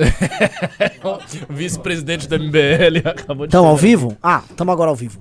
[1.48, 4.16] o vice-presidente do MBL acabou de Estamos ao vivo?
[4.22, 5.18] Ah, estamos agora ao vivo.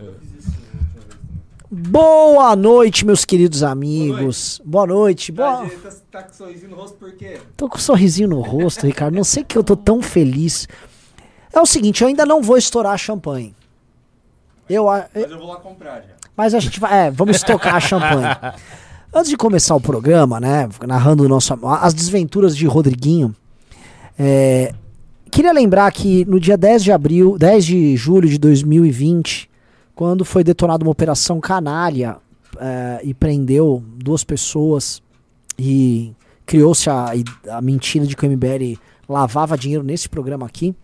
[1.71, 4.59] Boa noite, meus queridos amigos.
[4.65, 5.31] Boa noite.
[5.31, 5.67] Boa...
[5.83, 7.39] Tá, tá com sorrisinho no rosto por quê?
[7.55, 9.13] Tô com um sorrisinho no rosto, Ricardo.
[9.15, 10.67] Não sei que eu tô tão feliz.
[11.53, 13.53] É o seguinte, eu ainda não vou estourar champanhe.
[14.67, 16.13] Eu, a- Mas eu vou lá comprar já.
[16.35, 17.07] mas a gente vai.
[17.07, 18.35] É, vamos estocar a champanhe.
[19.13, 20.69] Antes de começar o programa, né?
[20.87, 23.35] Narrando o nosso, as desventuras de Rodriguinho.
[24.19, 24.73] É,
[25.31, 29.49] queria lembrar que no dia 10 de abril, 10 de julho de 2020,
[29.95, 32.17] quando foi detonada uma operação canalha
[32.59, 35.01] é, e prendeu duas pessoas
[35.57, 36.13] e
[36.45, 37.13] criou-se a,
[37.49, 40.75] a mentira de que o MBL lavava dinheiro nesse programa aqui.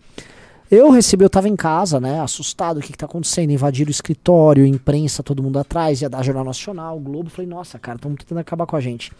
[0.70, 3.92] Eu recebi, eu tava em casa, né, assustado, o que que tá acontecendo, invadiram o
[3.92, 8.38] escritório, imprensa, todo mundo atrás, ia dar Jornal Nacional, Globo, falei, nossa, cara, estão tentando
[8.38, 9.12] acabar com a gente.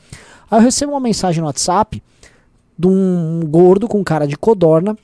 [0.50, 2.02] Aí eu recebo uma mensagem no WhatsApp
[2.78, 4.96] de um gordo com cara de codorna,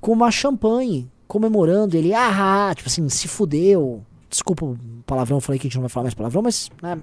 [0.00, 5.66] com uma champanhe, comemorando, ele, ah, tipo assim, se fudeu, desculpa o palavrão, falei que
[5.66, 6.98] a gente não vai falar mais palavrão, mas, né,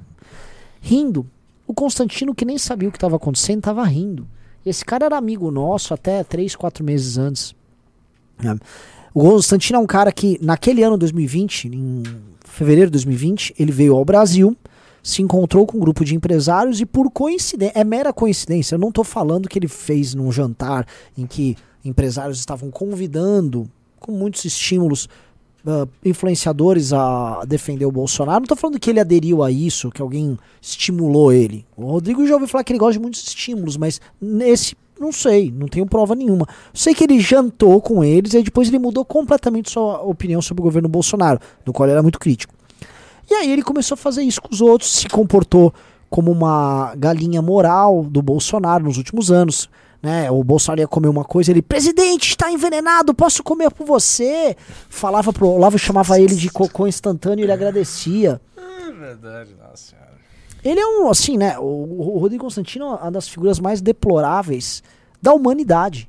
[0.82, 1.26] rindo.
[1.68, 4.28] O Constantino, que nem sabia o que estava acontecendo, tava rindo.
[4.66, 7.56] Esse cara era amigo nosso até 3, 4 meses antes.
[8.42, 8.58] né?
[9.14, 12.04] O Constantino é um cara que, naquele ano 2020, em
[12.44, 14.56] fevereiro de 2020, ele veio ao Brasil,
[15.06, 18.90] se encontrou com um grupo de empresários e, por coincidência, é mera coincidência, eu não
[18.90, 25.08] estou falando que ele fez num jantar em que empresários estavam convidando, com muitos estímulos,
[25.64, 28.40] ah, influenciadores a defender o Bolsonaro.
[28.40, 31.68] Não tô falando que ele aderiu a isso, que alguém estimulou ele.
[31.78, 35.54] O Rodrigo já ouviu falar que ele gosta de muitos estímulos, mas nesse, não sei,
[35.56, 36.48] não tenho prova nenhuma.
[36.74, 40.64] Sei que ele jantou com eles e depois ele mudou completamente sua opinião sobre o
[40.64, 42.55] governo Bolsonaro, do qual ele era muito crítico.
[43.30, 45.74] E aí ele começou a fazer isso com os outros, se comportou
[46.10, 49.70] como uma galinha moral do Bolsonaro nos últimos anos.
[50.02, 50.30] Né?
[50.30, 54.56] O Bolsonaro ia comer uma coisa, ele, presidente, está envenenado, posso comer por você?
[54.88, 58.40] Falava pro Olavo, chamava ele de cocô instantâneo e ele agradecia.
[58.56, 60.06] É verdade, nossa senhora.
[60.64, 61.58] Ele é um, assim, né?
[61.60, 64.84] O, o Rodrigo Constantino é uma das figuras mais deploráveis
[65.22, 66.08] da humanidade.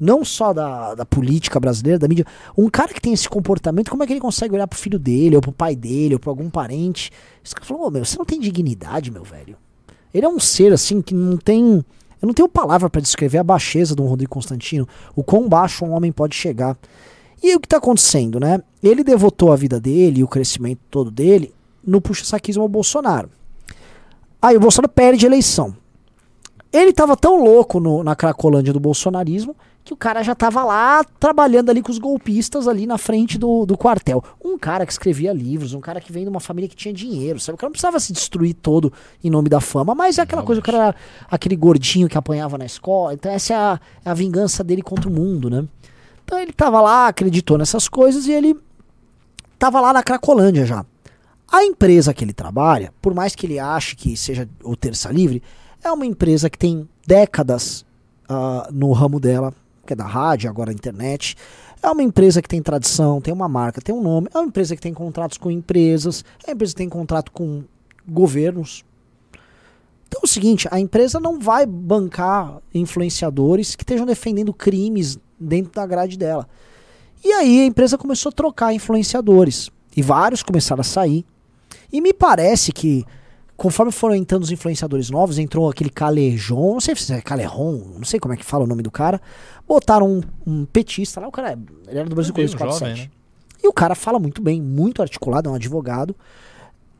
[0.00, 2.24] Não só da, da política brasileira, da mídia.
[2.56, 5.36] Um cara que tem esse comportamento, como é que ele consegue olhar pro filho dele,
[5.36, 7.12] ou pro pai dele, ou pra algum parente?
[7.44, 9.56] Esse cara falou, ô meu, você não tem dignidade, meu velho.
[10.14, 11.84] Ele é um ser, assim, que não tem.
[12.22, 15.92] Eu não tenho palavra pra descrever a baixeza do Rodrigo Constantino, o quão baixo um
[15.92, 16.78] homem pode chegar.
[17.42, 18.62] E aí, o que tá acontecendo, né?
[18.82, 23.30] Ele devotou a vida dele e o crescimento todo dele no puxa-saquismo ao Bolsonaro.
[24.40, 25.74] Aí o Bolsonaro perde a eleição.
[26.72, 29.56] Ele tava tão louco no- na cracolândia do bolsonarismo
[29.90, 33.66] que o cara já tava lá trabalhando ali com os golpistas ali na frente do,
[33.66, 34.22] do quartel.
[34.42, 37.40] Um cara que escrevia livros, um cara que vem de uma família que tinha dinheiro,
[37.40, 37.54] sabe?
[37.54, 38.92] O cara não precisava se destruir todo
[39.22, 40.94] em nome da fama, mas é aquela coisa, o cara era
[41.28, 45.08] aquele gordinho que apanhava na escola, então essa é a, é a vingança dele contra
[45.08, 45.66] o mundo, né?
[46.24, 48.56] Então ele tava lá, acreditou nessas coisas e ele
[49.58, 50.86] tava lá na Cracolândia já.
[51.50, 55.42] A empresa que ele trabalha, por mais que ele ache que seja o Terça Livre,
[55.82, 57.84] é uma empresa que tem décadas
[58.28, 59.52] ah, no ramo dela,
[59.90, 61.36] que é da rádio, agora a internet.
[61.82, 64.28] É uma empresa que tem tradição, tem uma marca, tem um nome.
[64.32, 67.64] É uma empresa que tem contratos com empresas, é uma empresa que tem contrato com
[68.06, 68.84] governos.
[70.06, 75.72] Então é o seguinte, a empresa não vai bancar influenciadores que estejam defendendo crimes dentro
[75.72, 76.48] da grade dela.
[77.24, 79.70] E aí a empresa começou a trocar influenciadores.
[79.96, 81.24] E vários começaram a sair.
[81.92, 83.04] E me parece que,
[83.60, 88.04] conforme foram entrando os influenciadores novos, entrou aquele Calejon, não sei se é Caleron, não
[88.04, 89.20] sei como é que fala o nome do cara.
[89.68, 93.02] Botaram um, um petista lá, o cara, ele era do Brasil jovem, 47.
[93.02, 93.10] né?
[93.62, 96.16] E o cara fala muito bem, muito articulado, é um advogado.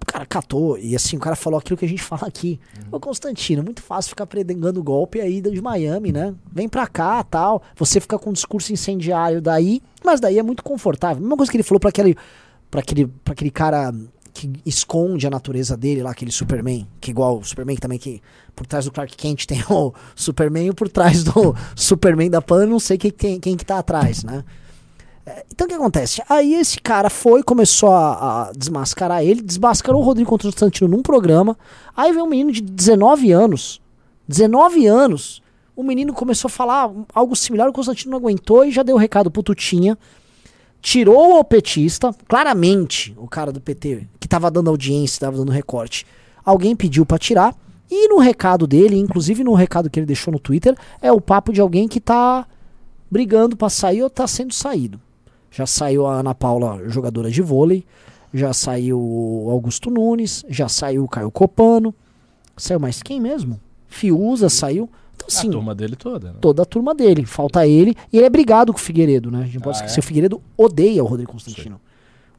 [0.02, 2.60] O cara catou, e assim, o cara falou aquilo que a gente fala aqui.
[2.92, 6.34] Ô Constantino, muito fácil ficar predengando golpe aí de Miami, né?
[6.52, 7.62] Vem pra cá, tal.
[7.74, 11.22] Você fica com um discurso incendiário daí, mas daí é muito confortável.
[11.22, 12.18] Mesma coisa que ele falou pra aquele,
[12.70, 13.94] pra aquele, pra aquele cara
[14.40, 18.22] que esconde a natureza dele lá, aquele Superman, que igual o Superman que também que
[18.54, 22.66] por trás do Clark Kent tem o Superman e por trás do Superman da Pan,
[22.66, 24.44] não sei quem, quem, quem que tá atrás, né?
[25.26, 26.22] É, Então o que acontece?
[26.28, 31.56] Aí esse cara foi, começou a, a desmascarar ele, desmascarou o Rodrigo Constantino num programa.
[31.96, 33.80] Aí veio um menino de 19 anos.
[34.26, 35.42] 19 anos.
[35.76, 38.98] O menino começou a falar algo similar, o Constantino não aguentou e já deu o
[38.98, 39.96] recado pro Tutinha.
[40.82, 46.06] Tirou o petista, claramente, o cara do PT, que tava dando audiência, tava dando recorte.
[46.44, 47.54] Alguém pediu pra tirar.
[47.90, 51.52] E no recado dele, inclusive no recado que ele deixou no Twitter, é o papo
[51.52, 52.46] de alguém que tá
[53.10, 55.00] brigando pra sair ou tá sendo saído.
[55.50, 57.84] Já saiu a Ana Paula, jogadora de vôlei.
[58.32, 60.44] Já saiu o Augusto Nunes.
[60.48, 61.92] Já saiu o Caio Copano.
[62.56, 63.60] Saiu mais quem mesmo?
[63.88, 64.88] Fiuza saiu.
[65.28, 66.38] Então, A turma dele toda, né?
[66.40, 67.24] toda a turma dele.
[67.26, 67.94] Falta ele.
[68.12, 69.40] E ele é brigado com o Figueiredo, né?
[69.40, 70.00] A gente não pode Ah, esquecer.
[70.00, 70.02] é?
[70.02, 71.80] O Figueiredo odeia o Rodrigo Constantino.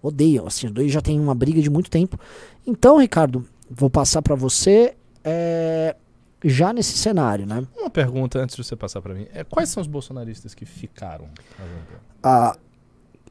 [0.01, 0.41] Odeia.
[0.45, 2.19] Assim, os dois já têm uma briga de muito tempo.
[2.65, 4.93] Então, Ricardo, vou passar pra você.
[5.23, 5.95] é,
[6.43, 7.63] já nesse cenário, né?
[7.77, 9.27] Uma pergunta antes de você passar pra mim.
[9.31, 11.25] É, quais são os bolsonaristas que ficaram?
[11.59, 11.97] na Jovem Pan?
[12.27, 12.57] A-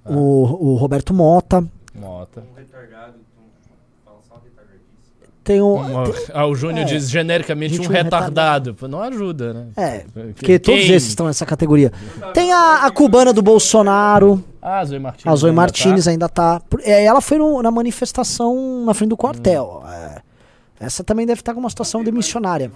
[0.05, 1.67] o, o Roberto Mota.
[1.93, 2.41] Mota.
[2.41, 4.87] Um retardado, um, fala só retardadíssimo.
[5.50, 5.75] Tem o.
[5.75, 6.85] Uma- ah, o Júnior É.
[6.85, 8.73] diz genericamente um um retardado.
[8.73, 9.67] Pô, Não ajuda, né?
[9.76, 11.91] É, Quem- porque todos esses estão nessa categoria.
[12.32, 14.44] Tem a, a cubana do Bolsonaro.
[14.62, 15.26] Ah, a Zoe Martins.
[15.26, 16.11] A Zoe ainda Martinez tá?
[16.12, 16.62] ainda tá.
[16.85, 19.82] é, ela foi no- na manifestação na frente do quartel.
[19.93, 20.20] É.
[20.79, 22.70] Essa também deve estar com uma situação demissionária.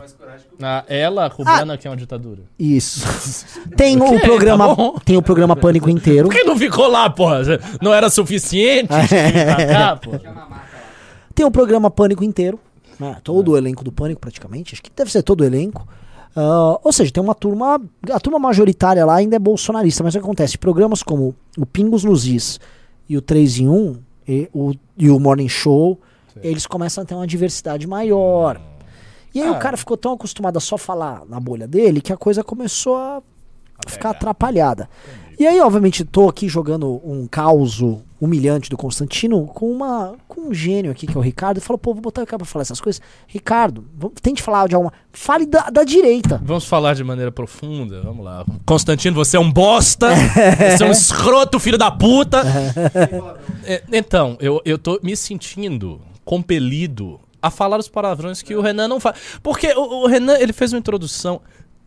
[0.60, 2.42] Ah, ela, a cubana, que é uma ditadura.
[2.58, 3.06] Isso.
[3.76, 4.98] Tem o tá programa, bom.
[5.04, 6.28] tem o programa Pânico inteiro.
[6.28, 7.40] Por que não ficou lá, porra?
[7.80, 8.88] Não era suficiente?
[9.54, 10.20] Pra cá, porra.
[11.34, 12.60] Tem o programa Pânico inteiro.
[12.98, 13.16] Né?
[13.22, 14.74] Todo o elenco do Pânico, praticamente.
[14.74, 15.86] Acho que deve ser todo o elenco.
[16.36, 17.80] Ah, ou seja, tem uma turma.
[18.10, 20.02] A turma majoritária lá ainda é bolsonarista.
[20.02, 20.58] Mas o que acontece?
[20.58, 22.58] Programas como o Pingos nos Is
[23.08, 23.96] e o 3 em 1
[24.26, 26.00] e o, e o Morning Show,
[26.32, 26.40] Sim.
[26.42, 28.60] eles começam a ter uma diversidade maior.
[29.34, 29.52] E aí Ah.
[29.52, 32.96] o cara ficou tão acostumado a só falar na bolha dele que a coisa começou
[32.96, 33.22] a
[33.86, 34.88] ficar atrapalhada.
[35.38, 37.80] E aí, obviamente, tô aqui jogando um caos
[38.20, 41.78] humilhante do Constantino com uma com um gênio aqui que é o Ricardo e falou,
[41.78, 43.02] pô, vou botar o cara pra falar essas coisas.
[43.26, 44.92] Ricardo, vamos- tente falar de alguma.
[45.12, 46.40] Fale da, da direita.
[46.44, 48.44] Vamos falar de maneira profunda, vamos lá.
[48.64, 52.42] Constantino, você é um bosta, você é um escroto, filho da puta.
[53.66, 58.88] É, então, eu, eu tô me sentindo compelido a falar os palavrões que o Renan
[58.88, 59.16] não faz.
[59.42, 61.40] Porque o, o Renan, ele fez uma introdução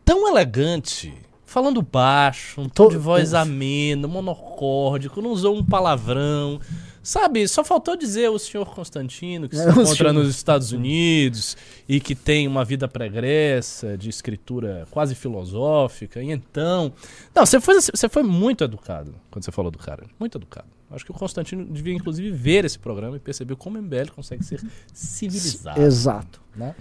[0.03, 1.13] tão elegante,
[1.47, 6.59] falando baixo, um tom de voz ameno, monocórdico, não usou um palavrão.
[7.01, 11.55] Sabe, só faltou dizer o senhor Constantino, que se É, encontra nos Estados Unidos
[11.87, 16.91] e que tem uma vida pregressa, de escritura quase filosófica, e então...
[17.33, 20.67] Não, você foi, você foi muito educado quando você falou do cara, muito educado.
[20.89, 24.43] Acho que o Constantino devia, inclusive, ver esse programa e perceber como o MBL consegue
[24.43, 24.61] ser
[24.93, 25.81] civilizado.
[25.81, 26.41] Exato.
[26.55, 26.75] né?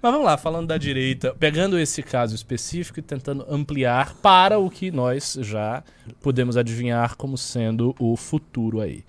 [0.00, 4.70] Mas vamos lá, falando da direita, pegando esse caso específico e tentando ampliar para o
[4.70, 5.84] que nós já
[6.20, 9.04] podemos adivinhar como sendo o futuro aí.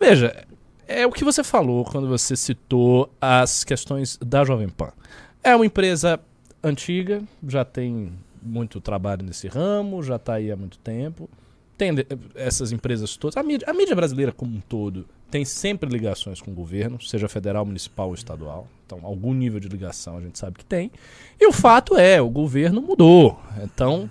[0.00, 0.46] Veja,
[0.88, 4.90] é o que você falou quando você citou as questões da Jovem Pan.
[5.44, 6.18] É uma empresa
[6.62, 8.12] antiga, já tem
[8.42, 11.28] muito trabalho nesse ramo, já está aí há muito tempo.
[11.76, 11.90] Tem
[12.34, 13.36] essas empresas todas.
[13.36, 17.28] A mídia, a mídia brasileira como um todo tem sempre ligações com o governo, seja
[17.28, 18.68] federal, municipal ou estadual.
[18.86, 20.90] Então, algum nível de ligação a gente sabe que tem.
[21.40, 23.38] E o fato é, o governo mudou.
[23.62, 24.08] Então,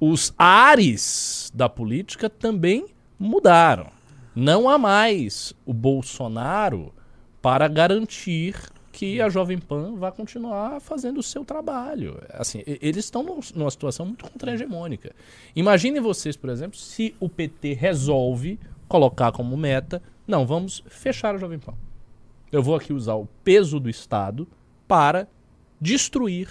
[0.00, 2.86] os ares da política também
[3.18, 3.86] mudaram.
[4.34, 6.92] Não há mais o Bolsonaro
[7.40, 8.54] para garantir
[8.92, 12.20] que a Jovem Pan vai continuar fazendo o seu trabalho.
[12.30, 15.14] Assim, eles estão num- numa situação muito contra-hegemônica.
[15.54, 18.58] Imaginem vocês, por exemplo, se o PT resolve
[18.88, 21.74] colocar como meta, não, vamos fechar a Jovem Pan.
[22.50, 24.48] Eu vou aqui usar o peso do Estado
[24.86, 25.28] para
[25.80, 26.48] destruir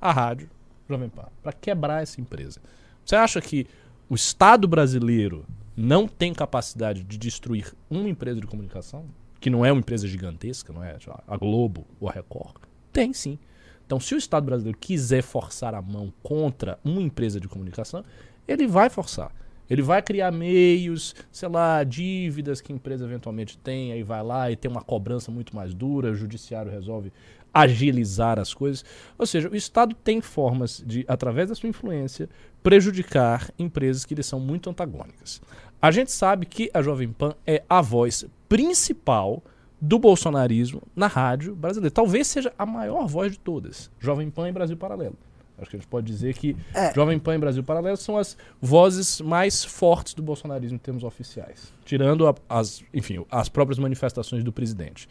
[0.00, 0.48] a rádio
[0.88, 2.60] Jovem Pan, para quebrar essa empresa.
[3.04, 3.66] Você acha que
[4.08, 5.44] o Estado brasileiro
[5.76, 9.04] não tem capacidade de destruir uma empresa de comunicação?
[9.40, 10.96] Que não é uma empresa gigantesca, não é
[11.26, 12.56] a Globo ou a Record?
[12.92, 13.38] Tem sim.
[13.86, 18.04] Então, se o Estado brasileiro quiser forçar a mão contra uma empresa de comunicação,
[18.46, 19.32] ele vai forçar.
[19.68, 24.50] Ele vai criar meios, sei lá, dívidas que a empresa eventualmente tem, aí vai lá
[24.50, 27.12] e tem uma cobrança muito mais dura, o judiciário resolve
[27.54, 28.84] agilizar as coisas.
[29.16, 32.28] Ou seja, o Estado tem formas de, através da sua influência,
[32.62, 35.40] prejudicar empresas que lhe são muito antagônicas.
[35.80, 39.42] A gente sabe que a Jovem Pan é a voz principal
[39.80, 41.90] do bolsonarismo na rádio brasileira.
[41.94, 43.90] Talvez seja a maior voz de todas.
[43.98, 45.16] Jovem Pan e Brasil Paralelo.
[45.56, 46.92] Acho que a gente pode dizer que É.
[46.92, 51.72] Jovem Pan e Brasil Paralelo são as vozes mais fortes do bolsonarismo em termos oficiais,
[51.84, 55.08] tirando a- as, enfim, as próprias manifestações do presidente.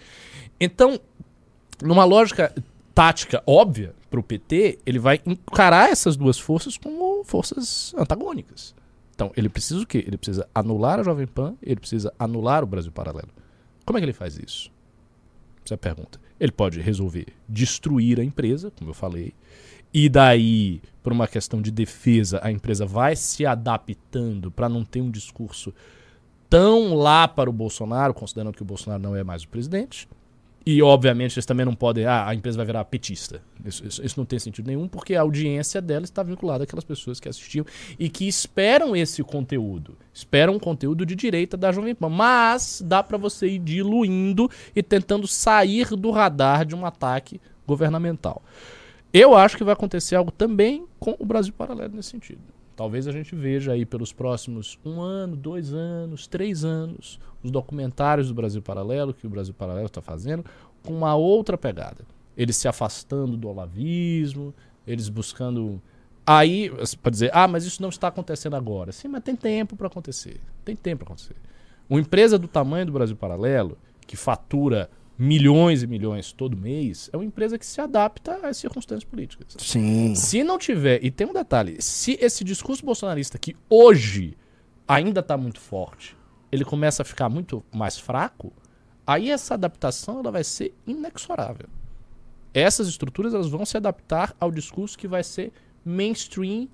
[0.60, 1.00] Então,
[1.82, 2.54] numa lógica
[2.94, 8.76] tática óbvia para o PT, ele vai encarar essas duas forças como forças antagônicas.
[9.20, 9.98] Então, ele precisa o quê?
[10.08, 13.28] Ele precisa anular a Jovem Pan, ele precisa anular o Brasil Paralelo.
[13.86, 14.72] Como é que ele faz isso?
[15.66, 16.18] Essa é a pergunta.
[16.40, 19.34] Ele pode resolver destruir a empresa, como eu falei,
[19.94, 25.02] e daí, por uma questão de defesa, a empresa vai se adaptando para não ter
[25.02, 25.74] um discurso
[26.50, 30.08] tão lá para o Bolsonaro, considerando que o Bolsonaro não é mais o presidente.
[30.72, 32.06] E, obviamente, eles também não podem.
[32.06, 33.42] Ah, a empresa vai virar petista.
[33.66, 37.20] Isso, isso- isso não tem sentido nenhum, porque a audiência dela está vinculada àquelas pessoas
[37.20, 37.66] que assistiam
[37.98, 39.98] e que esperam esse conteúdo.
[40.14, 42.10] Esperam um conteúdo de direita da Jovem Pan.
[42.10, 48.40] Mas dá para você ir diluindo e tentando sair do radar de um ataque governamental.
[49.12, 52.42] Eu acho que vai acontecer algo também com o Brasil Paralelo nesse sentido.
[52.80, 58.30] Talvez a gente veja aí pelos próximos um ano, dois anos, três anos, os documentários
[58.30, 60.46] do Brasil Paralelo, que o Brasil Paralelo está fazendo,
[60.82, 62.06] com uma outra pegada.
[62.38, 64.54] Eles se afastando do olavismo,
[64.88, 65.82] eles buscando.
[66.26, 66.72] Aí,
[67.04, 68.94] para dizer, ah, mas isso não está acontecendo agora.
[68.94, 70.40] Sim, mas tem tempo para acontecer.
[70.64, 71.36] Tem tempo para acontecer.
[71.90, 74.90] Uma empresa do tamanho do Brasil Paralelo, que fatura
[75.22, 79.48] milhões e milhões todo mês, é uma empresa que se adapta às circunstâncias políticas.
[79.60, 80.16] Sim.
[80.16, 84.38] Se não tiver, e tem um detalhe, se esse discurso bolsonarista que hoje
[84.88, 86.16] ainda está muito forte,
[86.50, 88.54] ele começa a ficar muito mais fraco,
[89.06, 91.68] aí essa adaptação ela vai ser inexorável.
[92.54, 95.52] Essas estruturas elas vão se adaptar ao discurso que vai ser
[95.84, 96.70] mainstream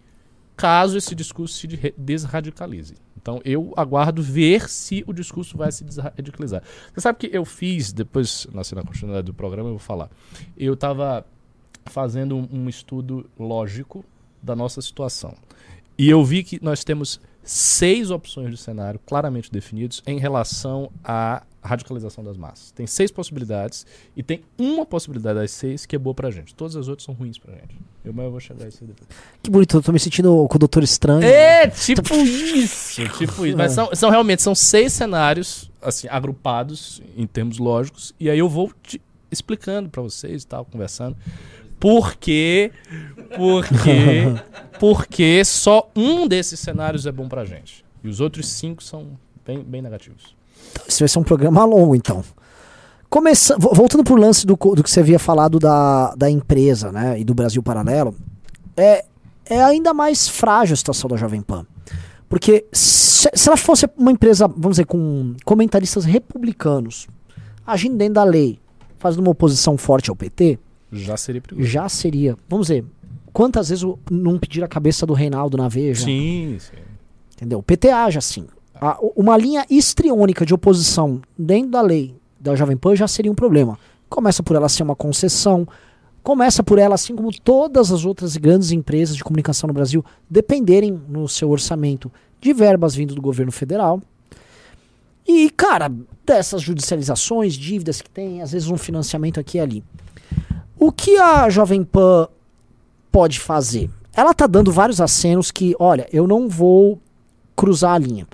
[0.55, 2.93] caso esse discurso se de- desradicalize.
[3.25, 6.61] Então eu aguardo ver se o discurso vai se desradicalizar.
[6.93, 10.11] Você sabe que eu fiz, depois, na continuidade do programa, eu vou falar.
[10.55, 11.25] Eu estava
[11.87, 14.05] fazendo um, um estudo lógico
[14.43, 15.35] da nossa situação.
[15.97, 21.41] E eu vi que nós temos seis opções de cenário claramente definidos em relação à
[21.65, 22.71] radicalização das massas.
[22.71, 26.53] Tem seis possibilidades e tem uma possibilidade das seis que é boa pra gente.
[26.53, 27.75] Todas as outras são ruins pra gente.
[28.03, 29.09] Eu, mas eu vou chegar a isso aí depois.
[29.41, 31.23] Que bonito, eu tô me sentindo com o Doutor Estranho.
[31.23, 33.01] É, tipo isso.
[33.17, 33.57] Tipo isso.
[33.57, 38.49] Mas são, são realmente são seis cenários assim agrupados em termos lógicos e aí eu
[38.49, 41.17] vou te explicando pra vocês e tal, conversando.
[41.79, 42.71] Por quê?
[43.35, 43.91] Porque
[44.79, 49.63] porque só um desses cenários é bom pra gente e os outros cinco são bem,
[49.63, 50.35] bem negativos.
[50.87, 52.23] Isso vai ser um programa longo, então.
[53.09, 53.57] Começa...
[53.57, 57.19] vo- Voltando pro lance do, do que você havia falado da, da empresa, né?
[57.19, 58.13] E do Brasil Paralelo,
[58.75, 59.05] é,
[59.45, 61.65] é ainda mais frágil a situação da Jovem Pan.
[62.27, 67.07] Porque se, se ela fosse uma empresa, vamos dizer, com comentaristas republicanos,
[67.65, 68.59] agindo dentro da lei,
[68.97, 70.57] fazendo uma oposição forte ao PT,
[70.91, 71.67] Já seria perigoso.
[71.67, 72.35] já seria.
[72.49, 72.83] Vamos dizer,
[73.31, 76.03] quantas vezes não pedir a cabeça do Reinaldo na Veja?
[76.05, 76.77] Sim, sim.
[77.35, 77.59] Entendeu?
[77.59, 78.47] O PT age assim.
[78.79, 83.35] A- uma linha histriônica de oposição dentro da lei da Jovem Pan já seria um
[83.35, 83.77] problema.
[84.09, 85.67] Começa por ela ser uma concessão,
[86.21, 90.99] começa por ela, assim como todas as outras grandes empresas de comunicação no Brasil, dependerem
[91.07, 94.01] no seu orçamento de verbas vindo do governo federal.
[95.27, 95.91] E, cara,
[96.25, 99.83] dessas judicializações, dívidas que tem, às vezes um financiamento aqui e ali.
[100.77, 102.27] O que a Jovem Pan
[103.11, 103.89] pode fazer?
[104.13, 106.99] Ela tá dando vários acenos que, olha, eu não vou
[107.55, 108.27] cruzar a linha.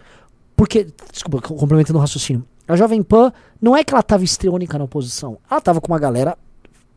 [0.62, 2.46] Porque, desculpa, co- complementando o raciocínio.
[2.68, 5.40] A Jovem Pan não é que ela tava histriônica na oposição.
[5.50, 6.38] Ela tava com uma galera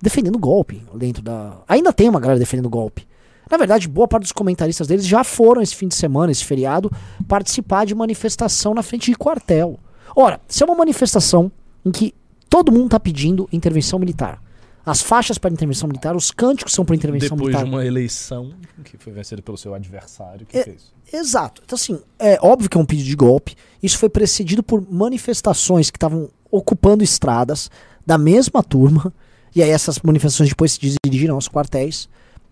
[0.02, 1.56] defendendo golpe dentro da.
[1.66, 3.08] Ainda tem uma galera defendendo golpe.
[3.50, 6.92] Na verdade, boa parte dos comentaristas deles já foram esse fim de semana, esse feriado,
[7.26, 9.78] participar de manifestação na frente de quartel.
[10.14, 11.50] Ora, se é uma manifestação
[11.86, 12.14] em que
[12.50, 14.42] todo mundo tá pedindo intervenção militar.
[14.86, 17.64] As faixas para intervenção militar, os cânticos são para intervenção Depois militar.
[17.64, 18.52] de uma eleição
[18.84, 20.92] que foi vencida pelo seu adversário, que É- fez?
[21.12, 21.62] Exato.
[21.64, 23.56] Então, assim, é óbvio que é um pedido de golpe.
[23.82, 27.70] Isso foi precedido por manifestações que estavam ocupando estradas
[28.06, 29.12] da mesma turma.
[29.56, 32.08] E aí essas manifestações depois se dirigiram aos quartéis.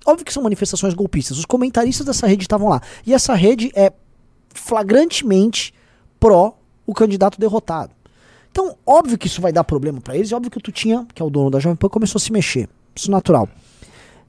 [0.07, 1.37] Óbvio que são manifestações golpistas.
[1.39, 2.81] Os comentaristas dessa rede estavam lá.
[3.07, 3.93] E essa rede é
[4.55, 5.73] flagrantemente
[6.19, 7.93] pró o candidato derrotado.
[8.53, 10.31] Então, óbvio que isso vai dar problema pra eles.
[10.31, 12.31] E óbvio que o Tutinha, que é o dono da Jovem Pan, começou a se
[12.31, 12.69] mexer.
[12.95, 13.49] Isso natural.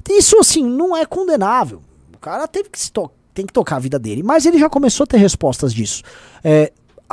[0.10, 1.82] Isso, assim, não é condenável.
[2.16, 2.90] O cara teve que se
[3.34, 4.24] tem que tocar a vida dele.
[4.24, 6.04] Mas ele já começou a ter respostas disso.
[6.42, 6.72] É,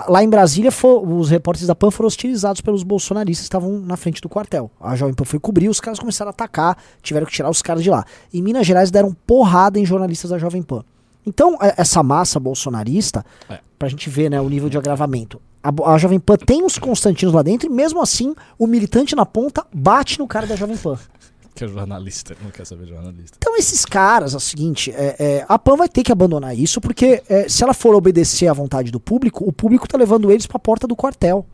[0.09, 0.71] lá em Brasília,
[1.03, 4.71] os repórteres da PAN foram hostilizados pelos bolsonaristas que estavam na frente do quartel.
[4.81, 7.83] A Jovem Pan foi cobrir, os caras começaram a atacar, tiveram que tirar os caras
[7.83, 8.05] de lá.
[8.33, 10.85] Em Minas Gerais deram porrada em jornalistas da Jovem Pan.
[11.27, 13.59] Então, é- essa massa bolsonarista, É.
[13.79, 17.35] pra gente ver né, o nível de agravamento, a, a Jovem Pan tem uns Constantinos
[17.35, 20.99] lá dentro e mesmo assim o militante na ponta bate no cara da Jovem Pan.
[21.53, 23.37] Que é jornalista, não quer saber jornalista.
[23.37, 26.81] Então esses caras, é o seguinte, é, é, a PAN vai ter que abandonar isso,
[26.81, 30.47] porque é, se ela for obedecer à vontade do público, o público tá levando eles
[30.47, 31.45] pra porta do quartel.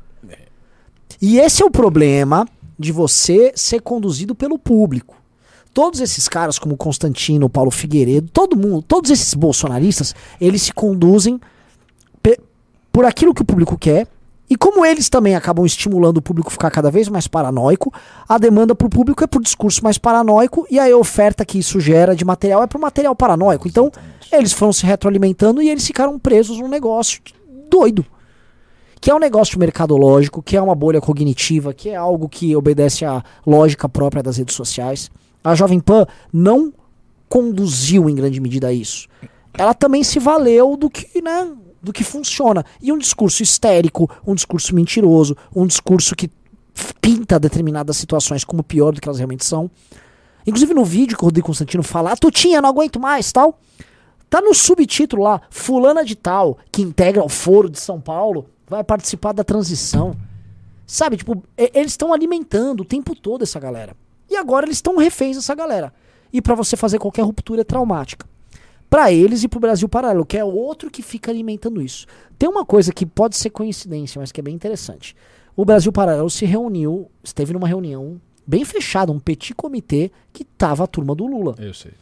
[1.21, 2.47] E esse é o problema
[2.79, 5.17] de você ser conduzido pelo público.
[5.77, 11.39] Todos esses caras, como Constantino, Paulo Figueiredo, todo mundo, todos esses bolsonaristas, eles se conduzem
[12.91, 14.09] por aquilo que o público quer.
[14.49, 17.93] E como eles também acabam estimulando o público a ficar cada vez mais paranoico,
[18.27, 22.17] a demanda pro público é por discurso mais paranoico e a oferta que isso gera
[22.17, 23.69] de material é pro material paranoico.
[23.69, 23.93] Então,
[24.33, 27.21] eles foram se retroalimentando e eles ficaram presos num negócio
[27.69, 28.03] doido.
[28.99, 33.05] Que é um negócio mercadológico, que é uma bolha cognitiva, que é algo que obedece
[33.05, 35.11] à lógica própria das redes sociais.
[35.47, 36.73] A Jovem Pan não
[37.29, 39.07] conduziu em grande medida a isso.
[39.57, 41.49] Ela também se valeu do que, né,
[41.81, 42.65] do que funciona.
[42.83, 46.29] E um discurso histérico, um discurso mentiroso, um discurso que
[47.01, 49.71] pinta determinadas situações como pior do que elas realmente são.
[50.45, 53.61] Inclusive no vídeo que o Rodrigo Constantino fala, ah, Tutinha, não aguento mais, tal.
[54.29, 58.83] Tá no subtítulo lá, fulana de tal, que integra o foro de São Paulo, vai
[58.83, 60.17] participar da transição.
[60.85, 63.95] Sabe, tipo, eles estão alimentando o tempo todo essa galera.
[64.29, 65.93] E agora eles estão reféns dessa galera.
[66.33, 68.27] E pra você fazer qualquer ruptura é traumática.
[68.89, 72.07] Pra eles e pro Brasil Paralelo, que é outro que fica alimentando isso.
[72.39, 75.17] Tem uma coisa que pode ser coincidência, mas que é bem interessante.
[75.57, 80.85] O Brasil Paralelo se reuniu, esteve numa reunião bem fechada, um petit comitê que tava
[80.85, 81.57] a turma do Lula.
[81.59, 81.93] Eu sei.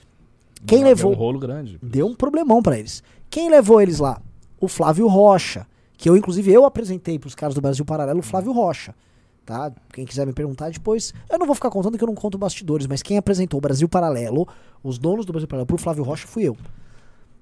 [0.67, 1.13] Quem Deu levou?
[1.13, 1.79] um rolo grande.
[1.83, 3.03] Deu um problemão pra eles.
[3.31, 4.21] Quem levou eles lá?
[4.61, 5.67] O Flávio Rocha,
[5.97, 8.95] que eu inclusive eu apresentei pros caras do Brasil Paralelo o Flávio Rocha,
[9.45, 9.73] tá?
[9.93, 12.87] Quem quiser me perguntar depois, eu não vou ficar contando que eu não conto bastidores,
[12.87, 14.49] mas quem apresentou o Brasil Paralelo,
[14.83, 16.57] os donos do Brasil Paralelo pro Flávio Rocha fui eu.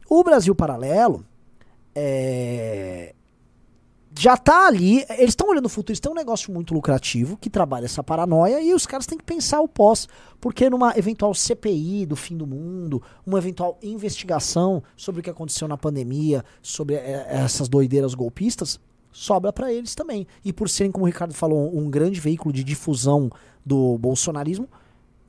[0.08, 1.24] O Brasil Paralelo
[1.94, 3.14] é,
[4.18, 7.48] já tá ali, eles estão olhando o futuro, eles têm um negócio muito lucrativo que
[7.48, 10.06] trabalha essa paranoia e os caras têm que pensar o pós,
[10.40, 15.66] porque numa eventual CPI do fim do mundo, uma eventual investigação sobre o que aconteceu
[15.66, 18.78] na pandemia, sobre eh, essas doideiras golpistas,
[19.12, 20.26] sobra pra eles também.
[20.44, 23.30] E por serem, como o Ricardo falou, um grande veículo de difusão
[23.64, 24.68] do bolsonarismo,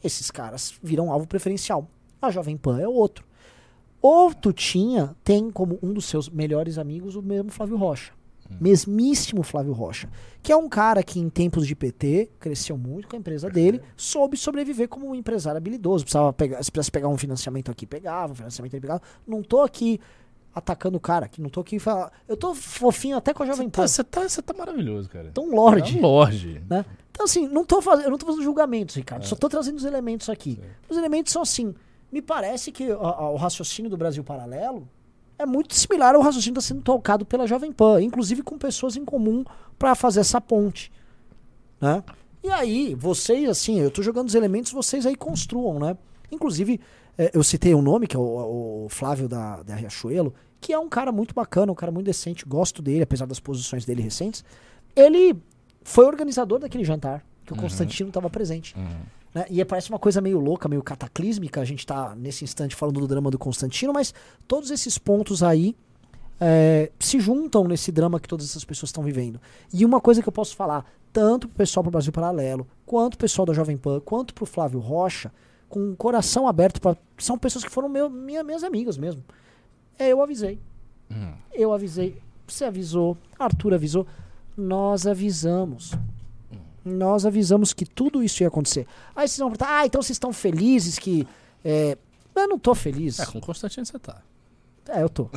[0.04, 1.88] esses caras viram alvo preferencial.
[2.22, 3.26] A Jovem Pan é outro.
[4.02, 8.12] O Tutinha tem como um dos seus melhores amigos o mesmo Flávio Rocha.
[8.60, 10.10] Mesmíssimo Flávio Rocha.
[10.42, 13.82] Que é um cara que, em tempos de PT, cresceu muito com a empresa dele,
[13.96, 16.04] soube sobreviver como um empresário habilidoso.
[16.04, 19.02] Precisava pegar, se precisasse pegar um financiamento aqui, pegava, um financiamento ele pegava.
[19.26, 20.00] Não tô aqui
[20.54, 22.12] atacando o cara, que não tô aqui falar.
[22.28, 23.88] Eu tô fofinho até com a Jovem Pan.
[23.88, 25.28] Você tá, você tá maravilhoso, cara.
[25.30, 25.96] Então, Lorde.
[25.96, 26.62] É um Lorde.
[26.70, 26.86] né?
[27.12, 29.26] Então, assim, não tô fazendo, eu não tô fazendo julgamentos, Ricardo.
[29.26, 30.60] Só tô trazendo os elementos aqui.
[30.90, 31.74] Os elementos são assim.
[32.12, 34.88] Me parece que a- a- o raciocínio do Brasil Paralelo
[35.38, 38.96] é muito similar ao raciocínio que está sendo tocado pela Jovem Pan, inclusive com pessoas
[38.96, 39.44] em comum
[39.80, 40.92] para fazer essa ponte.
[41.82, 42.04] Né?
[42.44, 45.98] E aí, vocês, assim, eu tô jogando os elementos, vocês aí construam, né?
[46.32, 46.80] Inclusive,
[47.34, 50.90] eu citei um nome, que é o, o Flávio da, da Riachuelo, que é um
[50.90, 54.44] cara muito bacana, um cara muito decente, gosto dele, apesar das posições dele recentes.
[54.96, 55.36] Ele
[55.84, 58.74] foi organizador daquele jantar, que o Constantino estava presente.
[59.34, 59.46] Né?
[59.50, 63.08] E parece uma coisa meio louca, meio cataclísmica, a gente tá nesse instante falando do
[63.08, 64.14] drama do Constantino, mas
[64.48, 65.76] todos esses pontos aí
[66.40, 69.40] é, se juntam nesse drama que todas essas pessoas estão vivendo.
[69.74, 73.26] E uma coisa que eu posso falar, tanto pro pessoal pro Brasil Paralelo, quanto pro
[73.26, 75.32] pessoal da Jovem Pan, quanto pro Flávio Rocha,
[75.74, 79.24] com o coração aberto para São pessoas que foram meu, minha, minhas amigas mesmo.
[79.98, 80.60] É, eu avisei.
[81.52, 82.22] Eu avisei.
[82.48, 83.18] Você avisou.
[83.40, 84.06] Arthur avisou.
[84.56, 85.94] Nós avisamos.
[86.86, 88.86] Nós avisamos que tudo isso ia acontecer.
[89.16, 91.28] Aí vocês vão perguntar, ah, então vocês estão felizes que.
[91.66, 91.98] é,
[92.36, 93.20] Eu não tô feliz.
[93.20, 94.22] É, com o Constantino você tá.
[94.90, 95.28] É, eu tô.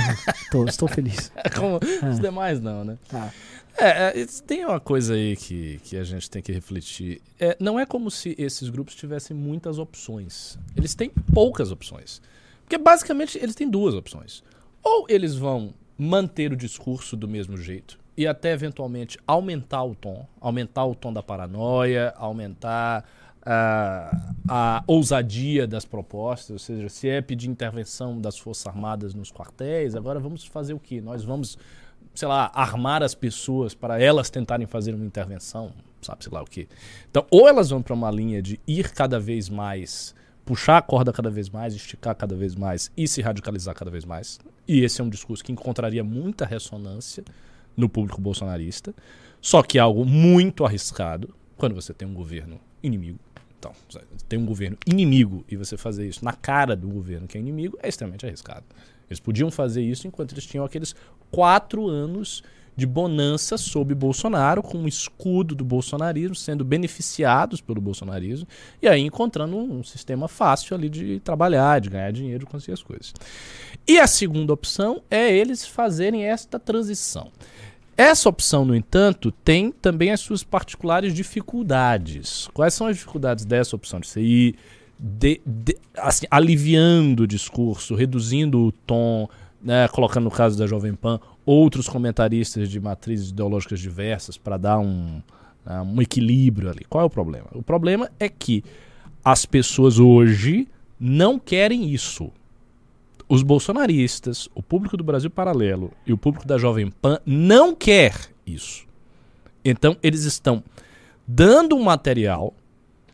[0.50, 1.30] tô, estou feliz.
[1.36, 1.78] É como
[2.10, 2.96] os demais não, né?
[3.10, 3.30] Tá.
[3.76, 7.20] É, é, tem uma coisa aí que, que a gente tem que refletir.
[7.40, 10.58] É, não é como se esses grupos tivessem muitas opções.
[10.76, 12.20] Eles têm poucas opções.
[12.62, 14.42] Porque basicamente eles têm duas opções.
[14.82, 20.26] Ou eles vão manter o discurso do mesmo jeito e até eventualmente aumentar o tom,
[20.40, 23.04] aumentar o tom da paranoia, aumentar
[23.44, 29.32] a, a ousadia das propostas, ou seja, se é pedir intervenção das Forças Armadas nos
[29.32, 31.00] quartéis, agora vamos fazer o quê?
[31.00, 31.58] Nós vamos,
[32.14, 36.46] sei lá, armar as pessoas para elas tentarem fazer uma intervenção, sabe, sei lá o
[36.46, 36.68] quê.
[37.10, 41.12] Então, ou elas vão para uma linha de ir cada vez mais, puxar a corda
[41.12, 44.38] cada vez mais, esticar cada vez mais e se radicalizar cada vez mais.
[44.66, 47.24] E esse é um discurso que encontraria muita ressonância
[47.76, 48.94] no público bolsonarista,
[49.40, 53.18] só que é algo muito arriscado quando você tem um governo inimigo.
[53.58, 53.72] Então,
[54.28, 57.78] tem um governo inimigo e você fazer isso na cara do governo que é inimigo
[57.80, 58.64] é extremamente arriscado.
[59.08, 60.96] Eles podiam fazer isso enquanto eles tinham aqueles
[61.32, 62.42] quatro anos
[62.74, 68.46] de bonança sob Bolsonaro, com um escudo do bolsonarismo, sendo beneficiados pelo bolsonarismo,
[68.80, 72.82] e aí encontrando um, um sistema fácil ali de trabalhar, de ganhar dinheiro, conseguir as
[72.82, 73.12] coisas.
[73.86, 77.30] E a segunda opção é eles fazerem esta transição.
[77.94, 82.48] Essa opção, no entanto, tem também as suas particulares dificuldades.
[82.54, 84.54] Quais são as dificuldades dessa opção de ir
[84.98, 89.28] de- de- assim, aliviando o discurso, reduzindo o tom,
[89.62, 94.78] né, colocando no caso da Jovem Pan outros comentaristas de matrizes ideológicas diversas para dar
[94.78, 95.22] um,
[95.64, 96.84] né, um equilíbrio ali?
[96.88, 97.46] Qual é o problema?
[97.54, 98.64] O problema é que
[99.24, 102.30] as pessoas hoje não querem isso
[103.32, 108.14] os bolsonaristas, o público do Brasil Paralelo e o público da Jovem Pan não quer
[108.46, 108.84] isso.
[109.64, 110.62] Então eles estão
[111.26, 112.52] dando um material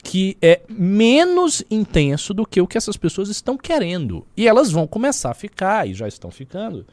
[0.02, 4.26] que é menos intenso do que o que essas pessoas estão querendo.
[4.36, 6.86] E elas vão começar a ficar, e já estão ficando,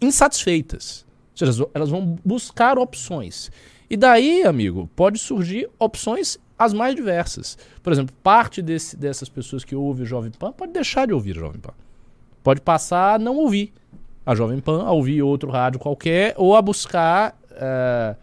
[0.00, 1.06] insatisfeitas.
[1.34, 3.50] seja, elas vão- buscar opções.
[3.88, 7.56] E daí, amigo, pode surgir opções as mais diversas.
[7.82, 11.36] Por exemplo, parte desse- dessas pessoas que ouvem o Jovem Pan pode deixar de ouvir
[11.36, 11.72] o Jovem Pan.
[12.42, 13.72] Pode passar a não ouvir
[14.26, 18.16] a Jovem Pan, a ouvir outro rádio qualquer, ou a buscar, eh,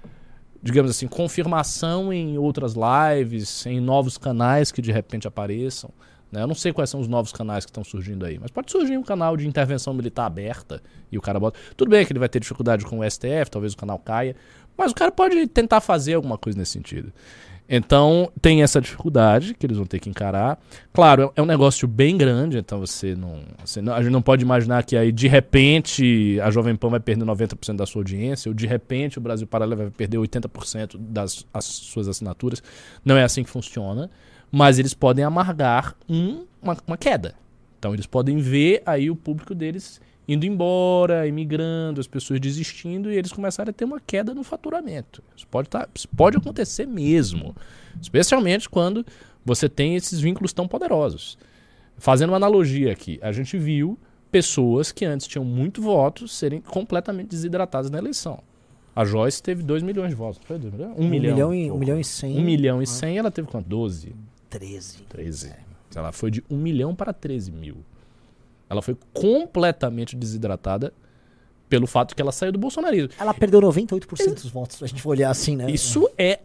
[0.65, 5.91] digamos assim, confirmação em outras lives, em novos canais que de repente apareçam.
[6.32, 6.41] né?
[6.41, 8.97] Eu não sei quais são os novos canais que estão surgindo aí, mas pode surgir
[8.97, 11.60] um canal de intervenção militar aberta e o cara bota.
[11.78, 14.36] Tudo bem que ele vai ter dificuldade com o STF, talvez o canal caia,
[14.75, 17.13] mas o cara pode tentar fazer alguma coisa nesse sentido.
[17.67, 20.60] Então tem essa dificuldade que eles vão ter que encarar.
[20.93, 24.21] Claro, é- é um negócio bem grande, então você não, você não- A gente não
[24.21, 28.49] pode imaginar que aí de repente a Jovem Pan vai perder 90% da sua audiência,
[28.49, 32.62] ou de repente o Brasil Paralelo vai perder 80% das as suas assinaturas.
[33.04, 34.10] Não é assim que funciona.
[34.51, 37.34] Mas eles podem amargar um- uma, uma queda.
[37.80, 43.15] Então eles podem ver aí o público deles indo embora, imigrando, as pessoas desistindo e
[43.15, 45.23] eles começarem a ter uma queda no faturamento.
[45.35, 47.55] Isso pode, tá, isso pode acontecer mesmo.
[48.01, 49.05] Especialmente quando
[49.43, 51.38] você tem esses vínculos tão poderosos.
[51.97, 53.97] Fazendo uma analogia aqui, a gente viu
[54.31, 58.41] pessoas que antes tinham muito votos serem completamente desidratadas na eleição.
[58.95, 60.41] A Joyce teve 2 milhões de votos.
[60.45, 60.97] Foi 2 milhões?
[60.97, 61.33] 1 Um milhão.
[61.33, 62.38] milhão, e, um milhão e cem.
[62.38, 63.67] 1 milhão e 100, ela teve quanto?
[63.67, 64.15] 12?
[64.49, 65.03] 13.
[65.09, 65.53] 13.
[65.93, 67.77] Ela foi de 1 milhão para 13 mil.
[68.69, 70.93] Ela foi completamente desidratada
[71.69, 73.10] pelo fato que ela saiu do bolsonarismo.
[73.19, 75.69] Ela perdeu 98% dos votos, se a gente for olhar assim, né?
[75.69, 76.39] Isso é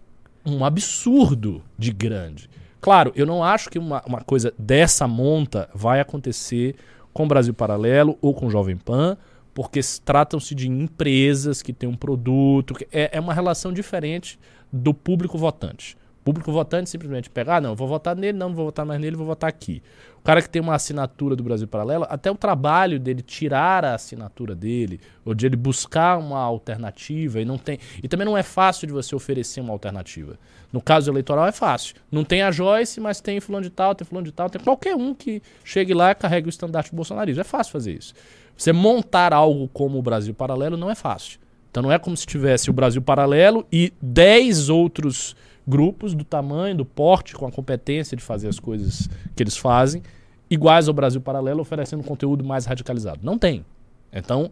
[0.45, 2.49] um absurdo de grande.
[2.81, 6.75] Claro, eu não acho que uma, uma coisa dessa monta vai acontecer
[7.13, 9.19] com o Brasil Paralelo ou com o Jovem Pan,
[9.53, 12.73] porque tratam-se de empresas que têm um produto.
[12.75, 14.39] que- É, é uma relação diferente
[14.73, 15.97] do público votante.
[16.21, 19.01] O público votante simplesmente pega, ah, não, vou votar nele, não, não vou votar mais
[19.01, 19.83] nele, vou votar aqui.
[20.21, 23.95] O cara que tem uma assinatura do Brasil Paralelo, até o trabalho dele tirar a
[23.95, 27.79] assinatura dele, ou de ele buscar uma alternativa, e não tem.
[28.03, 30.39] E também não é fácil de você oferecer uma alternativa.
[30.71, 31.97] No caso eleitoral é fácil.
[32.13, 34.95] Não tem a Joyce, mas tem fulano de tal, tem fulano de tal, tem qualquer
[34.95, 37.41] um que chegue lá e carregue o estandarte bolsonarismo.
[37.41, 38.13] É fácil fazer isso.
[38.55, 41.41] Você montar algo como o Brasil Paralelo não é fácil.
[41.71, 45.35] Então não é como se tivesse o Brasil Paralelo e 10 outros
[45.67, 50.03] grupos do tamanho, do porte, com a competência de fazer as coisas que eles fazem,
[50.51, 53.21] iguais ao Brasil Paralelo, oferecendo conteúdo mais radicalizado.
[53.23, 53.65] Não tem.
[54.13, 54.51] Então,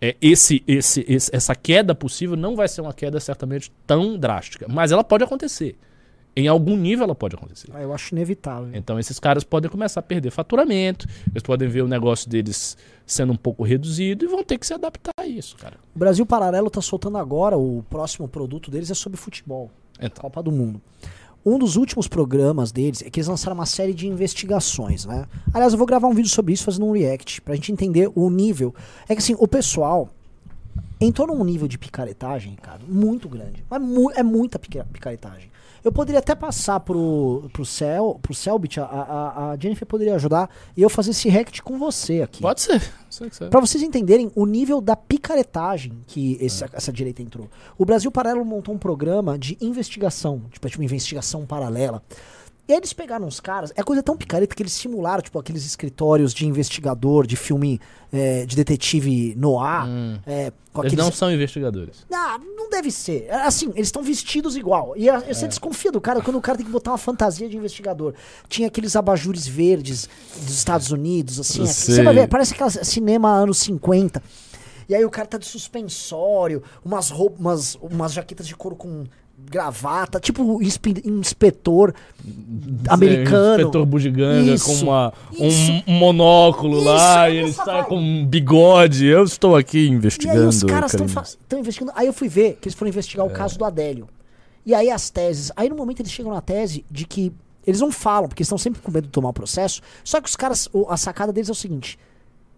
[0.00, 4.66] é, esse, esse, esse- essa queda possível não vai ser uma queda certamente tão drástica,
[4.68, 5.76] mas ela pode acontecer.
[6.34, 7.68] Em algum nível ela pode acontecer.
[7.74, 8.70] Ah, eu acho inevitável.
[8.72, 13.34] Então esses caras podem começar a perder faturamento, eles podem ver o negócio deles sendo
[13.34, 15.76] um pouco reduzido e vão ter que se adaptar a isso, cara.
[15.94, 19.70] O Brasil Paralelo tá soltando agora, o próximo produto deles é sobre futebol.
[20.00, 20.80] Então, Copa do Mundo.
[21.44, 25.26] Um dos últimos programas deles é que eles lançaram uma série de investigações, né?
[25.52, 28.30] Aliás, eu vou gravar um vídeo sobre isso fazendo um react, pra gente entender o
[28.30, 28.72] nível.
[29.08, 30.08] É que assim, o pessoal
[31.04, 33.64] entrou num nível de picaretagem, cara, muito grande.
[33.68, 35.50] Mas mu- é muita pica- picaretagem.
[35.84, 40.48] Eu poderia até passar pro, pro, Cel, pro Selbit, a, a, a Jennifer poderia ajudar,
[40.76, 42.40] e eu fazer esse react com você aqui.
[42.40, 42.80] pode ser.
[43.10, 47.48] Sei que você- Pra vocês entenderem o nível da picaretagem que esse- essa direita entrou.
[47.76, 52.00] O Brasil Paralelo montou um programa de investigação, tipo, é tipo uma investigação paralela.
[52.72, 55.66] E aí eles pegaram os caras, é coisa tão picareta que eles simularam, tipo, aqueles
[55.66, 57.78] escritórios de investigador, de filme
[58.10, 60.18] é, de detetive noir, Hum.
[60.26, 60.96] é, Eles aqueles...
[61.04, 62.06] não são investigadores.
[62.10, 63.26] Ah, não deve ser.
[63.28, 64.94] É, Assim, eles estão vestidos igual.
[64.96, 65.34] E a- É.
[65.34, 68.14] você desconfia do cara quando o cara tem que botar uma fantasia de investigador.
[68.48, 71.66] Tinha aqueles abajures verdes dos Estados Unidos, assim.
[71.66, 74.22] Você vai ver, parece aquela cinema anos 50.
[74.88, 79.04] E aí o cara tá de suspensório, umas roupas, umas, umas jaquetas de couro com
[79.50, 81.94] gravata, tipo inspe- inspetor
[82.88, 83.60] americano.
[83.60, 85.72] Inspetor bugiganga Isso, com uma, um, isso.
[85.86, 89.06] um monóculo Isso, lá é e ele sai com um bigode.
[89.06, 90.40] Eu estou aqui E investigando.
[90.40, 91.92] aí os caras estão investigando.
[91.96, 93.32] Aí eu fui ver que eles foram investigar o É.
[93.32, 94.08] caso do Adélio.
[94.64, 95.50] E aí as teses.
[95.56, 97.32] Aí no momento eles chegam na tese de que.
[97.64, 99.80] Eles não falam, porque estão sempre com medo de tomar o processo.
[100.02, 100.68] Só que os caras.
[100.72, 101.98] o- A sacada deles é o seguinte: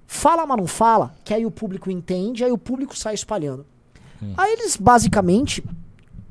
[0.07, 3.67] fala, mas não fala, que aí o público entende, aí o público sai espalhando.
[4.23, 4.33] Hum.
[4.37, 5.63] Aí eles basicamente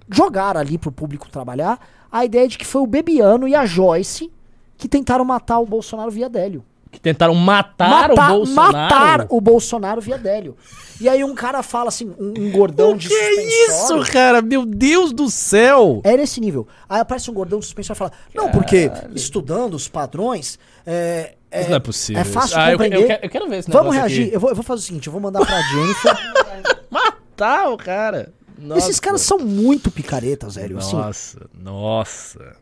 [0.09, 1.79] jogaram ali pro público trabalhar
[2.11, 4.31] a ideia de que foi o Bebiano e a Joyce
[4.77, 6.63] que tentaram matar o Bolsonaro via Adélio.
[6.91, 8.71] Que tentaram matar Matar- o Bolsonaro.
[8.77, 10.55] matar o Bolsonaro via Délio.
[11.01, 14.03] E aí um cara fala assim, um, um gordão de Que suspensório.
[14.03, 14.41] isso, cara?
[14.43, 16.01] Meu Deus do céu!
[16.03, 16.67] É nesse nível.
[16.87, 21.61] Aí aparece um gordão de suspensório e fala: Não, porque estudando os padrões, é, é,
[21.61, 22.21] Isso não é possível.
[22.21, 23.01] é fácil Ah, eu, compreender.
[23.01, 24.31] eu quero, eu quero ver esse Vamos reagir.
[24.31, 26.15] Eu vou, eu vou fazer o seguinte: eu vou mandar pra Jennifer.
[26.91, 28.31] Matar o cara.
[28.63, 28.79] Nossa.
[28.79, 30.77] Esses caras são muito picaretas, velho.
[30.77, 32.55] Assim, Nossa, nossa.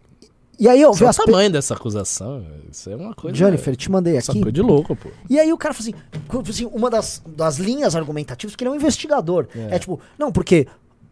[0.60, 3.36] E aí eu Só vi o as pe- tamanho dessa acusação, isso é uma coisa...
[3.36, 4.28] Jennifer, te mandei aqui.
[4.34, 5.10] coisa de louco, pô.
[5.28, 8.72] E aí o cara falou assim, assim, uma das, das linhas argumentativas, que ele é
[8.74, 9.48] um investigador.
[9.56, 9.80] É.
[9.80, 10.68] tipo, não, porque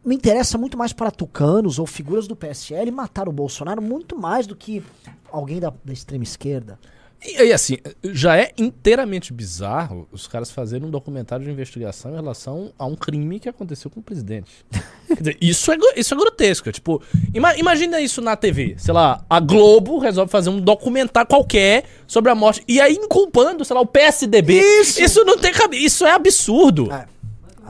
[0.05, 4.45] me interessa muito mais para tucanos ou figuras do PSL matar o Bolsonaro muito mais
[4.45, 4.83] do que
[5.31, 6.77] alguém da, da extrema esquerda.
[7.21, 12.15] E aí, assim, já é inteiramente bizarro os caras fazerem um documentário de investigação em
[12.15, 14.65] relação a um crime que aconteceu com o presidente.
[15.07, 16.69] Quer dizer, isso é, isso é grotesco.
[16.69, 17.01] é Tipo,
[17.33, 18.75] ima- imagina isso na TV.
[18.77, 22.63] Sei lá, a Globo resolve fazer um documentário qualquer sobre a morte.
[22.67, 24.53] E aí inculpando, sei lá, o PSDB.
[24.81, 25.25] Isso!
[25.25, 25.83] não tem cabelo.
[25.83, 26.89] Isso é absurdo.
[26.91, 27.05] É.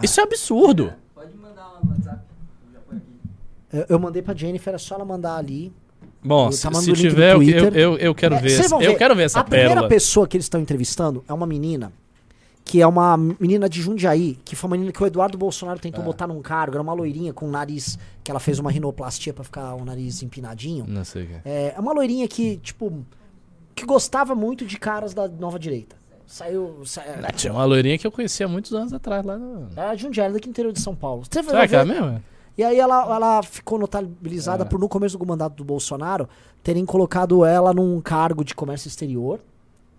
[0.03, 0.93] Isso é absurdo.
[1.15, 2.19] Pode mandar lá no WhatsApp.
[2.71, 3.07] Já põe aqui.
[3.73, 5.73] Eu, eu mandei pra Jennifer, é só ela mandar ali.
[6.23, 8.59] Bom, se, se tiver, eu, eu, eu, quero É, ver.
[8.81, 9.87] Eu quero ver essa A primeira pérola.
[9.87, 11.91] pessoa que eles estão entrevistando é uma menina
[12.65, 15.81] que é uma menina de Jundiaí, que foi uma menina que o Eduardo Bolsonaro É.
[15.81, 19.33] tentou botar num cargo, era uma loirinha com o nariz, que ela fez uma rinoplastia
[19.33, 20.85] pra ficar o nariz empinadinho.
[20.87, 21.33] Não sei o que.
[21.45, 23.03] É, é uma loirinha que, tipo,
[23.73, 25.95] que gostava muito de caras da nova direita.
[26.27, 26.81] Saiu.
[26.85, 29.67] sa- Ah, Tinha uma loirinha que eu conhecia há muitos anos atrás lá no.
[29.75, 31.23] Era de Jundiaí, daqui no interior de São Paulo.
[31.27, 32.23] Você Será que é mesmo?
[32.57, 34.65] E aí ela, ela ficou notabilizada É.
[34.65, 36.27] por, no começo do mandato do Bolsonaro,
[36.63, 39.39] terem colocado ela num cargo de comércio exterior.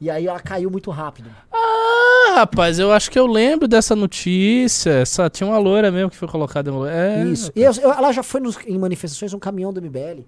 [0.00, 1.30] E aí ela caiu muito rápido.
[1.52, 4.90] Ah, rapaz, eu acho que eu lembro dessa notícia.
[4.90, 6.70] Essa, tinha uma loira mesmo que foi colocada.
[6.90, 7.52] É, Isso.
[7.54, 10.24] E eu- ela já foi nos- em manifestações, um caminhão do MBL.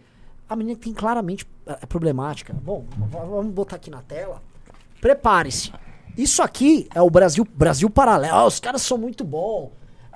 [0.49, 2.55] A menina tem claramente é, problemática.
[2.63, 4.43] Bom, vamos botar aqui na tela.
[5.01, 5.73] Prepare-se.
[6.17, 8.35] Isso aqui é o Brasil, Brasil paralelo.
[8.35, 9.71] Ah, os caras são muito bons.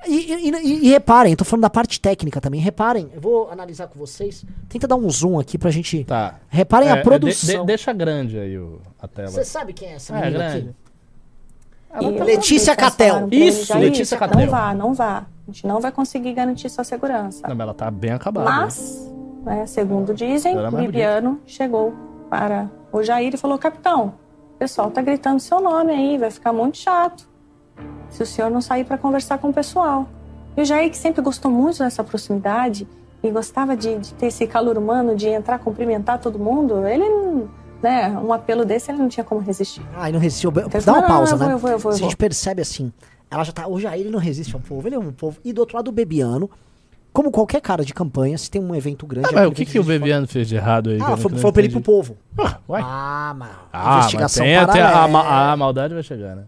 [0.09, 2.61] E, e- e- e reparem, eu tô falando da parte técnica também.
[2.61, 4.45] Reparem, eu vou analisar com vocês.
[4.69, 6.05] Tenta dar um zoom aqui pra gente.
[6.05, 6.37] Tá.
[6.49, 7.55] Reparem É, a é, produção.
[7.55, 9.29] de- de- deixa grande aí o, a tela.
[9.29, 10.69] Você sabe quem é essa É, menina grande.
[10.69, 10.77] aqui?
[12.05, 13.29] E Letícia Catel.
[13.31, 14.41] Isso, Letícia Catel.
[14.41, 15.25] Não vá, não vá.
[15.49, 17.47] A gente não vai conseguir garantir sua segurança.
[17.49, 18.51] Não, mas ela tá bem acabada.
[18.51, 19.11] Mas,
[19.45, 21.95] né, segundo dizem, Era o Bibiano chegou
[22.29, 24.15] para o Jair e falou: Capitão,
[24.55, 27.27] o pessoal tá gritando seu nome aí, vai ficar muito chato
[28.11, 30.09] se o senhor não sair para conversar com o pessoal.
[30.57, 32.87] E o Jair, que sempre gostou muito dessa proximidade
[33.23, 37.49] e gostava de, de ter esse calor humano, de entrar, cumprimentar todo mundo, ele, não-
[37.83, 39.83] né, um apelo desse ele não tinha como resistir.
[39.95, 40.51] Ai, não resistiu.
[40.51, 41.53] Então, Dá ele uma "Não, pausa, eu vou, né?
[41.55, 42.91] eu vou, eu vou, eu Se a gente vou." percebe assim,
[43.31, 43.67] ela já tá.
[43.69, 45.39] O Jair ele não resiste ao povo, ele é um povo.
[45.45, 46.49] E do outro lado, o Bebiano,
[47.13, 49.29] como qualquer cara de campanha, se tem um evento grande.
[49.29, 50.97] Ah, é mas um o que, que o Bebiano fez de errado aí?
[51.01, 52.17] Ah, não- foi, foi não pra ele pro povo.
[52.39, 52.83] Ah, uai.
[52.85, 53.53] Ah, mano.
[53.73, 55.09] Ah, investigação mas tem até a, paralela.
[55.09, 56.45] ma- a maldade vai chegar, né?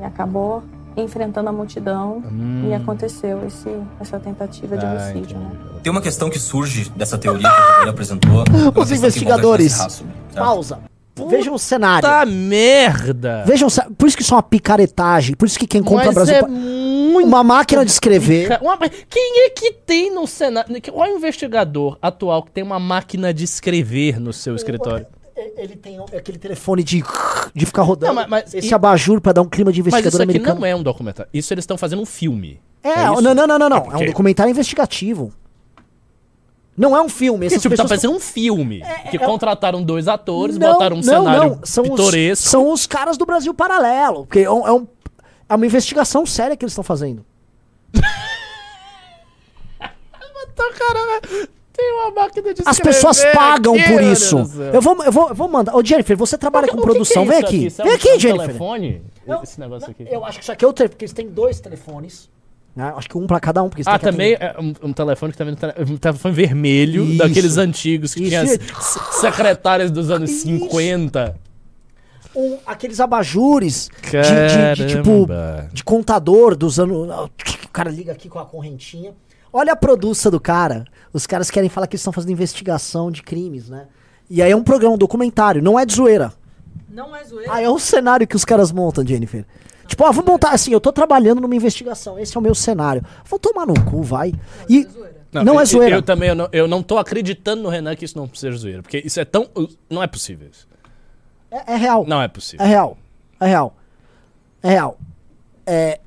[0.00, 0.62] E acabou
[0.96, 2.22] enfrentando a multidão
[2.68, 3.68] e aconteceu esse,
[4.00, 4.88] essa tentativa de Hum.
[4.88, 5.36] Ah, homicídio.
[5.36, 5.36] entendi.
[5.36, 5.50] né?
[5.82, 8.42] Tem uma questão que surge dessa teoria que o Giovanni apresentou.
[8.42, 8.44] é
[8.84, 9.78] que investigadores.
[9.78, 10.44] raça, certo?
[10.44, 10.78] Pausa.
[11.28, 12.08] Vejam o cenário.
[12.08, 13.42] Tá merda!
[13.44, 15.34] Vejam, por isso que isso é uma picaretagem.
[15.34, 16.34] Por isso que quem compra Mas Brasil.
[16.36, 18.56] é pa- muito Uma máquina de escrever.
[18.62, 20.72] Uma- Quem é que tem no Senado?
[20.92, 25.06] Qual é o investigador atual que tem uma máquina de escrever no seu escritório?
[25.56, 27.02] Ele tem aquele telefone de,
[27.54, 28.12] de ficar rodando.
[28.12, 30.30] Não, mas- mas esse e- abajur pra dar um clima de Mas investigador isso aqui
[30.38, 30.60] americano.
[30.60, 31.30] não é um documentário.
[31.32, 32.60] Isso eles estão fazendo um filme.
[32.82, 33.22] É, isso?
[33.22, 33.76] não, não, não, não, não.
[33.76, 35.32] É, um porque- documentário investigativo.
[36.76, 37.44] Não é um filme.
[37.46, 38.82] Essas tipo, tá parecendo um filme.
[39.10, 41.60] que é- contrataram dois atores, Não, botaram um não, cenário não.
[41.64, 42.44] São pitoresco.
[42.44, 44.26] Os, são os caras do Brasil Paralelo.
[44.26, 44.86] Porque é, um- é um-
[45.48, 47.24] é uma investigação séria que eles estão fazendo.
[50.52, 54.36] Então, cara, tem uma máquina de As pessoas pagam aqui, por isso.
[54.72, 55.74] Eu vou, eu, vou, eu vou mandar.
[55.76, 57.24] Ô, Jennifer, você trabalha com que- que produção.
[57.24, 57.66] que é Vem aqui.
[57.66, 58.46] Isso é Vem aqui, é Jennifer.
[58.46, 59.02] telefone?
[59.26, 60.04] Não, Esse negócio aqui.
[60.10, 62.28] Eu acho que isso aqui é o telefone, porque eles têm dois telefones.
[62.74, 62.92] né?
[62.96, 63.68] Acho que um pra cada um.
[63.68, 67.18] Porque eles Ah, também é um, um telefone que também é um telefone vermelho, Isso.
[67.18, 68.28] daqueles antigos que Isso.
[68.30, 70.42] tinha as secretárias dos anos Isso.
[70.46, 71.36] 50.
[72.36, 75.26] Um- aqueles abajures de, de- de, tipo
[75.72, 77.08] de contador dos anos.
[77.64, 79.12] O cara liga aqui com a correntinha.
[79.52, 80.84] Olha a produção do cara.
[81.12, 83.86] Os caras querem falar que eles estão fazendo investigação de crimes, né?
[84.28, 86.32] E aí é um programa, um documentário, não é de zoeira.
[86.90, 87.52] Não é zoeira.
[87.52, 89.44] Ah, é o cenário que os caras montam, Jennifer.
[89.86, 93.02] Tipo, ó, vou montar assim, eu tô trabalhando numa investigação, esse é o meu cenário.
[93.24, 94.34] Vou tomar no cu, vai.
[94.68, 94.86] E
[95.32, 95.96] não, é eu- zoeira.
[95.96, 98.82] Eu, também eu não, eu não tô acreditando no Renan que isso não seja zoeira.
[98.82, 99.48] Porque isso é tão.
[99.88, 100.68] Não é possível isso.
[101.50, 102.04] É, é real.
[102.06, 102.64] Não é possível.
[102.66, 102.98] É real.
[103.40, 103.76] É real.
[104.62, 104.98] É real.
[105.64, 106.00] É.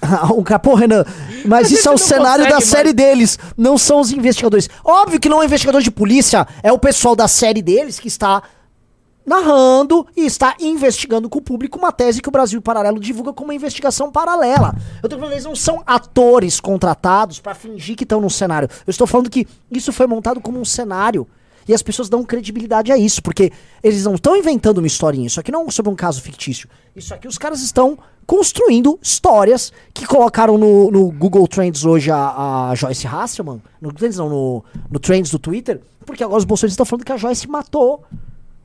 [0.36, 1.04] um capô, Renan.
[1.44, 3.38] Mas isso é o cenário da consegue série deles.
[3.56, 4.68] Não são os investigadores.
[4.84, 6.46] Óbvio que não é investigador de polícia.
[6.62, 8.42] É o pessoal da série deles que está
[9.28, 13.48] narrando e está investigando com o público uma tese que o Brasil Paralelo divulga como
[13.48, 14.74] uma investigação paralela.
[15.02, 18.68] Eu tô falando, eles não são atores contratados pra fingir que estão num cenário.
[18.86, 21.28] Eu estou falando que isso foi montado como um cenário.
[21.68, 23.52] E as pessoas dão credibilidade a isso, porque
[23.84, 25.26] eles não estão inventando uma historinha.
[25.26, 26.68] Isso aqui não é sobre um caso fictício.
[26.96, 32.70] Isso aqui os caras estão construindo histórias que colocaram no, no Google Trends hoje a,
[32.70, 33.62] a Joyce Hasselman.
[33.80, 35.80] No Trends não, no, no Trends do Twitter.
[36.06, 38.02] Porque agora os bolsonaristas estão falando que a Joyce matou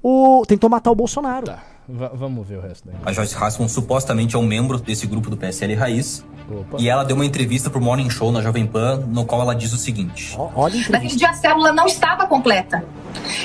[0.03, 0.43] o.
[0.45, 1.45] tentou matar o Bolsonaro.
[1.47, 2.95] Tá, va- vamos ver o resto daí.
[3.05, 6.23] A Joyce Hasselman supostamente é um membro desse grupo do PSL Raiz.
[6.51, 6.77] Opa.
[6.77, 9.71] E ela deu uma entrevista pro Morning Show na Jovem Pan, no qual ela diz
[9.71, 12.83] o seguinte: olha a Naquele dia a célula não estava completa.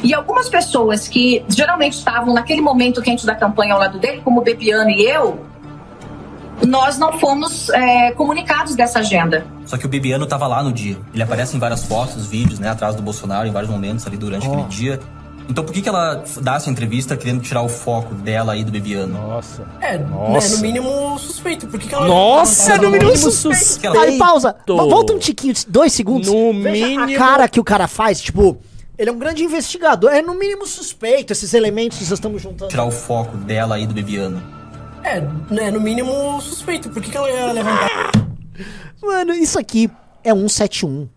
[0.02, 4.40] E algumas pessoas que geralmente estavam naquele momento quente da campanha ao lado dele, como
[4.40, 5.38] o Bebiano e eu,
[6.66, 9.46] nós não fomos é, comunicados dessa agenda.
[9.64, 10.96] Só que o Bibiano tava lá no dia.
[11.14, 14.48] Ele aparece em várias fotos, vídeos, né, atrás do Bolsonaro, em vários momentos ali durante
[14.48, 14.52] Ó.
[14.52, 15.00] aquele dia.
[15.48, 18.70] Então por que, que ela dá essa entrevista querendo tirar o foco dela aí do
[18.70, 19.14] Bibiano?
[19.18, 19.66] Nossa.
[19.80, 20.48] É, Nossa.
[20.50, 21.66] né, no mínimo suspeito.
[21.66, 22.06] Por que, que ela.
[22.06, 23.86] Nossa, ela- no mínimo suspeito.
[23.96, 24.54] Ela- Aí, pausa.
[24.66, 26.28] Vo- Volta um tiquinho, dois segundos.
[26.28, 28.58] No Veja mínimo- a cara que o cara faz, tipo,
[28.98, 30.10] ele é um grande investigador.
[30.10, 32.70] É no mínimo suspeito esses elementos que nós estamos juntando.
[32.70, 34.42] Tirar o foco dela aí do Bibiano.
[35.02, 36.90] É, né, no mínimo suspeito.
[36.90, 38.10] Por que, que ela ia levantar?
[39.00, 39.90] Mano, isso aqui
[40.22, 41.08] é 171.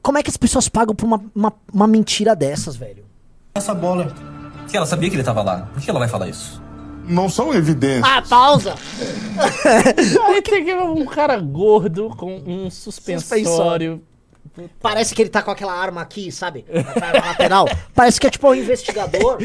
[0.00, 3.04] Como é que as pessoas pagam por uma, uma, uma mentira dessas, velho?
[3.54, 4.12] Essa bola?
[4.68, 5.68] Que ela sabia que ele tava lá.
[5.72, 6.62] Por que ela vai falar isso?
[7.06, 8.04] Não são evidências.
[8.08, 8.74] Ah, pausa!
[10.28, 14.02] Aí tem um cara gordo com um suspensório.
[14.80, 16.64] Parece que ele tá com aquela arma aqui, sabe?
[16.70, 17.68] Na arma lateral.
[17.94, 19.38] Parece que é tipo um investigador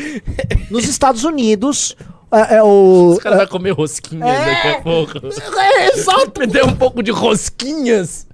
[0.69, 1.95] nos Estados Unidos.
[2.31, 3.13] É, é o.
[3.13, 4.45] Os caras vão comer rosquinhas É.
[4.53, 5.17] daqui a pouco.
[5.57, 6.33] É, exato!
[6.39, 8.27] Me dê um pouco de rosquinhas.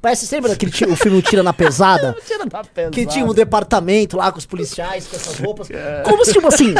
[0.00, 2.16] Parece, você lembra daquele o filme Tira na Pesada?
[2.26, 2.90] Tira da pesada.
[2.90, 5.68] Que tinha um departamento lá com os policiais, com essas roupas.
[6.04, 6.74] Como se, tipo assim.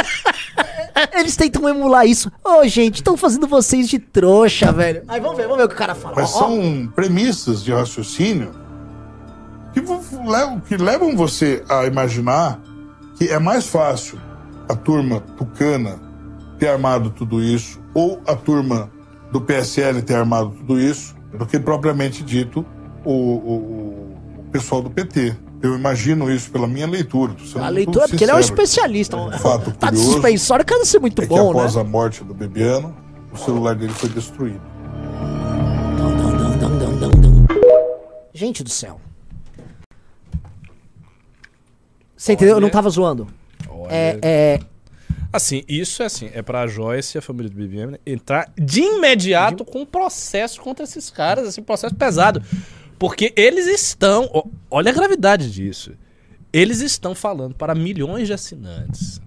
[1.13, 2.31] eles tentam emular isso.
[2.43, 5.03] Ô, gente, estão fazendo vocês de trouxa, velho.
[5.07, 6.15] Aí vamos ver, vamos ver o que o cara fala.
[6.15, 8.51] Mas são premissas de raciocínio
[9.73, 9.81] que,
[10.67, 12.59] que levam você a imaginar
[13.17, 14.19] que é mais fácil
[14.67, 15.99] a turma tucana
[16.57, 18.91] ter armado tudo isso ou a turma
[19.31, 22.65] do PSL ter armado tudo isso do que propriamente dito
[23.05, 25.35] o, o- o pessoal do PT.
[25.61, 27.35] Eu imagino isso pela minha leitura.
[27.61, 29.15] A leitura, porque ele é um especialista.
[29.15, 31.81] Um fato tá de suspensório, cara, ser muito É que bom, após né?
[31.81, 32.95] a morte do Bebiano,
[33.31, 34.61] o celular dele foi destruído.
[38.33, 38.99] Gente do céu.
[42.15, 42.55] Você entendeu?
[42.55, 43.27] Eu não tava zoando.
[43.69, 43.91] Olha.
[43.91, 44.59] É, é,
[45.33, 49.63] Assim, isso é assim, é pra Joyce e a família do BBM entrar de imediato
[49.63, 52.43] com um processo contra esses caras, assim, um processo pesado.
[53.01, 54.29] Porque eles estão,
[54.69, 55.93] olha a gravidade disso.
[56.53, 59.19] Eles estão falando para milhões de assinantes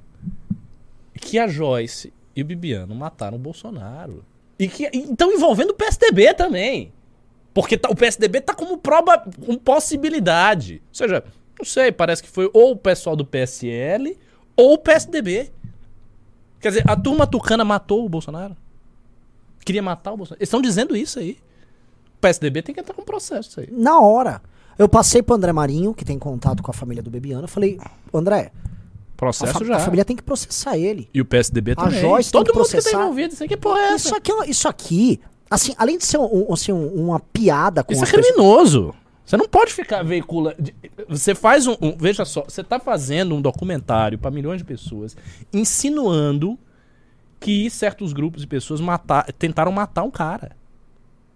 [1.16, 4.24] que a Joyce e o Bibiano mataram o Bolsonaro.
[4.60, 6.92] E que estão envolvendo o PSDB também.
[7.52, 10.80] Porque tá- o PSDB tá como proba, com possibilidade.
[10.90, 11.24] Ou seja,
[11.58, 14.16] não sei, parece que foi ou o pessoal do PSL
[14.56, 15.50] ou o PSDB.
[16.60, 18.56] Quer dizer, a turma tucana matou o Bolsonaro?
[19.64, 20.38] Queria matar o Bolsonaro?
[20.38, 21.38] Eles estão dizendo isso aí.
[22.24, 23.68] O PSDB tem que entrar com processo isso aí.
[23.70, 24.40] na hora.
[24.78, 27.44] Eu passei pro André Marinho, que tem contato com a família do Bebiano.
[27.44, 27.78] Eu falei,
[28.12, 29.76] André, a, Processo fa- já.
[29.76, 31.08] a família tem que processar ele.
[31.14, 32.00] E o PSDB A também.
[32.00, 33.34] Joyce tem Todo que mundo que tá envolvido.
[33.34, 34.06] Isso aqui, porra, é essa?
[34.08, 37.92] Isso aqui, é isso aqui, assim, além de ser um- assim, um- uma piada com
[37.92, 38.94] Isso é as pessoas- criminoso.
[39.24, 40.56] Você não pode ficar veiculando.
[41.08, 45.16] Você faz um, um- Veja só, você tá fazendo um documentário para milhões de pessoas,
[45.52, 46.58] insinuando
[47.38, 50.56] que certos grupos de pessoas matar, tentaram matar um cara.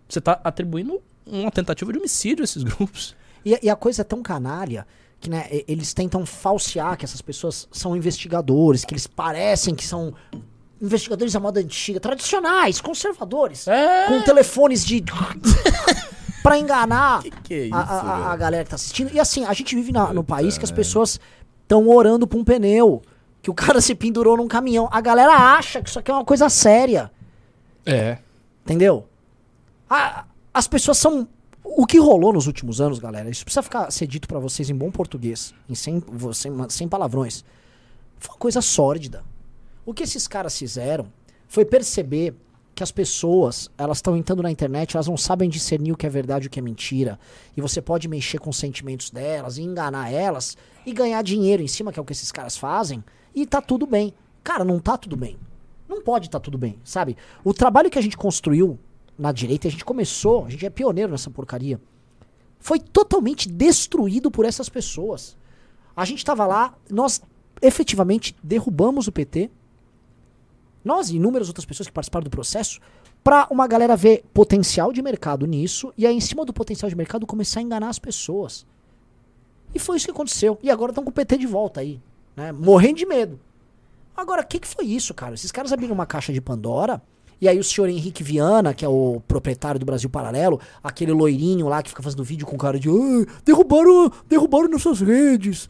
[0.08, 3.14] Você tá atribuindo uma tentativa de homicídio a esses grupos.
[3.44, 4.86] E, e a coisa é tão canalha
[5.20, 10.14] que né, eles tentam falsear que essas pessoas são investigadores, que eles parecem que são
[10.80, 14.06] investigadores da moda antiga, tradicionais, conservadores, É.
[14.06, 15.02] com telefones de.
[16.42, 19.12] pra enganar que é isso, a, a- a- galera que tá assistindo.
[19.12, 21.18] E assim, a gente vive na- no país que as pessoas
[21.62, 23.02] estão orando pra um pneu,
[23.42, 24.88] que o cara se pendurou num caminhão.
[24.90, 27.10] A galera acha que isso aqui é uma coisa séria.
[27.84, 28.18] É.
[28.64, 29.06] Entendeu?
[29.88, 31.28] A- as pessoas são.
[31.64, 34.74] O que rolou nos últimos anos, galera, isso precisa ficar ser dito pra vocês em
[34.74, 37.44] bom português, em sem, sem, sem palavrões.
[38.18, 39.22] Foi uma coisa sórdida.
[39.84, 41.06] O que esses caras fizeram
[41.46, 42.34] foi perceber
[42.74, 46.08] que as pessoas, elas estão entrando na internet, elas não sabem discernir o que é
[46.08, 47.18] verdade e o que é mentira.
[47.56, 51.92] E você pode mexer com os sentimentos delas enganar elas e ganhar dinheiro em cima,
[51.92, 53.02] que é o que esses caras fazem,
[53.34, 54.14] e tá tudo bem.
[54.44, 55.36] Cara, não tá tudo bem.
[55.88, 57.16] Não pode estar tudo bem, sabe?
[57.44, 58.78] O trabalho que a gente construiu
[59.18, 61.80] na direita, a gente começou, a gente é pioneiro nessa porcaria,
[62.58, 65.36] foi totalmente destruído por essas pessoas.
[65.96, 67.20] A gente tava lá, nós
[67.60, 69.50] efetivamente derrubamos o PT,
[70.84, 72.80] nós e inúmeras outras pessoas que participaram do processo,
[73.22, 76.96] pra uma galera ver potencial de mercado nisso e aí em cima do potencial de
[76.96, 78.64] mercado começar a enganar as pessoas.
[79.74, 80.58] E foi isso que aconteceu.
[80.62, 82.00] E agora estão com o PT de volta aí,
[82.34, 82.52] né?
[82.52, 83.38] Morrendo de medo.
[84.16, 85.34] Agora, o que, que foi isso, cara?
[85.34, 87.02] Esses caras abriram uma caixa de Pandora.
[87.40, 91.68] E aí o senhor Henrique Viana, que é o proprietário do Brasil Paralelo, aquele loirinho
[91.68, 95.68] lá que fica fazendo vídeo com cara de "Ai, derrubaram, derrubaram nossas redes.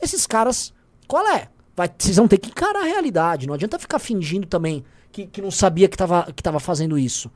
[0.00, 0.72] Esses caras,
[1.06, 1.48] qual é?
[1.76, 3.46] Vai, vocês vão ter que encarar a realidade.
[3.46, 7.30] Não adianta ficar fingindo também que, que não sabia que tava, que tava fazendo isso.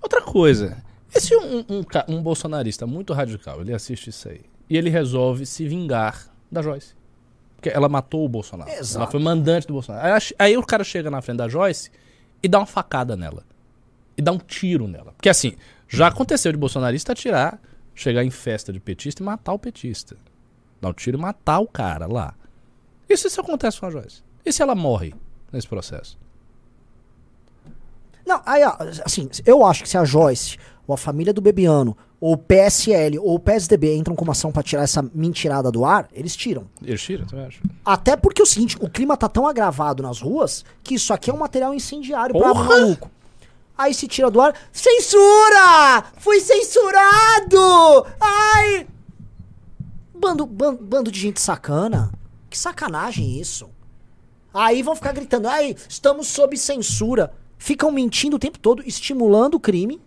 [0.00, 0.76] Outra coisa,
[1.14, 4.40] esse um, um, um bolsonarista muito radical, ele assiste isso aí.
[4.68, 6.94] E ele resolve se vingar da Joyce.
[7.56, 8.70] Porque ela matou o Bolsonaro.
[8.70, 9.02] Exato.
[9.02, 10.06] Ela foi mandante do Bolsonaro.
[10.14, 11.90] Aí, aí o cara chega na frente da Joyce
[12.44, 13.42] e dá uma facada nela.
[14.16, 15.12] E dá um tiro nela.
[15.12, 15.54] Porque assim,
[15.88, 17.58] já aconteceu de bolsonarista atirar,
[17.94, 20.14] chegar em festa de petista e matar o petista.
[20.78, 22.34] Dar um tiro e matar o cara lá.
[23.08, 24.22] E se isso acontece com a Joyce?
[24.44, 25.14] E se ela morre
[25.50, 26.18] nesse processo?
[28.26, 28.62] Não, aí,
[29.04, 33.18] assim, eu acho que se a Joyce, ou a família do Bebiano, ou o PSL,
[33.18, 36.64] ou o PSDB entram com uma ação pra tirar essa mentirada do ar, eles tiram.
[36.82, 37.60] Eles tiram, tu acha?
[37.84, 41.28] Até porque é o seguinte, o clima tá tão agravado nas ruas que isso aqui
[41.28, 42.64] é um material incendiário pra Porra!
[42.64, 43.10] maluco.
[43.76, 46.04] Aí se tira do ar, censura!
[46.16, 48.06] Fui censurado!
[48.18, 48.86] Ai!
[50.14, 52.10] Bando, ban- bando de gente sacana.
[52.48, 53.68] Que sacanagem isso.
[54.54, 57.32] Aí vão ficar gritando, ai, estamos sob censura.
[57.58, 60.00] Ficam mentindo o tempo todo, estimulando o crime.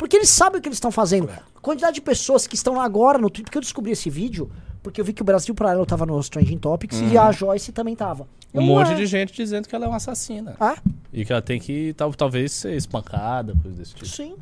[0.00, 1.28] Porque eles sabem o que eles estão fazendo.
[1.28, 4.50] A quantidade de pessoas que estão agora no Twitter, porque eu descobri esse vídeo,
[4.82, 7.94] porque eu vi que o Brasil Paralelo tava no Trending Topics e a Joyce também
[7.94, 8.26] tava.
[8.54, 8.94] Um Eu, monte ué.
[8.94, 10.56] de gente dizendo que ela é uma assassina.
[10.58, 10.78] Ah,
[11.12, 14.08] E que ela tem que tal, talvez ser espancada, coisa desse tipo.
[14.08, 14.36] sim.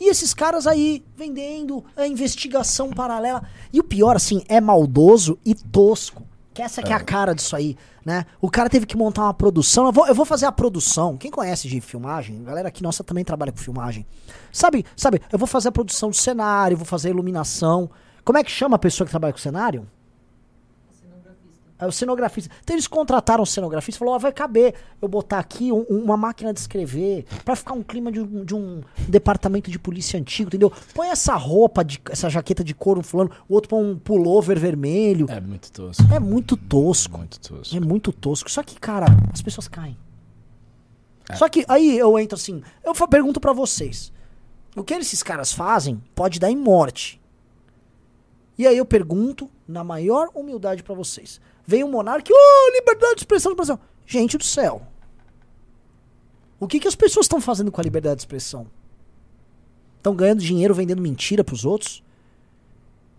[0.00, 3.42] E esses caras aí vendendo a investigação paralela.
[3.70, 6.22] E o pior, assim, é maldoso e tosco.
[6.58, 8.26] Que essa que é a cara disso aí, né?
[8.40, 9.86] O cara teve que montar uma produção.
[9.86, 11.16] Eu vou, eu vou fazer a produção.
[11.16, 14.04] Quem conhece de filmagem, a galera aqui nossa também trabalha com filmagem.
[14.50, 17.88] Sabe, sabe, eu vou fazer a produção do cenário, vou fazer a iluminação.
[18.24, 19.88] Como é que chama a pessoa que trabalha com cenário?
[21.80, 22.52] É o cenografista.
[22.64, 26.16] Então eles contrataram o cenografista e falou: ó, vai caber eu botar aqui um- uma
[26.16, 30.48] máquina de escrever pra ficar um clima de um, de um departamento de polícia antigo,
[30.48, 30.72] entendeu?
[30.92, 35.26] Põe essa roupa, de, essa jaqueta de couro fulano, o outro põe um pullover vermelho.
[35.30, 36.02] É muito tosco.
[36.12, 37.16] É muito tosco.
[37.18, 37.76] Muito tosco.
[37.76, 38.50] É muito tosco.
[38.50, 39.96] Só que, cara, as pessoas caem.
[41.36, 44.12] Só que aí eu entro assim, eu pergunto pra vocês.
[44.74, 47.20] O que esses caras fazem pode dar em morte.
[48.56, 51.40] E aí eu pergunto, na maior humildade pra vocês.
[51.68, 53.78] Vem um monarca, oh, liberdade de expressão do Brasil.
[54.06, 54.80] Gente do céu.
[56.58, 58.66] O que, que as pessoas estão fazendo com a liberdade de expressão?
[59.98, 62.02] Estão ganhando dinheiro vendendo mentira pros outros?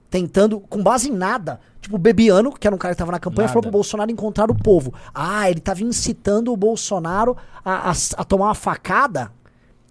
[0.10, 1.62] Tentando, com base em nada.
[1.80, 3.54] Tipo, o Bebiano, que era um cara que tava na campanha, Nada.
[3.54, 4.96] falou pro Bolsonaro encontrar o povo.
[5.14, 9.32] Ah, ele tava incitando o Bolsonaro a, a- a tomar uma facada,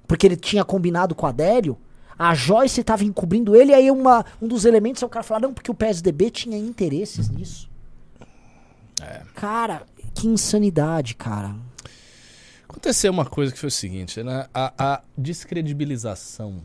[0.09, 1.79] porque ele tinha combinado com a Adélio.
[2.19, 5.39] A Joyce tava encobrindo ele, e aí uma, um dos elementos é o cara falar,
[5.43, 7.71] não, porque o PSDB tinha interesses nisso.
[9.35, 11.55] Cara, que insanidade, cara.
[12.69, 14.47] Aconteceu uma coisa que foi o seguinte, né?
[14.53, 16.61] A, a descredibilização,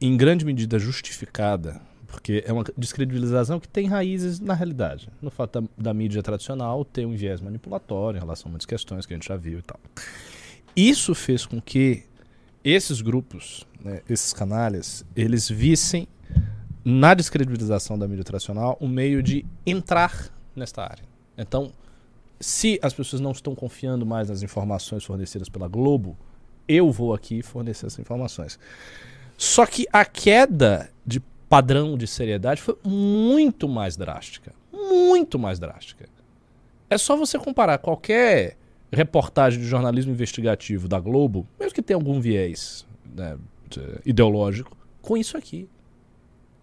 [0.00, 5.08] em grande medida justificada, porque é uma descredibilização que tem raízes na realidade.
[5.20, 9.06] No fato da, da mídia tradicional ter um viés manipulatório em relação a muitas questões
[9.06, 9.80] que a gente já viu e tal.
[10.76, 12.04] Isso fez com que
[12.62, 16.06] esses grupos, né, esses canalhas, eles vissem
[16.84, 21.11] na descredibilização da mídia tradicional um meio de entrar nesta área.
[21.36, 21.72] Então,
[22.40, 26.16] se as pessoas não estão confiando mais nas informações fornecidas pela Globo,
[26.68, 28.58] eu vou aqui fornecer essas informações.
[29.36, 34.52] Só que a queda de padrão de seriedade foi muito mais drástica.
[34.72, 36.08] Muito mais drástica.
[36.88, 38.56] É só você comparar qualquer
[38.92, 45.16] reportagem de jornalismo investigativo da Globo, mesmo que tenha algum viés né, de- ideológico, com
[45.16, 45.68] isso aqui.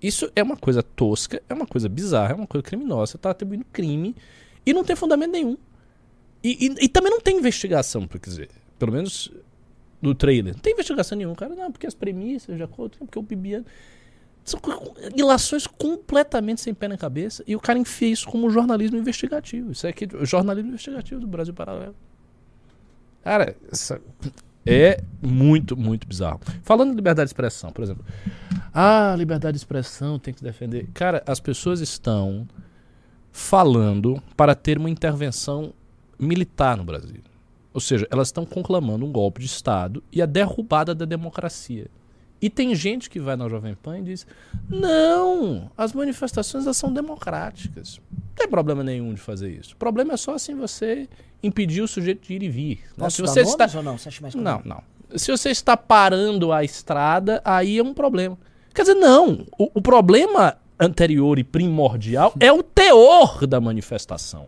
[0.02, 3.12] Isso é uma coisa tosca, é uma coisa bizarra, é uma coisa criminosa.
[3.12, 4.16] Você está atribuindo crime
[4.70, 5.58] e não tem fundamento nenhum.
[6.44, 8.50] E, e- e também não tem investigação, por dizer.
[8.78, 9.32] Pelo menos
[10.02, 10.54] no trailer.
[10.54, 11.54] Não tem investigação nenhuma, cara.
[11.56, 13.66] Não, porque as premissas de acordo, porque o Bibiano.
[14.46, 17.44] São co- co- ilações completamente sem pé na cabeça.
[17.46, 19.72] E o cara enfia isso como jornalismo investigativo.
[19.74, 21.94] Isso é aqui, jornalismo investigativo do Brasil Paralelo.
[23.24, 24.02] Cara, essa-
[24.66, 26.40] é muito, muito bizarro.
[26.64, 28.04] Falando de liberdade de expressão, por exemplo.
[28.74, 30.88] Ah, liberdade de expressão tem que defender.
[30.94, 32.48] Cara, as pessoas estão
[33.40, 35.74] falando para ter uma intervenção
[36.20, 37.22] militar no Brasil.
[37.74, 41.88] Ou seja, elas estão conclamando um golpe de Estado e a derrubada da democracia.
[42.42, 44.28] E tem gente que vai na Jovem Pan e diz:
[44.70, 48.00] não, as manifestações elas são democráticas.
[48.12, 49.74] Não tem problema nenhum de fazer isso.
[49.74, 51.08] O problema é só assim você
[51.42, 52.84] impedir o sujeito de ir e vir.
[52.98, 53.10] né?
[53.10, 53.98] Se você está não?
[53.98, 54.84] Você acha mais não, não.
[55.16, 58.38] Se você está parando a estrada, aí é um problema.
[58.74, 59.46] Quer dizer, não.
[59.58, 64.48] O, o problema anterior e primordial é o teor da manifestação.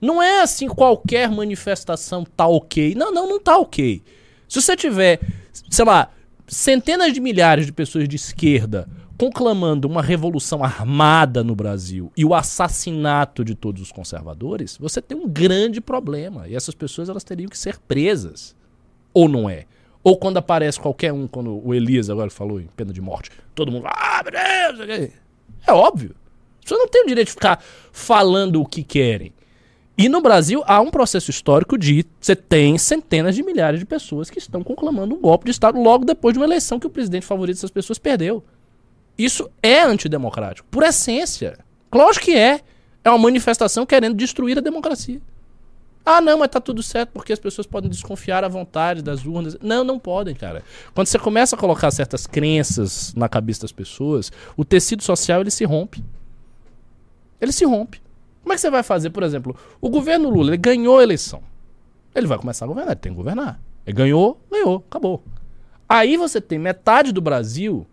[0.00, 2.94] Não é assim qualquer manifestação tá ok.
[2.94, 4.02] Não, não, não tá ok.
[4.48, 5.20] Se você tiver,
[5.70, 6.10] sei lá,
[6.46, 12.34] centenas de milhares de pessoas de esquerda conclamando uma revolução armada no Brasil e o
[12.34, 16.46] assassinato de todos os conservadores, você tem um grande problema.
[16.46, 18.54] E essas pessoas elas teriam que ser presas.
[19.12, 19.64] Ou não é?
[20.04, 23.72] Ou quando aparece qualquer um, quando o Elias agora falou em pena de morte, todo
[23.72, 25.10] mundo, ah, meu Deus,
[25.66, 26.14] é óbvio.
[26.58, 29.32] As pessoas não têm o direito de ficar falando o que querem.
[29.96, 34.30] E no Brasil há um processo histórico de você tem centenas de milhares de pessoas
[34.30, 37.26] que estão conclamando um golpe de Estado logo depois de uma eleição que o presidente
[37.26, 38.44] favorito dessas pessoas perdeu.
[39.18, 41.58] Isso é antidemocrático, por essência.
[41.92, 42.60] Lógico que é.
[43.02, 45.20] É uma manifestação querendo destruir a democracia.
[46.10, 49.58] Ah, não, mas tá tudo certo porque as pessoas podem desconfiar à vontade das urnas.
[49.60, 50.64] Não, não podem, cara.
[50.94, 55.50] Quando você começa a colocar certas crenças na cabeça das pessoas, o tecido social ele
[55.50, 56.02] se rompe.
[57.38, 58.00] Ele se rompe.
[58.42, 61.42] Como é que você vai fazer, por exemplo, o governo Lula, ele ganhou a eleição.
[62.14, 63.60] Ele vai começar a governar, ele tem que governar.
[63.86, 65.22] Ele ganhou, ganhou, acabou.
[65.86, 67.86] Aí você tem metade do Brasil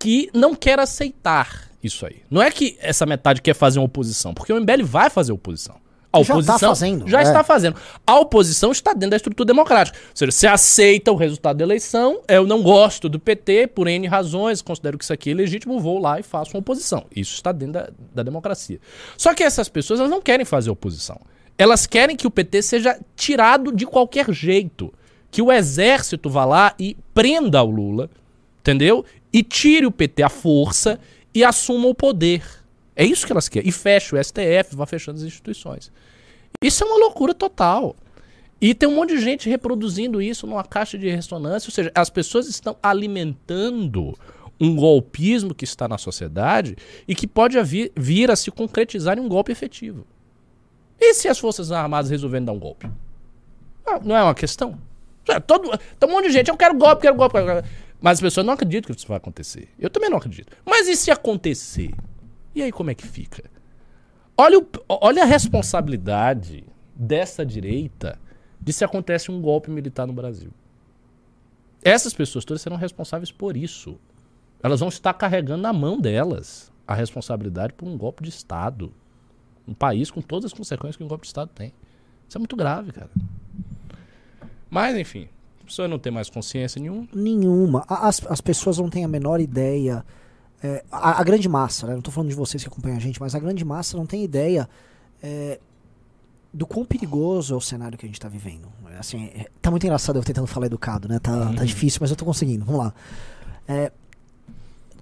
[0.00, 2.22] que não quer aceitar isso aí.
[2.28, 5.83] Não é que essa metade quer fazer uma oposição, porque o MBL vai fazer oposição.
[6.14, 7.22] A Já tá oposição fazendo, já é.
[7.22, 7.76] está fazendo.
[8.06, 9.98] A oposição está dentro da estrutura democrática.
[9.98, 14.06] Ou seja, você aceita o resultado da eleição, eu não gosto do PT por N
[14.06, 17.06] razões, considero que isso aqui é legítimo, vou lá e faço uma oposição.
[17.14, 18.78] Isso está dentro da, da democracia.
[19.16, 21.20] Só que essas pessoas elas não querem fazer oposição.
[21.58, 24.92] Elas querem que o PT seja tirado de qualquer jeito.
[25.30, 28.08] Que o exército vá lá e prenda o Lula,
[28.60, 29.04] entendeu?
[29.32, 30.98] E tire o PT à força
[31.34, 32.42] e assuma o poder.
[32.96, 33.68] É isso que elas querem.
[33.68, 35.90] E fecha o STF, vá fechando as instituições.
[36.62, 37.96] Isso é uma loucura total.
[38.60, 41.68] E tem um monte de gente reproduzindo isso numa caixa de ressonância.
[41.68, 44.16] Ou seja, as pessoas estão alimentando
[44.60, 46.76] um golpismo que está na sociedade
[47.06, 50.06] e que pode vir, vir a se concretizar em um golpe efetivo.
[51.00, 52.88] E se as Forças Armadas resolverem dar um golpe?
[53.84, 54.78] Ah, Não é uma questão?
[55.28, 57.34] É, Todo, tem um monte de gente, eu quero golpe, quero golpe.
[57.34, 57.68] Quero golpe.
[58.00, 59.68] Mas as pessoas não acreditam que isso vai acontecer.
[59.78, 60.56] Eu também não acredito.
[60.64, 61.90] Mas e se acontecer?
[62.54, 63.44] E aí como é que fica?
[64.36, 68.18] Olha, o- olha a responsabilidade dessa direita
[68.60, 70.50] de se acontece um golpe militar no Brasil.
[71.82, 73.98] Essas pessoas todas serão responsáveis por isso.
[74.62, 78.92] Elas vão estar carregando na mão delas a responsabilidade por um golpe de Estado.
[79.68, 81.72] Um país com todas as consequências que um golpe de Estado tem.
[82.28, 83.10] Isso é muito grave, cara.
[84.70, 85.28] Mas, enfim,
[85.58, 87.06] as pessoas não têm mais consciência nenhuma.
[87.14, 87.84] Nenhuma.
[87.88, 90.04] A- As, as pessoas não têm a menor ideia.
[90.66, 91.94] É, a, a grande massa, né?
[91.94, 94.24] Não tô falando de vocês que acompanham a gente, mas a grande massa não tem
[94.24, 94.66] ideia
[95.22, 95.60] é,
[96.52, 98.68] do quão perigoso é o cenário que a gente tá vivendo.
[98.98, 101.18] Assim, é, tá muito engraçado eu tentando falar educado, né?
[101.18, 102.64] Tá, tá difícil, mas eu tô conseguindo.
[102.64, 102.94] Vamos lá.
[103.68, 103.92] É,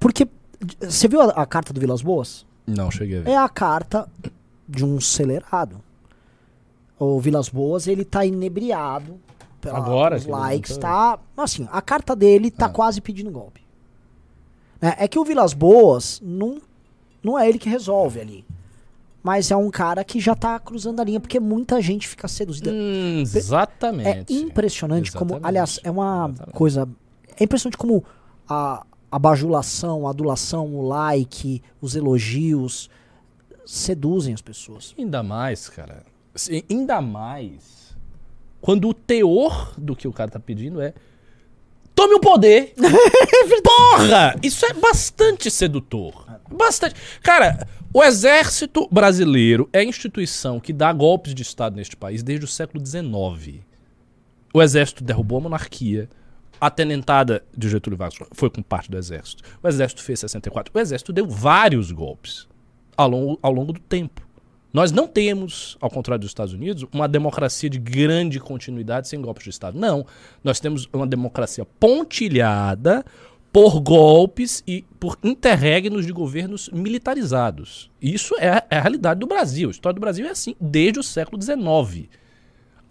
[0.01, 0.27] porque.
[0.81, 2.45] Você viu a, a carta do Vilas Boas?
[2.67, 3.31] Não, cheguei a ver.
[3.31, 4.09] É a carta
[4.69, 5.81] de um acelerado.
[6.99, 9.21] O Vilas Boas, ele tá inebriado
[9.61, 11.19] pela, Agora pelos likes, levantou.
[11.37, 11.43] tá...
[11.43, 12.69] Assim, a carta dele tá Ah.
[12.69, 13.62] quase pedindo golpe.
[14.83, 16.61] É, é que o Vilas Boas não,
[17.23, 18.45] não é ele que resolve ali.
[19.23, 22.71] Mas é um cara que já tá cruzando a linha, porque muita gente fica seduzida.
[22.73, 24.35] Hum, É exatamente.
[24.35, 25.49] impressionante como, Exatamente.
[25.49, 26.57] aliás, é uma Exatamente.
[26.57, 26.89] coisa.
[27.39, 28.03] É impressionante como
[28.49, 32.91] a, a bajulação, a adulação, o like, os elogios
[33.65, 34.93] seduzem as pessoas.
[34.99, 36.03] Ainda mais, cara.
[36.35, 37.97] assim, Ainda mais
[38.61, 40.95] quando o teor do que o cara tá pedindo é.
[41.95, 42.75] Tome o poder!
[43.63, 44.37] Porra!
[44.43, 46.27] Isso é bastante sedutor.
[46.51, 46.95] Bastante.
[47.23, 52.45] Cara, o exército brasileiro é a instituição que dá golpes de Estado neste país desde
[52.45, 53.61] o século XIX.
[54.55, 56.09] O exército derrubou a monarquia.
[56.61, 59.43] A tenentada de Getúlio Vargas foi com parte do exército.
[59.63, 60.73] O exército fez 64.
[60.75, 62.47] O exército deu vários golpes
[62.97, 64.23] ao longo, ao longo do tempo.
[64.73, 69.45] Nós não temos, ao contrário dos Estados Unidos, uma democracia de grande continuidade sem golpes
[69.45, 69.79] de Estado.
[69.79, 70.07] Não.
[70.43, 73.05] Nós temos uma democracia pontilhada
[73.53, 77.91] por golpes e por interregnos de governos militarizados.
[78.01, 79.69] Isso é a, é a realidade do Brasil.
[79.69, 82.09] A história do Brasil é assim desde o século XIX.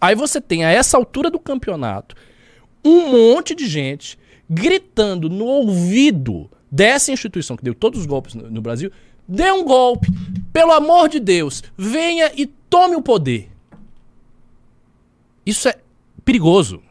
[0.00, 2.14] Aí você tem, a essa altura do campeonato,
[2.84, 4.16] um monte de gente
[4.48, 8.90] gritando no ouvido dessa instituição que deu todos os golpes no, no Brasil:
[9.26, 10.08] dê um golpe,
[10.52, 13.50] pelo amor de Deus, venha e tome o poder.
[15.44, 15.76] Isso é
[16.24, 16.82] perigoso.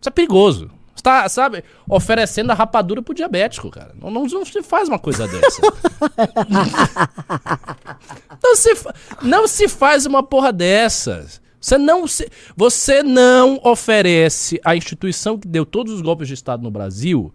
[0.00, 0.70] Isso é perigoso.
[0.94, 3.94] Você tá, sabe, oferecendo a rapadura pro diabético, cara.
[3.98, 5.62] Não, não, não se faz uma coisa dessa.
[8.42, 8.74] não, se,
[9.22, 11.40] não se faz uma porra dessas.
[11.58, 16.62] Você não, se, você não oferece à instituição que deu todos os golpes de Estado
[16.62, 17.32] no Brasil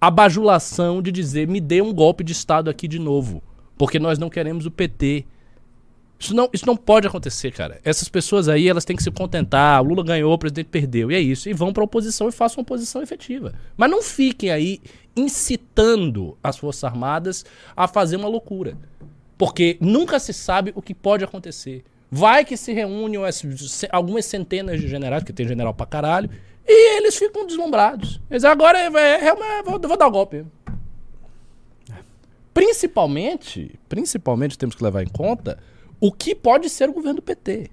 [0.00, 3.42] a bajulação de dizer me dê um golpe de Estado aqui de novo,
[3.76, 5.26] porque nós não queremos o PT.
[6.18, 7.80] Isso não, isso não pode acontecer, cara.
[7.82, 9.80] Essas pessoas aí, elas têm que se contentar.
[9.80, 11.10] O Lula ganhou, o presidente perdeu.
[11.10, 11.48] E é isso.
[11.48, 13.54] E vão pra oposição e façam oposição efetiva.
[13.74, 14.80] Mas não fiquem aí
[15.16, 17.42] incitando as Forças Armadas
[17.74, 18.76] a fazer uma loucura.
[19.38, 21.84] Porque nunca se sabe o que pode acontecer.
[22.10, 23.20] Vai que se reúnem
[23.90, 26.28] algumas centenas de generais, porque tem general pra caralho,
[26.66, 28.20] e eles ficam deslumbrados.
[28.30, 30.44] Eles agora é, é, é, vou, vou dar o golpe.
[32.52, 35.58] Principalmente, principalmente temos que levar em conta
[36.00, 37.70] o que pode ser o governo do PT.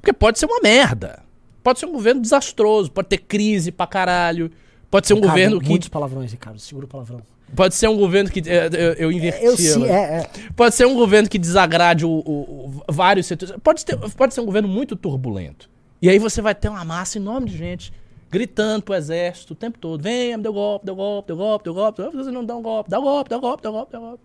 [0.00, 1.22] Porque pode ser uma merda.
[1.62, 4.50] Pode ser um governo desastroso, pode ter crise pra caralho.
[4.90, 5.68] Pode ser um Ricardo, governo que.
[5.68, 6.58] Muitos palavrões, Ricardo.
[6.58, 7.20] Segura o palavrão.
[7.56, 8.40] Pode ser um governo que.
[8.48, 9.44] é, Eu, eu inverti.
[9.44, 9.88] Eu sim, né?
[9.90, 10.30] é, é.
[10.54, 13.54] Pode ser um governo que desagrade o, o- o- vários setores.
[13.62, 15.68] Pode, ter, pode ser um governo muito turbulento.
[16.00, 17.92] E aí você vai ter uma massa enorme de gente
[18.30, 21.74] gritando pro exército o tempo todo: venha, me deu golpe, deu golpe, deu golpe, deu
[21.74, 22.02] golpe.
[22.02, 22.24] deu golpe.
[22.24, 24.22] Você não um golpe, dá golpe, dá golpe, dá golpe, dá golpe.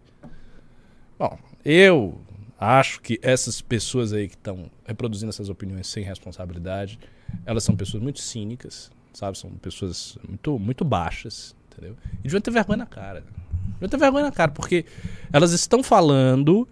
[1.17, 2.19] Bom, eu
[2.59, 6.99] acho que essas pessoas aí que estão reproduzindo essas opiniões sem responsabilidade,
[7.45, 9.37] elas são pessoas muito cínicas, sabe?
[9.37, 11.95] São pessoas muito, muito baixas, entendeu?
[12.19, 13.23] E deviam ter vergonha na cara.
[13.73, 14.85] Deviam ter vergonha na cara, porque
[15.31, 16.67] elas estão falando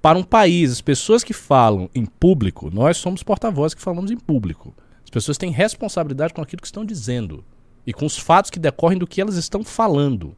[0.00, 0.72] para um país.
[0.72, 4.74] As pessoas que falam em público, nós somos porta-vozes que falamos em público.
[5.04, 7.44] As pessoas têm responsabilidade com aquilo que estão dizendo
[7.86, 10.34] e com os fatos que decorrem do que elas estão falando.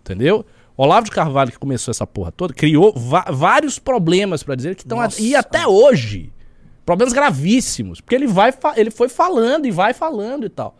[0.00, 0.44] Entendeu?
[0.76, 4.98] Olavo de Carvalho, que começou essa porra toda, criou vários problemas pra dizer que estão
[5.18, 6.32] e até hoje.
[6.84, 8.00] Problemas gravíssimos.
[8.00, 10.76] Porque ele, vai ele foi falando e vai falando e tal.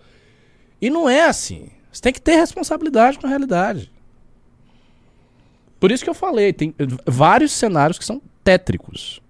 [0.81, 1.71] E não é assim.
[1.91, 3.91] Você tem que ter responsabilidade com a realidade.
[5.81, 6.75] Por isso que eu falei, tem
[7.07, 9.21] vários cenários que são tétricos.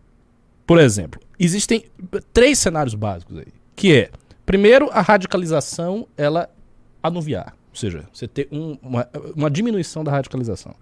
[0.67, 1.85] Por exemplo, existem
[2.33, 3.53] três cenários básicos aí.
[3.77, 4.11] Que é,
[4.45, 6.49] primeiro, a radicalização, ela
[7.03, 7.55] anuviar.
[7.71, 9.07] Ou seja, você ter um- uma,
[9.37, 10.75] uma diminuição da radicalização.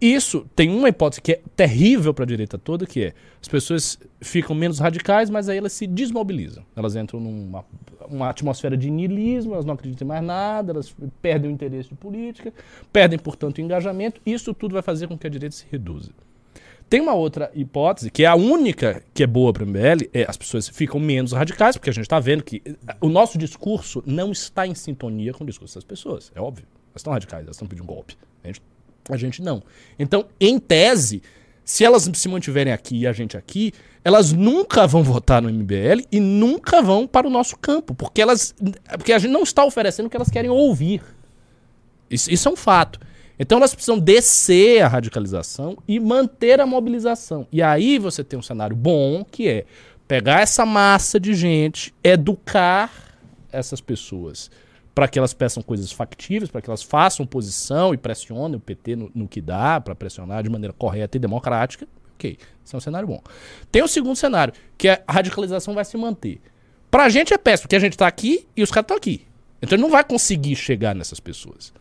[0.00, 3.96] Isso tem uma hipótese que é terrível para a direita toda, que é as pessoas
[4.20, 6.64] ficam menos radicais, mas aí elas se desmobilizam.
[6.74, 7.64] Elas entram numa
[8.08, 11.94] uma atmosfera de niilismo, elas não acreditam em mais nada, elas perdem o interesse de
[11.94, 12.52] política,
[12.92, 14.20] perdem, portanto, o engajamento.
[14.26, 16.10] Isso tudo vai fazer com que a direita se reduza.
[16.92, 20.26] Tem uma outra hipótese, que é a única que é boa para o MBL, é
[20.28, 24.02] as pessoas ficam menos radicais, porque a gente está vendo que eh, o nosso discurso
[24.04, 26.30] não está em sintonia com o discurso das pessoas.
[26.34, 26.66] É óbvio.
[26.90, 28.14] Elas estão radicais, elas estão pedindo golpe.
[28.44, 28.62] A gente,
[29.08, 29.62] a gente não.
[29.98, 31.22] Então, em tese,
[31.64, 33.72] se elas se mantiverem aqui e a gente aqui,
[34.04, 38.54] elas nunca vão votar no MBL e nunca vão para o nosso campo, porque elas
[38.98, 41.00] porque a gente não está oferecendo o que elas querem ouvir.
[42.10, 43.00] Isso, isso é um fato.
[43.38, 47.46] Então elas precisam descer a radicalização e manter a mobilização.
[47.50, 49.64] E aí você tem um cenário bom, que é
[50.06, 52.90] pegar essa massa de gente, educar
[53.50, 54.50] essas pessoas
[54.94, 58.96] para que elas peçam coisas factíveis, para que elas façam posição e pressionem o PT
[58.96, 61.86] no, no que dá, para pressionar de maneira correta e democrática.
[62.14, 63.22] Ok, esse é um cenário bom.
[63.70, 66.40] Tem o segundo cenário, que é a radicalização vai se manter.
[66.90, 69.26] Pra gente é péssimo, porque a gente tá aqui e os caras estão aqui.
[69.62, 71.72] Então ele não vai conseguir chegar nessas pessoas.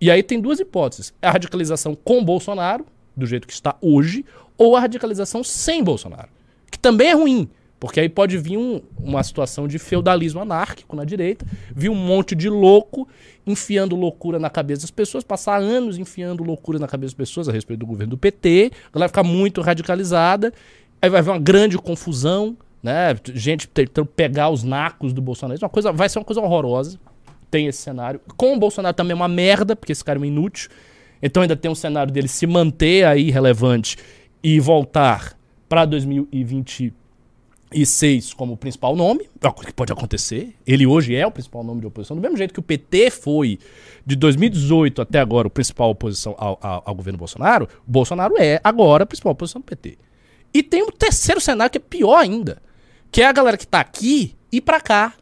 [0.00, 2.86] E aí tem duas hipóteses: a radicalização com Bolsonaro,
[3.16, 4.24] do jeito que está hoje,
[4.56, 6.28] ou a radicalização sem Bolsonaro,
[6.70, 7.48] que também é ruim,
[7.80, 11.44] porque aí pode vir um- uma situação de feudalismo anárquico na direita,
[11.74, 13.08] vir um monte de louco
[13.46, 17.52] enfiando loucura na cabeça das pessoas, passar anos enfiando loucura na cabeça das pessoas a
[17.52, 20.52] respeito do governo do PT, a galera ficar muito radicalizada,
[21.00, 23.16] aí vai haver uma grande confusão, né?
[23.34, 26.98] Gente tentando pegar os nacos do Bolsonaro, uma coisa, vai ser uma coisa horrorosa
[27.50, 28.20] tem esse cenário.
[28.36, 30.70] Com o Bolsonaro também é uma merda, porque esse cara é um inútil.
[31.22, 33.96] Então ainda tem um cenário dele se manter aí relevante
[34.42, 35.36] e voltar
[35.68, 39.28] para 2026 como principal nome.
[39.42, 40.54] É coisa que pode acontecer.
[40.66, 42.16] Ele hoje é o principal nome de oposição.
[42.16, 43.58] Do mesmo jeito que o PT foi,
[44.06, 48.60] de 2018 até agora, o principal oposição ao, ao- ao governo Bolsonaro, o Bolsonaro é
[48.64, 49.98] agora a principal oposição do PT.
[50.54, 52.62] E tem um terceiro cenário que é pior ainda,
[53.12, 55.12] que é a galera que tá aqui e pra cá.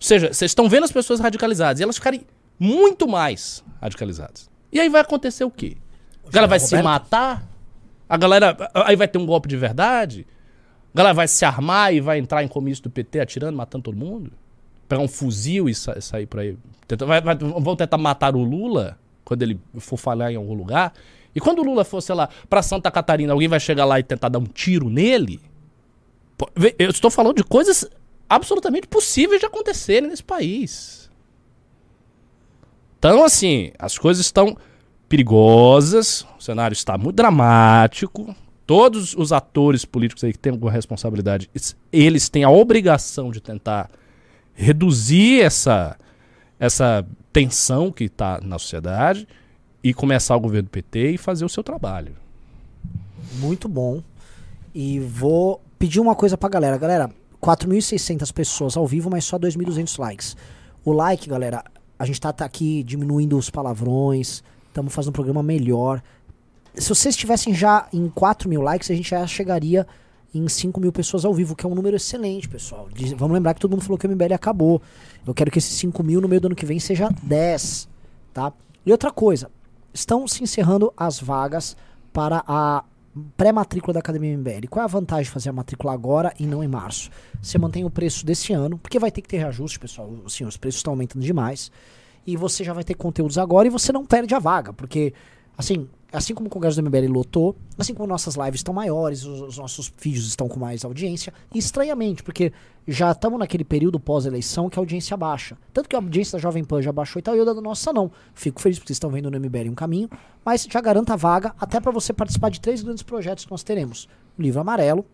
[0.00, 2.22] Ou seja, vocês estão vendo as pessoas radicalizadas e elas ficarem
[2.58, 4.48] muito mais radicalizadas.
[4.72, 5.76] E aí vai acontecer o quê?
[6.26, 7.46] A galera vai se matar?
[8.08, 8.56] A galera.
[8.74, 10.26] Aí vai ter um golpe de verdade?
[10.94, 13.96] A galera vai se armar e vai entrar em comício do PT atirando, matando todo
[13.96, 14.32] mundo?
[14.88, 16.56] Pegar um fuzil e sa- sair por aí.
[16.86, 20.92] Tenta- vai- vai- vão tentar matar o Lula quando ele for falhar em algum lugar?
[21.34, 24.02] E quando o Lula for, sei lá, pra Santa Catarina, alguém vai chegar lá e
[24.02, 25.40] tentar dar um tiro nele?
[26.78, 27.88] Eu estou falando de coisas
[28.28, 31.10] absolutamente possíveis de acontecerem nesse país.
[32.98, 34.56] Então, assim, as coisas estão
[35.08, 38.34] perigosas, o cenário está muito dramático.
[38.66, 43.40] Todos os atores políticos aí que têm alguma responsabilidade, es- eles têm a obrigação de
[43.40, 43.88] tentar
[44.52, 45.96] reduzir essa,
[46.58, 49.26] essa tensão que está na sociedade
[49.82, 52.14] e começar o governo do PT e fazer o seu trabalho.
[53.34, 54.02] Muito bom.
[54.74, 56.76] E vou pedir uma coisa pra galera.
[56.76, 57.10] Galera,
[57.42, 60.36] 4.600 pessoas ao vivo, mas só 2.200 likes.
[60.84, 61.64] O like, galera,
[61.98, 66.02] a gente tá, tá aqui diminuindo os palavrões, estamos fazendo um programa melhor.
[66.74, 69.86] Se vocês estivessem já em 4 mil likes, a gente já chegaria
[70.34, 72.88] em 5 mil pessoas ao vivo, que é um número excelente, pessoal.
[73.16, 74.80] Vamos lembrar que todo mundo falou que o MBL acabou.
[75.26, 77.88] Eu quero que esses 5 mil no meio do ano que vem seja 10,
[78.32, 78.52] tá?
[78.84, 79.50] E outra coisa,
[79.92, 81.76] estão se encerrando as vagas
[82.12, 82.84] para a
[83.36, 84.68] pré-matrícula da Academia MBL.
[84.68, 87.10] Qual é a vantagem de fazer a matrícula agora e não em março?
[87.42, 90.10] Você mantém o preço desse ano, porque vai ter que ter reajuste, pessoal.
[90.26, 91.70] Assim, os preços estão aumentando demais.
[92.26, 95.14] E você já vai ter conteúdos agora e você não perde a vaga, porque,
[95.58, 99.40] assim, assim como o Congresso do MBL lotou, assim como nossas lives estão maiores, os,
[99.40, 102.52] os nossos vídeos estão com mais audiência, e estranhamente, porque
[102.86, 105.58] já estamos naquele período pós-eleição que a audiência baixa.
[105.72, 107.92] Tanto que a audiência da Jovem Pan já baixou e tal, e eu da nossa
[107.92, 108.10] não.
[108.34, 110.08] Fico feliz porque vocês estão vendo no MBL um caminho,
[110.44, 113.64] mas já garanta a vaga até para você participar de três grandes projetos que nós
[113.64, 115.04] teremos: o livro amarelo,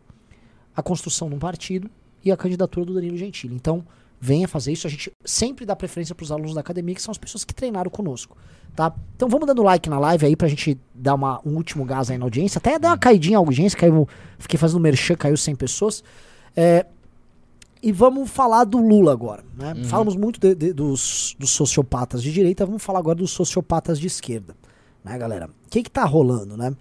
[0.77, 1.91] a construção de um partido
[2.23, 3.55] e a candidatura do Danilo Gentili.
[3.55, 3.83] Então,
[4.25, 4.87] venha fazer isso.
[4.87, 7.55] A gente sempre dá preferência para os alunos da academia, que são as pessoas que
[7.55, 8.37] treinaram conosco,
[8.75, 8.95] tá?
[9.15, 12.17] Então, vamos dando like na live aí pra gente dar uma, um último gás aí
[12.17, 12.59] na audiência.
[12.59, 14.09] Até dar uma caidinha a audiência, caiu,
[14.39, 16.03] fiquei fazendo merchan, caiu 100 pessoas.
[16.57, 16.87] É,
[17.83, 19.75] e vamos falar do Lula agora, né?
[19.85, 24.07] Falamos muito de- de- dos, dos sociopatas de direita, vamos falar agora dos sociopatas de
[24.07, 24.57] esquerda,
[25.05, 25.51] né, galera?
[25.67, 26.75] O que que tá rolando, né?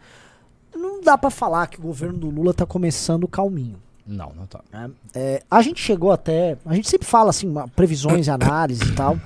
[0.73, 3.82] Não dá pra falar que o governo do Lula tá começando calminho.
[4.05, 4.61] Não, não tá.
[4.71, 4.91] né?
[5.13, 6.57] É, a gente chegou até.
[6.65, 9.17] A gente sempre fala assim, previsões e análise e tal.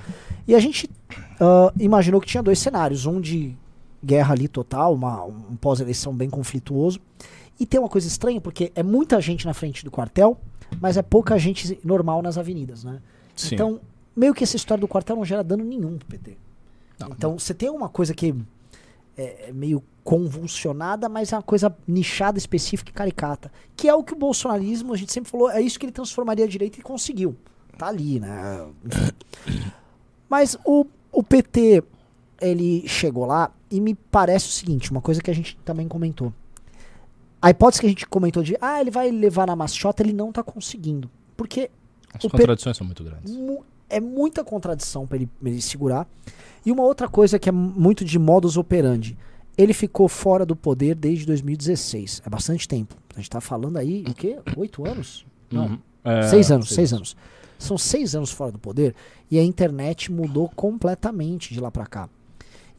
[0.46, 0.88] E a gente
[1.40, 3.56] ah, imaginou que tinha dois cenários: um de
[4.02, 7.00] guerra ali total, uma, um pós-eleição bem conflituoso.
[7.58, 10.38] E tem uma coisa estranha, porque é muita gente na frente do quartel,
[10.80, 13.00] mas é pouca gente normal nas avenidas, né?
[13.34, 13.54] Sim.
[13.54, 13.80] Então,
[14.14, 16.36] meio que essa história do quartel não gera dano nenhum pro PT.
[17.00, 18.34] Não, então, você tem uma coisa que
[19.18, 23.52] é, é meio convulsionada, mas é uma coisa nichada, específica e caricata.
[23.76, 26.46] Que é o que o bolsonarismo, a gente sempre falou, é isso que ele transformaria
[26.46, 27.36] a direita e conseguiu.
[27.76, 28.66] Tá ali, né?
[30.28, 31.82] Mas o, o PT,
[32.40, 36.32] ele chegou lá e me parece o seguinte, uma coisa que a gente também comentou.
[37.40, 40.32] A hipótese que a gente comentou de, ah, ele vai levar na machota, ele não
[40.32, 41.08] tá conseguindo.
[41.36, 41.70] Porque
[42.12, 43.30] As o P- contradições são muito grandes.
[43.32, 46.06] mu- é muita contradição pra ele, ele segurar.
[46.64, 49.16] E uma outra coisa que é muito de modus operandi.
[49.56, 52.22] Ele ficou fora do poder desde 2016.
[52.24, 52.94] É bastante tempo.
[53.14, 54.38] A gente tá falando aí, o quê?
[54.56, 55.26] Oito anos?
[55.50, 55.66] Não.
[55.66, 55.78] Uhum.
[56.04, 57.16] É, seis anos, seis anos.
[57.58, 58.94] São seis anos fora do poder
[59.30, 62.08] e a internet mudou completamente de lá pra cá.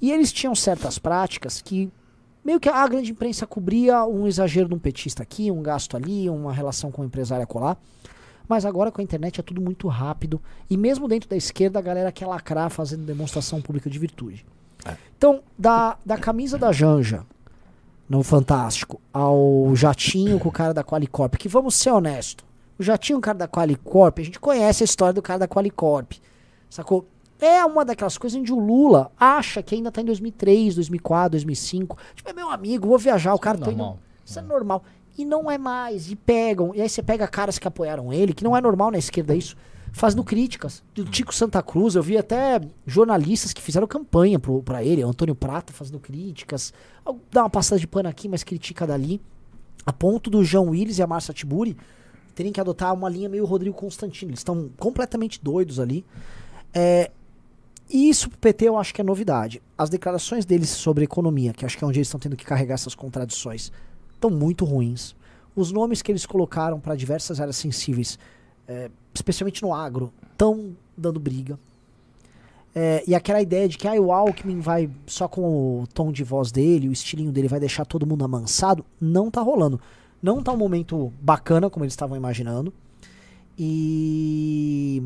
[0.01, 1.91] E eles tinham certas práticas que
[2.43, 6.30] meio que a grande imprensa cobria um exagero de um petista aqui, um gasto ali,
[6.30, 7.78] uma relação com o empresário colar.
[8.49, 10.41] Mas agora com a internet é tudo muito rápido.
[10.69, 14.43] E mesmo dentro da esquerda, a galera quer lacrar fazendo demonstração pública de virtude.
[15.17, 17.23] Então, da, da camisa da Janja
[18.09, 22.43] no Fantástico ao Jatinho com o cara da Qualicorp, que vamos ser honestos,
[22.79, 26.13] o Jatinho, o cara da Qualicorp, a gente conhece a história do cara da Qualicorp,
[26.69, 27.05] sacou?
[27.39, 31.97] É uma daquelas coisas onde o Lula acha que ainda tá em 2003, 2004, 2005.
[32.15, 33.99] Tipo, é meu amigo, vou viajar, o cara é tá indo- normal.
[34.25, 34.83] Isso é normal.
[35.20, 36.09] E não é mais.
[36.09, 36.74] E pegam.
[36.74, 39.53] E aí você pega caras que apoiaram ele, que não é normal na esquerda isso,
[39.91, 40.82] fazendo críticas.
[40.95, 45.36] Do Tico Santa Cruz, eu vi até jornalistas que fizeram campanha pro, pra ele, Antônio
[45.36, 46.74] Prata fazendo críticas.
[47.30, 49.20] Dá uma passada de pano aqui, mas critica dali.
[49.86, 51.76] A ponto do João Willis e a Márcia Tiburi
[52.34, 54.30] terem que adotar uma linha meio Rodrigo Constantino.
[54.30, 56.05] Eles estão completamente doidos ali.
[56.74, 57.11] É,
[57.89, 59.61] isso pro PT eu acho que é novidade.
[59.78, 62.76] As declarações deles sobre economia, que acho que é onde eles estão tendo que carregar
[62.76, 63.70] essas contradições,
[64.20, 65.15] estão muito ruins.
[65.55, 68.20] Os nomes que eles colocaram para diversas áreas sensíveis,
[68.67, 71.57] é, especialmente no agro, estão dando briga.
[72.76, 76.24] É, e aquela ideia de que ah, o Alckmin vai só com o tom de
[76.24, 79.80] voz dele, o estilinho dele vai deixar todo mundo amansado, não tá rolando.
[80.22, 82.74] Não tá um momento bacana como eles estavam imaginando.
[83.57, 85.03] E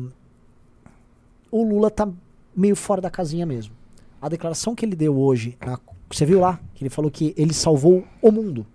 [1.50, 2.08] o Lula tá
[2.54, 3.74] meio fora da casinha mesmo.
[4.20, 5.78] A declaração que ele deu hoje, na-
[6.10, 6.60] você viu lá?
[6.74, 8.66] Que ele falou que ele salvou o mundo.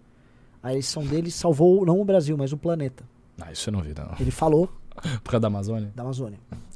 [0.62, 3.04] A eleição dele salvou não o Brasil, mas o planeta.
[3.40, 4.14] Ah, isso eu não vi, não.
[4.20, 4.68] Ele falou
[5.24, 5.92] Por causa da Amazônia?
[5.96, 6.40] da Amazônia.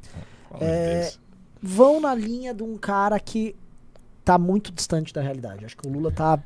[0.60, 1.12] É.
[1.60, 3.56] Vão na linha de um cara que
[4.24, 5.64] tá muito distante da realidade.
[5.64, 6.40] Acho que o Lula tá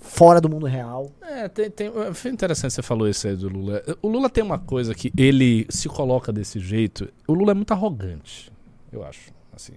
[0.00, 1.10] fora do mundo real.
[1.20, 3.82] É, tem, tem, foi interessante você falou isso aí do Lula.
[4.00, 7.12] O Lula tem uma coisa que ele se coloca desse jeito.
[7.28, 8.50] O Lula é muito arrogante,
[8.90, 9.30] eu acho.
[9.54, 9.74] Assim,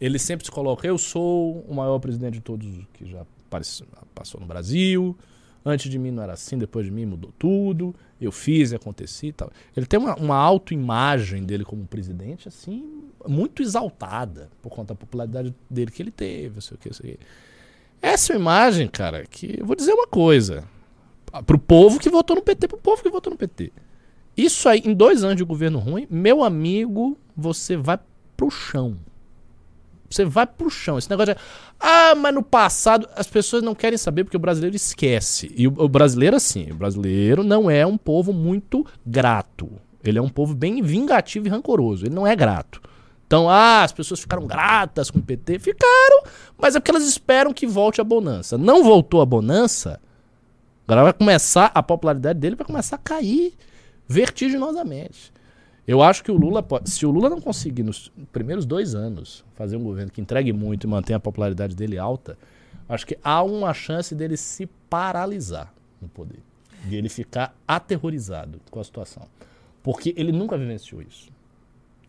[0.00, 4.40] ele sempre se coloca: eu sou o maior presidente de todos que já apareceu- passou
[4.40, 5.14] no Brasil.
[5.64, 7.94] Antes de mim não era assim, depois de mim mudou tudo.
[8.20, 9.50] Eu fiz e aconteci tal.
[9.76, 15.54] Ele tem uma, uma autoimagem dele como presidente, assim, muito exaltada por conta da popularidade
[15.70, 17.24] dele que ele teve, sei o que, sei o que.
[18.02, 20.64] Essa é imagem, cara, que eu vou dizer uma coisa.
[21.46, 23.72] Pro povo que votou no PT, pro povo que votou no PT.
[24.36, 27.98] Isso aí, em dois anos de governo ruim, meu amigo, você vai
[28.36, 28.98] pro chão.
[30.14, 30.96] Você vai pro chão.
[30.96, 31.40] Esse negócio de.
[31.80, 33.08] Ah, mas no passado.
[33.16, 35.52] As pessoas não querem saber porque o brasileiro esquece.
[35.56, 39.70] E o, o brasileiro, assim, o brasileiro não é um povo muito grato.
[40.02, 42.06] Ele é um povo bem vingativo e rancoroso.
[42.06, 42.80] Ele não é grato.
[43.26, 45.58] Então, ah, as pessoas ficaram gratas com o PT.
[45.58, 46.22] Ficaram,
[46.56, 48.56] mas é porque elas esperam que volte a bonança.
[48.56, 50.00] Não voltou a bonança,
[50.86, 53.54] agora vai começar, a popularidade dele vai começar a cair
[54.06, 55.32] vertiginosamente.
[55.86, 59.44] Eu acho que o Lula, pode, se o Lula não conseguir nos primeiros dois anos
[59.54, 62.38] fazer um governo que entregue muito e mantenha a popularidade dele alta,
[62.88, 66.40] acho que há uma chance dele se paralisar no poder.
[66.86, 69.26] De ele ficar aterrorizado com a situação.
[69.82, 71.28] Porque ele nunca vivenciou isso.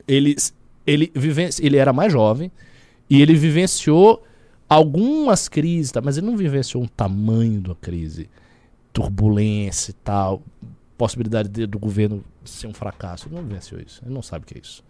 [0.08, 0.36] Ele,
[0.86, 2.52] ele, vivenci, ele era mais jovem
[3.10, 4.24] e ele vivenciou
[4.68, 6.02] algumas crises, tá?
[6.02, 8.30] mas ele não vivenciou um tamanho da crise,
[8.92, 10.42] turbulência e tal,
[10.98, 13.28] possibilidade de, do governo ser um fracasso.
[13.28, 14.02] Ele não vivenciou isso.
[14.04, 14.84] Ele não sabe o que é isso.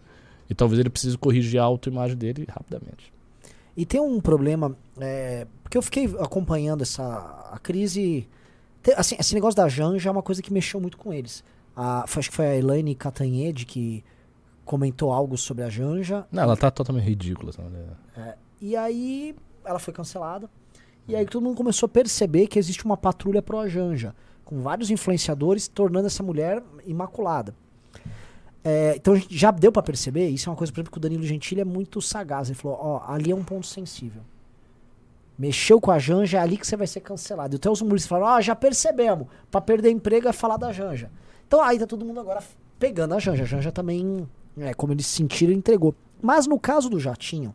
[0.49, 3.13] E talvez ele precise corrigir a autoimagem dele rapidamente.
[3.75, 8.27] E tem um problema, é, porque eu fiquei acompanhando essa a crise.
[8.81, 11.43] Te, assim, esse negócio da Janja é uma coisa que mexeu muito com eles.
[11.75, 14.03] A, acho que foi a Elaine Catanhede que
[14.63, 16.25] comentou algo sobre a Janja.
[16.31, 17.51] Não, ela tá totalmente ridícula.
[18.15, 19.35] É, e aí
[19.65, 20.49] ela foi cancelada.
[21.07, 25.67] E aí todo mundo começou a perceber que existe uma patrulha pró-Janja com vários influenciadores,
[25.67, 27.53] tornando essa mulher imaculada.
[28.63, 31.23] É, então já deu para perceber, isso é uma coisa, por exemplo, que o Danilo
[31.23, 32.47] Gentili é muito sagaz.
[32.47, 34.21] Ele falou: ó, ali é um ponto sensível.
[35.37, 37.55] Mexeu com a Janja, é ali que você vai ser cancelado.
[37.55, 41.11] E até os humoristas falaram: ó, já percebemos, para perder emprego é falar da Janja.
[41.47, 42.41] Então aí tá todo mundo agora
[42.79, 43.43] pegando a Janja.
[43.43, 44.27] A Janja também,
[44.57, 45.93] é, como eles sentiram, entregou.
[46.19, 47.53] Mas no caso do Jatinho,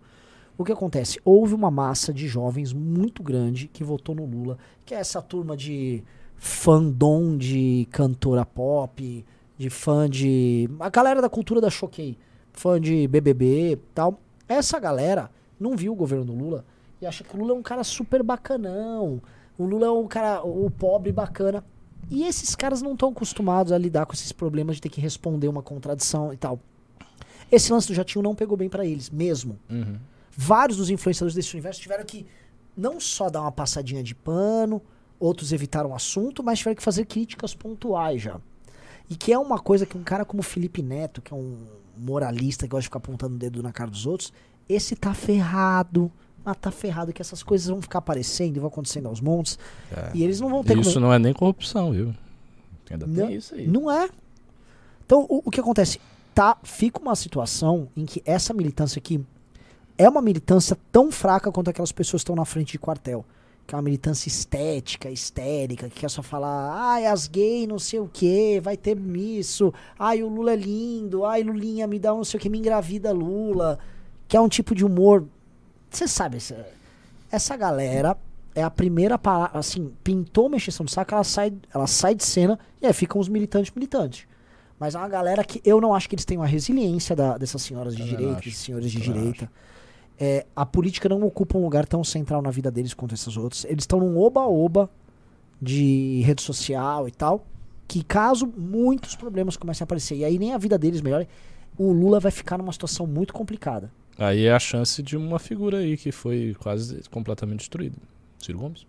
[0.56, 1.18] o que acontece?
[1.24, 5.56] Houve uma massa de jovens muito grande que votou no Lula, que é essa turma
[5.56, 6.04] de
[6.40, 9.24] fandom de cantora pop,
[9.58, 10.68] de fã de.
[10.80, 12.16] A galera da cultura da Choquei,
[12.50, 14.18] fã de BBB tal.
[14.48, 15.30] Essa galera
[15.60, 16.64] não viu o governo do Lula
[17.00, 19.20] e acha que o Lula é um cara super bacanão.
[19.58, 21.62] O Lula é um cara, o pobre bacana.
[22.10, 25.46] E esses caras não estão acostumados a lidar com esses problemas de ter que responder
[25.46, 26.58] uma contradição e tal.
[27.52, 29.58] Esse lance do Jatinho não pegou bem para eles, mesmo.
[29.68, 29.98] Uhum.
[30.34, 32.26] Vários dos influenciadores desse universo tiveram que
[32.76, 34.80] não só dar uma passadinha de pano,
[35.20, 38.40] outros evitaram o assunto, mas tiveram que fazer críticas pontuais já.
[39.08, 41.58] E que é uma coisa que um cara como Felipe Neto, que é um
[41.96, 44.32] moralista que gosta de ficar apontando o dedo na cara dos outros,
[44.68, 46.10] esse tá ferrado.
[46.44, 49.58] Ah, tá ferrado que essas coisas vão ficar aparecendo e vão acontecendo aos montes.
[49.94, 50.10] É.
[50.14, 51.06] E eles não vão ter Isso como...
[51.06, 52.14] não é nem corrupção, viu?
[52.90, 53.66] Ainda não, tem isso aí.
[53.66, 54.08] Não é.
[55.04, 56.00] Então, o, o que acontece?
[56.34, 59.20] Tá, fica uma situação em que essa militância aqui
[59.98, 63.24] é uma militância tão fraca quanto aquelas pessoas que estão na frente de quartel
[63.70, 68.00] que é uma militância estética, histérica, que quer só falar, ai, as gays, não sei
[68.00, 72.16] o que, vai ter isso, ai, o Lula é lindo, ai, Lulinha, me dá um
[72.16, 73.78] não sei o que, me engravida Lula,
[74.26, 75.24] que é um tipo de humor.
[75.88, 76.66] Você sabe, essa,
[77.30, 78.18] essa galera
[78.56, 82.24] é a primeira palavra, assim, pintou uma exceção de saco, ela sai, ela sai de
[82.24, 84.26] cena e aí ficam os militantes militantes.
[84.80, 87.62] Mas é uma galera que eu não acho que eles tenham a resiliência da, dessas
[87.62, 89.44] senhoras de direita, desses senhores de direita.
[89.44, 89.69] Acho
[90.20, 93.64] é, a política não ocupa um lugar tão central na vida deles quanto esses outros.
[93.64, 94.90] Eles estão num oba-oba
[95.60, 97.46] de rede social e tal,
[97.88, 101.26] que caso muitos problemas comecem a aparecer, e aí nem a vida deles melhore,
[101.78, 103.90] o Lula vai ficar numa situação muito complicada.
[104.18, 107.96] Aí é a chance de uma figura aí que foi quase completamente destruída.
[108.38, 108.86] Ciro Gomes.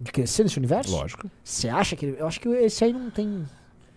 [0.00, 0.92] De crescer nesse universo?
[0.92, 1.28] Lógico.
[1.42, 2.20] Você acha que ele.
[2.20, 3.44] Eu acho que esse aí não tem.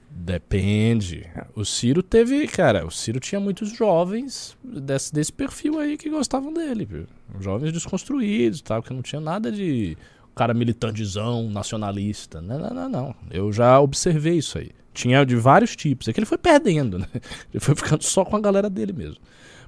[0.09, 1.29] Depende.
[1.55, 6.51] O Ciro teve, cara, o Ciro tinha muitos jovens desse, desse perfil aí que gostavam
[6.53, 7.07] dele, viu?
[7.39, 9.97] Jovens desconstruídos, tal, que não tinha nada de
[10.35, 12.41] cara militantezão, nacionalista.
[12.41, 13.15] Não, não, não, não.
[13.29, 14.71] Eu já observei isso aí.
[14.93, 16.07] Tinha de vários tipos.
[16.07, 17.07] É que ele foi perdendo, né?
[17.53, 19.21] Ele foi ficando só com a galera dele mesmo.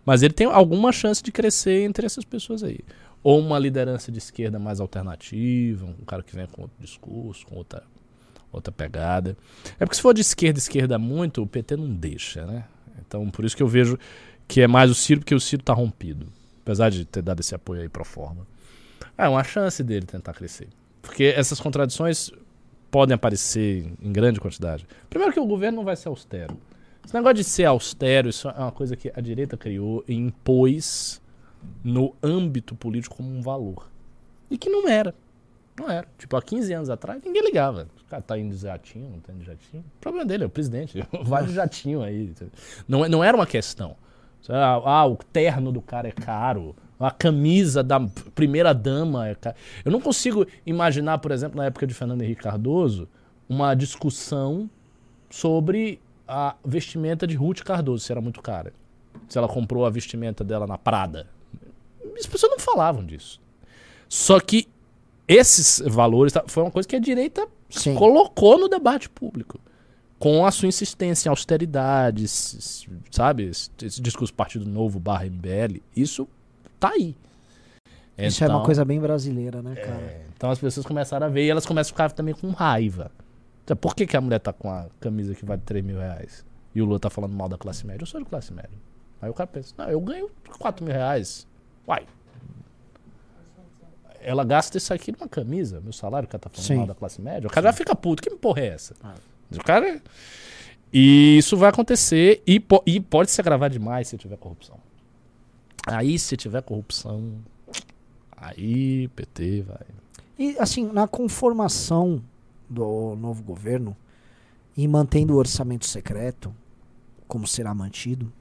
[0.05, 2.79] Mas ele tem alguma chance de crescer entre essas pessoas aí.
[3.23, 7.55] Ou uma liderança de esquerda mais alternativa, um cara que vem com outro discurso, com
[7.55, 7.83] outra
[8.51, 9.37] outra pegada.
[9.79, 12.65] É porque se for de esquerda, esquerda muito, o PT não deixa, né?
[12.99, 13.97] Então, por isso que eu vejo
[14.47, 16.27] que é mais o Ciro, porque o Ciro tá rompido.
[16.61, 18.45] Apesar de ter dado esse apoio aí pro forma.
[19.17, 20.67] Ah, é uma chance dele tentar crescer.
[21.01, 22.31] Porque essas contradições
[22.91, 24.85] podem aparecer em grande quantidade.
[25.09, 26.57] Primeiro que o governo não vai ser austero.
[27.03, 31.21] Esse negócio de ser austero, isso é uma coisa que a direita criou e impôs
[31.83, 33.89] no âmbito político como um valor.
[34.49, 35.15] E que não era.
[35.79, 36.07] Não era.
[36.17, 37.87] Tipo, há 15 anos atrás, ninguém ligava.
[38.11, 39.85] Cara tá indo de jatinho, não tá indo de jatinho.
[39.95, 41.01] O problema dele é o presidente.
[41.23, 42.33] Vai de jatinho aí.
[42.85, 43.95] Não, é, não era uma questão.
[44.49, 46.75] Ah, ah, o terno do cara é caro.
[46.99, 48.01] A camisa da
[48.35, 49.55] primeira dama é cara.
[49.85, 53.07] Eu não consigo imaginar, por exemplo, na época de Fernando Henrique Cardoso,
[53.47, 54.69] uma discussão
[55.29, 58.73] sobre a vestimenta de Ruth Cardoso, se era muito cara.
[59.29, 61.29] Se ela comprou a vestimenta dela na Prada.
[62.19, 63.39] As pessoas não falavam disso.
[64.09, 64.67] Só que
[65.29, 67.95] esses valores tá, foi uma coisa que a direita Sim.
[67.95, 69.59] colocou no debate público.
[70.19, 72.27] Com a sua insistência em austeridade,
[73.09, 73.45] sabe?
[73.45, 76.27] Esse, esse discurso Partido Novo barra MBL, isso
[76.79, 77.15] tá aí.
[78.17, 79.95] Isso é uma Então- coisa bem brasileira, né, cara?
[79.99, 83.09] é, então as pessoas começaram a ver e elas começam a ficar também com raiva.
[83.63, 86.45] Então, Por que, que a mulher tá com a camisa que vale 3 mil reais?
[86.75, 88.03] E o Lula tá falando mal da classe média?
[88.03, 88.69] Eu sou de classe média.
[89.21, 91.47] Aí o cara pensa, não, eu ganho 4 mil reais.
[91.87, 92.05] Uai.
[94.23, 96.75] Ela gasta isso aqui numa camisa, meu salário, cara tá falando Sim.
[96.77, 97.47] mal da classe média.
[97.47, 98.21] O cara já fica puto.
[98.21, 98.93] Que porra é essa?
[99.51, 100.01] O cara.
[100.93, 104.77] E isso vai acontecer e, po- e pode se agravar demais se tiver corrupção.
[105.87, 107.35] Aí, se tiver corrupção,
[108.35, 109.85] aí PT vai.
[110.37, 112.21] E assim, na conformação
[112.69, 113.95] do novo governo
[114.75, 116.53] e mantendo o orçamento secreto,
[117.27, 118.31] como será mantido,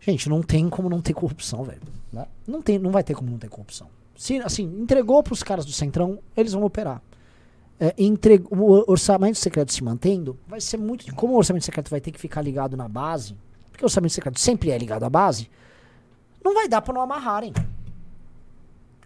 [0.00, 1.82] gente, não tem como não ter corrupção, velho.
[2.12, 2.26] Né?
[2.46, 3.88] Não tem, não vai ter como não ter corrupção.
[4.18, 7.00] Se assim, entregou pros caras do Centrão, eles vão operar.
[7.78, 11.14] É, entre- o orçamento secreto se mantendo, vai ser muito.
[11.14, 13.36] Como o orçamento secreto vai ter que ficar ligado na base,
[13.70, 15.48] porque o orçamento secreto sempre é ligado à base,
[16.44, 17.52] não vai dar pra não amarrarem.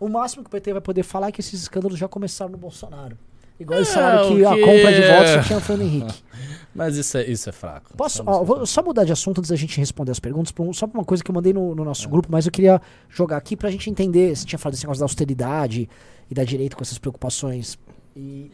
[0.01, 2.57] O máximo que o PT vai poder falar é que esses escândalos já começaram no
[2.57, 3.19] Bolsonaro.
[3.61, 5.61] Igual eles É, falaram que o a que compra de votos é- só tinha o
[5.61, 6.23] Fernando Henrique.
[6.75, 7.95] Mas isso é, isso é fraco.
[7.97, 10.53] Posso, Isso ó, é vou só mudar de assunto antes da gente responder as perguntas,
[10.59, 12.81] um- só pra uma coisa que eu mandei no, no nosso grupo, mas eu queria
[13.11, 14.35] jogar aqui pra gente entender.
[14.35, 15.89] Você tinha falado desse negócio da austeridade
[16.31, 17.79] e da direita com essas preocupações.
[18.17, 18.51] E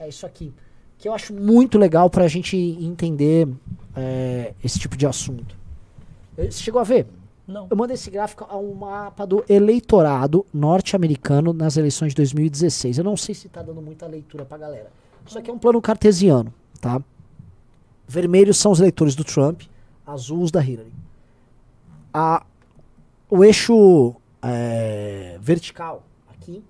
[0.00, 0.52] é isso aqui.
[0.98, 3.46] Que eu acho muito legal pra gente entender
[3.94, 5.56] é, esse tipo de assunto.
[6.36, 7.06] Você chegou a ver?
[7.46, 7.66] Não.
[7.70, 12.98] Eu mandei esse gráfico a um mapa do eleitorado norte-americano nas eleições de 2016.
[12.98, 14.90] Eu não sei se tá dando muita leitura pra galera.
[15.26, 17.02] Isso aqui é um plano cartesiano, tá?
[18.06, 19.62] Vermelhos são os eleitores do Trump,
[20.06, 20.92] azuis da Hillary.
[22.12, 22.44] A,
[23.28, 26.62] o eixo é, vertical aqui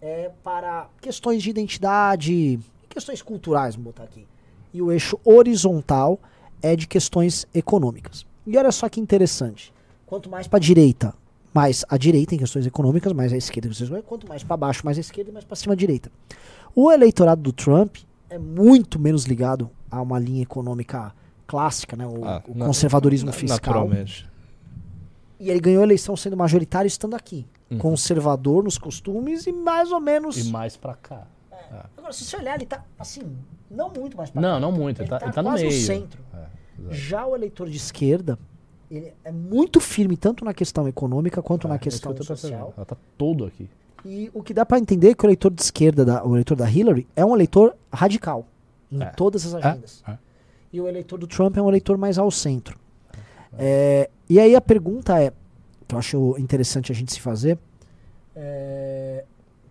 [0.00, 2.58] é para questões de identidade,
[2.88, 4.26] questões culturais, vamos botar aqui.
[4.72, 6.18] E o eixo horizontal
[6.62, 8.26] é de questões econômicas.
[8.46, 9.72] E olha só que interessante.
[10.08, 11.14] Quanto mais para a direita,
[11.52, 14.08] mais a direita em questões econômicas, mais a esquerda em questões econômicas.
[14.08, 16.10] Quanto mais para baixo, mais a esquerda e mais para cima a direita.
[16.74, 17.96] O eleitorado do Trump
[18.30, 21.12] é muito menos ligado a uma linha econômica
[21.46, 22.06] clássica, né?
[22.06, 23.56] o, Ah, o na- conservadorismo na- fiscal.
[23.74, 24.28] Naturalmente.
[25.40, 27.46] E ele ganhou a eleição sendo majoritário estando aqui.
[27.70, 27.78] Uhum.
[27.78, 30.36] Conservador nos costumes e mais ou menos.
[30.38, 31.26] E mais pra cá.
[31.96, 33.22] Agora, se você olhar, ele tá assim,
[33.70, 34.60] não muito mais pra Não, cá.
[34.60, 35.02] não muito.
[35.02, 35.66] Ele tá, ele tá no meio.
[35.66, 36.20] no centro.
[36.34, 36.46] É.
[36.94, 38.38] Já o eleitor de esquerda,
[38.90, 42.72] ele é muito firme tanto na questão econômica quanto na É, questão social.
[42.76, 43.68] Ela tá todo aqui.
[44.04, 46.56] E o que dá pra entender é que o eleitor de esquerda, da- o eleitor
[46.56, 48.46] da Hillary, é um eleitor radical
[48.90, 49.06] em É.
[49.06, 50.02] todas as agendas.
[50.08, 50.16] é.
[50.72, 52.78] E o eleitor do Trump é um eleitor mais ao centro.
[53.58, 55.32] É, e aí a pergunta é,
[55.86, 57.58] que eu acho interessante a gente se fazer,
[58.36, 59.24] é,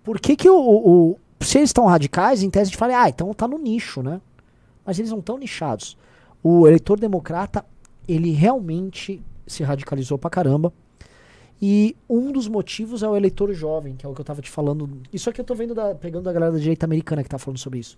[0.04, 3.04] por que que o, o- o- se eles estão radicais, em tese a gente fala,
[3.04, 4.20] ah, então tá no nicho, né?
[4.86, 5.98] Mas eles não estão nichados.
[6.44, 7.64] O eleitor democrata,
[8.08, 10.74] ele realmente se radicalizou pra caramba.
[11.62, 14.50] E um dos motivos é o eleitor jovem, que é o que eu tava te
[14.50, 15.02] falando.
[15.12, 17.58] Isso aqui eu tô vendo da, pegando da galera da direita americana que tá falando
[17.58, 17.98] sobre isso.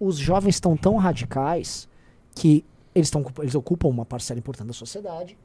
[0.00, 1.88] Os jovens estão tão radicais
[2.34, 5.36] que eles, tão, eles ocupam uma parcela importante da sociedade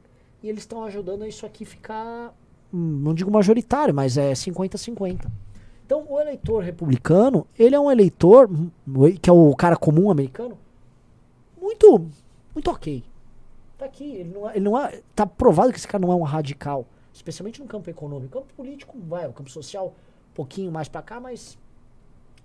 [0.42, 2.34] e eles estão ajudando a isso aqui ficar,
[2.72, 5.26] hum, não digo majoritário, mas é 50-50.
[5.84, 8.70] Então o eleitor republicano, ele é um eleitor, hum,
[9.20, 10.56] que é o cara comum americano,
[11.60, 12.06] muito,
[12.54, 13.04] muito ok.
[13.82, 16.14] Tá aqui, ele não é, ele não é, tá provado que esse cara não é
[16.14, 18.38] um radical, especialmente no campo econômico.
[18.38, 21.58] campo político, vai, o campo social, um pouquinho mais pra cá, mas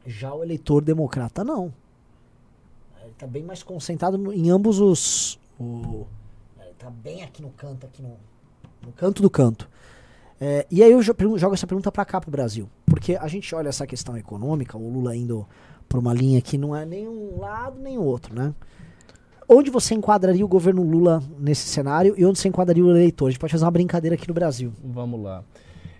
[0.03, 1.71] já o eleitor democrata não.
[3.03, 5.39] Ele tá bem mais concentrado no- em ambos os.
[5.59, 6.07] O,
[6.59, 8.17] ele tá bem aqui no canto, aqui no,
[8.83, 9.69] no canto do canto.
[10.41, 12.67] É, e aí eu jogo essa pergunta pra cá pro Brasil.
[12.87, 15.47] Porque a gente olha essa questão econômica, o Lula indo
[15.87, 18.55] pra uma linha que não é nem um lado nem o outro, né?
[19.49, 23.27] Onde você enquadraria o governo Lula nesse cenário e onde você enquadraria o eleitor?
[23.27, 24.73] A gente pode fazer uma brincadeira aqui no Brasil.
[24.83, 25.41] Vamos lá.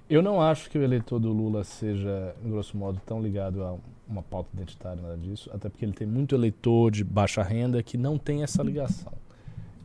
[0.09, 4.21] Eu não acho que o eleitor do Lula seja, grosso modo, tão ligado a uma
[4.21, 8.17] pauta identitária, nada disso, até porque ele tem muito eleitor de baixa renda que não
[8.17, 9.13] tem essa ligação.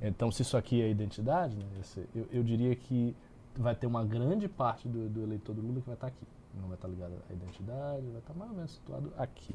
[0.01, 3.15] Então, se isso aqui é identidade, né, eu, eu diria que
[3.57, 6.27] vai ter uma grande parte do, do eleitor do Lula que vai estar aqui.
[6.61, 9.55] Não vai estar ligado à identidade, vai estar mais ou menos situado aqui.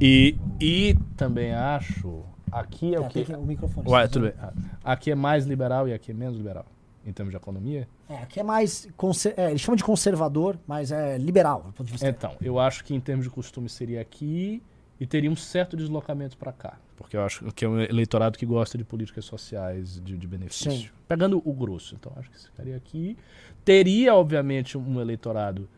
[0.00, 3.20] E, e também acho, aqui é o que...
[3.32, 3.88] o microfone.
[3.88, 4.34] Ué, tudo bem.
[4.40, 4.52] Ah,
[4.84, 6.66] Aqui é mais liberal e aqui é menos liberal.
[7.04, 7.88] em termos de economia.
[8.08, 8.88] É, aqui é mais.
[8.96, 11.62] conser- é, eles chamam de conservador, mas é liberal.
[11.62, 14.60] do ponto de vista- Então, eu acho que em termos de costume seria aqui
[14.98, 16.78] e teria um certo deslocamento para cá.
[16.96, 20.70] Porque eu acho que é um eleitorado que gosta de políticas sociais de, de benefício.
[20.72, 20.88] Sim.
[21.06, 21.94] Pegando o grosso.
[21.94, 23.16] Então, acho que ficaria aqui.
[23.64, 25.68] Teria, obviamente, um eleitorado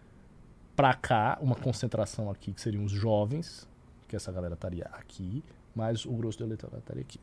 [0.79, 3.67] para cá, uma concentração aqui, que seriam os jovens,
[4.07, 5.43] que essa galera estaria aqui,
[5.75, 7.19] mas o grosso do eleitorado estaria aqui.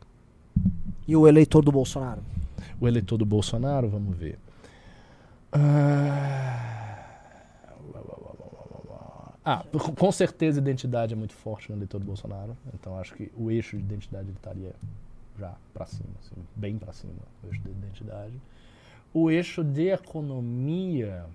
[1.07, 2.21] E o eleitor do Bolsonaro?
[2.81, 4.37] O eleitor do Bolsonaro, vamos ver.
[9.47, 12.57] Ah, com- com certeza a identidade é muito forte no eleitor do Bolsonaro.
[12.73, 14.73] Então acho que o eixo de identidade ele estaria
[15.39, 18.33] já para cima, assim, bem para cima, o eixo de identidade.
[19.13, 21.25] O eixo de economia,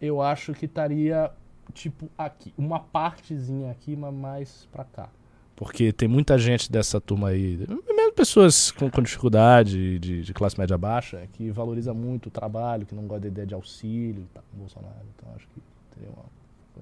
[0.00, 1.30] eu acho que estaria
[1.74, 5.08] tipo aqui, uma partezinha aqui, mas mais para cá.
[5.54, 10.58] Porque tem muita gente dessa turma aí, mesmo pessoas com, com dificuldade de, de classe
[10.58, 14.40] média baixa, que valoriza muito o trabalho, que não gosta da ideia de auxílio, tá
[14.40, 15.06] com o Bolsonaro.
[15.14, 15.60] Então acho que
[15.94, 16.24] teria uma,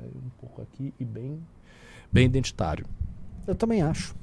[0.03, 1.39] um pouco aqui e bem,
[2.11, 2.87] bem identitário.
[3.47, 4.15] Eu também acho.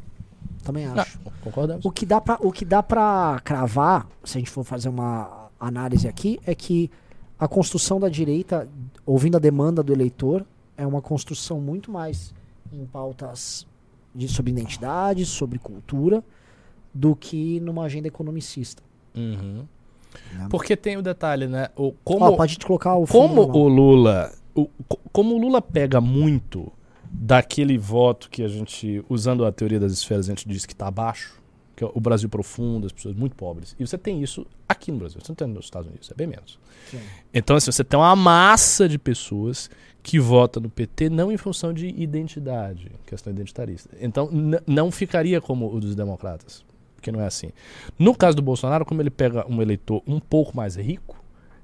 [0.63, 1.19] Também acho.
[1.25, 1.85] Ah, concordamos?
[1.85, 5.49] O que dá pra, o que dá pra cravar, se a gente for fazer uma
[5.59, 6.89] análise aqui, é que
[7.43, 8.69] a construção da direita,
[9.05, 10.45] ouvindo a demanda do eleitor,
[10.77, 12.33] é uma construção muito mais
[12.71, 13.67] em pautas
[14.15, 16.23] de, sobre identidade, sobre cultura,
[16.93, 18.81] do que numa agenda economicista.
[19.13, 19.65] Uhum.
[20.31, 20.47] Né?
[20.49, 21.67] Porque tem o detalhe, né?
[21.75, 25.99] O, como, Ó, pode colocar o como o Lula, o, co- como o Lula pega
[25.99, 26.71] muito
[27.11, 30.87] daquele voto que a gente, usando a teoria das esferas, a gente diz que está
[30.87, 31.42] abaixo,
[31.75, 33.75] que é o Brasil profundo, as pessoas muito pobres.
[33.79, 36.27] E você tem isso aqui no Brasil, você não tem nos Estados Unidos, é bem
[36.27, 36.59] menos.
[36.89, 36.99] Sim.
[37.33, 39.69] Então, assim, você tem uma massa de pessoas
[40.01, 43.95] que vota no PT não em função de identidade, questão identitarista.
[43.99, 44.29] Então,
[44.67, 46.63] não ficaria como o dos democratas,
[46.95, 47.51] porque não é assim.
[47.97, 51.22] No caso do Bolsonaro, como ele pega um eleitor um pouco mais rico,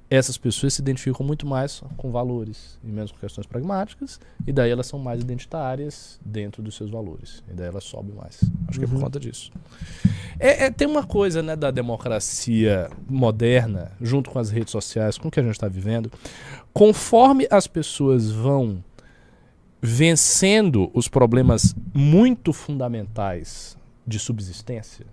[0.09, 4.71] essas pessoas se identificam muito mais com valores e menos com questões pragmáticas, e daí
[4.71, 7.43] elas são mais identitárias dentro dos seus valores.
[7.47, 8.39] E daí elas sobem mais.
[8.67, 9.51] Acho que é por conta disso.
[10.39, 15.27] É, é- tem uma coisa né, da democracia moderna, junto com as redes sociais, com
[15.27, 16.11] o que a gente está vivendo.
[16.73, 18.83] Conforme as pessoas vão
[19.81, 25.05] vencendo os problemas muito fundamentais de subsistência,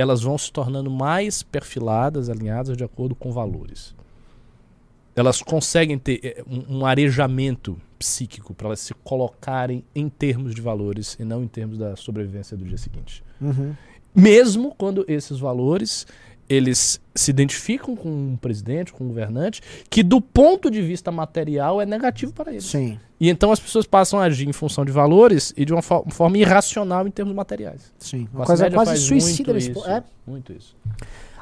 [0.00, 3.94] elas vão se tornando mais perfiladas, alinhadas de acordo com valores.
[5.14, 10.62] Elas conseguem ter eh, um, um arejamento psíquico para elas se colocarem em termos de
[10.62, 13.22] valores e não em termos da sobrevivência do dia seguinte.
[13.40, 13.74] Uhum.
[14.14, 16.06] Mesmo quando esses valores
[16.50, 21.80] eles se identificam com um presidente, com um governante, que do ponto de vista material
[21.80, 22.64] é negativo para eles.
[22.64, 22.98] Sim.
[23.20, 26.04] E então as pessoas passam a agir em função de valores e de uma fo-
[26.10, 27.92] forma irracional em termos materiais.
[27.98, 28.26] Sim.
[28.34, 29.52] A Uma coisa média quase faz suicida.
[29.52, 30.76] muito isso, É, Muito isso.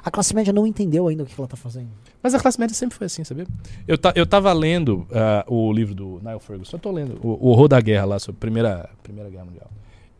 [0.05, 1.89] a classe média não entendeu ainda o que ela tá fazendo.
[2.23, 3.47] Mas a classe média sempre foi assim, sabia?
[3.87, 7.29] Eu, ta, eu tava lendo ah, o livro do Niall Ferguson, eu tô lendo o,
[7.47, 9.71] o Horror da Guerra lá, sobre a primeira, primeira Guerra Mundial.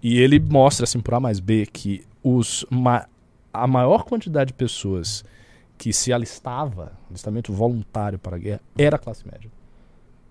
[0.03, 3.05] E ele mostra, assim, por A mais B, que os, ma,
[3.53, 5.25] a maior quantidade de pessoas
[5.77, 9.51] que se alistava, alistamento voluntário para a guerra, era a classe média.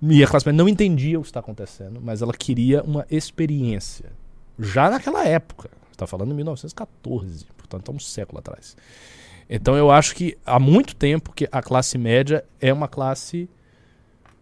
[0.01, 4.11] E a classe média não entendia o que está acontecendo, mas ela queria uma experiência.
[4.59, 8.75] Já naquela época, está falando em 1914, portanto, há um século atrás.
[9.49, 13.49] Então eu acho que há muito tempo que a classe média é uma classe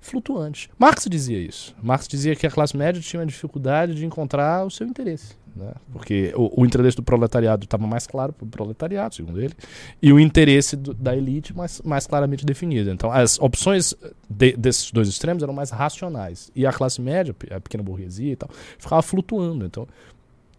[0.01, 0.69] flutuante.
[0.77, 1.75] Marx dizia isso.
[1.81, 5.35] Marx dizia que a classe média tinha uma dificuldade de encontrar o seu interesse.
[5.55, 5.71] Né?
[5.93, 9.53] Porque o, o interesse do proletariado estava mais claro para o proletariado, segundo ele,
[10.01, 12.89] e o interesse do- da elite mais, mais claramente definido.
[12.91, 13.93] Então, as opções
[14.29, 16.51] de- desses dois extremos eram mais racionais.
[16.53, 19.65] E a classe média, a pequena burguesia e tal, ficava flutuando.
[19.65, 19.87] Então,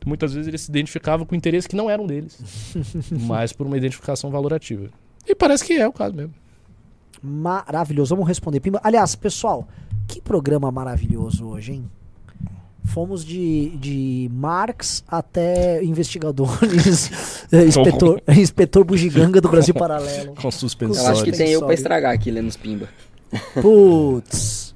[0.07, 2.41] muitas vezes eles se identificavam com interesses que não eram deles,
[3.27, 4.89] mas por uma identificação valorativa.
[5.27, 6.33] E parece que é o caso mesmo.
[7.23, 8.15] Maravilhoso.
[8.15, 8.61] Vamos responder.
[8.61, 8.81] Pimba.
[8.83, 9.67] Aliás, pessoal,
[10.07, 11.91] que programa maravilhoso hoje, hein?
[12.87, 20.34] Fomos de, de Marx até investigadores, eh, inspetor, inspetor bugiganga do Brasil Paralelo.
[20.34, 22.88] Com Eu acho que tem eu pra estragar aqui lendo os pimba.
[23.61, 24.75] Putz.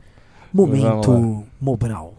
[0.53, 2.15] Momento Mobral.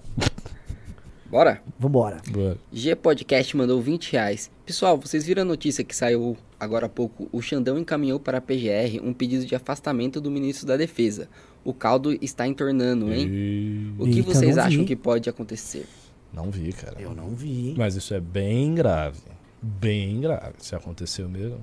[1.31, 1.61] Bora?
[1.79, 2.17] Vambora.
[2.29, 2.57] Boa.
[2.73, 4.51] G Podcast mandou 20 reais.
[4.65, 7.29] Pessoal, vocês viram a notícia que saiu agora há pouco?
[7.31, 11.29] O Xandão encaminhou para a PGR um pedido de afastamento do ministro da Defesa.
[11.63, 13.27] O caldo está entornando, hein?
[13.29, 14.61] E- O que Eita, vocês vi.
[14.61, 15.85] acham que pode acontecer?
[16.33, 16.95] Não vi, cara.
[16.99, 17.75] Eu não vi.
[17.77, 19.19] Mas isso é bem grave.
[19.61, 20.53] Bem grave.
[20.59, 21.59] Se aconteceu mesmo.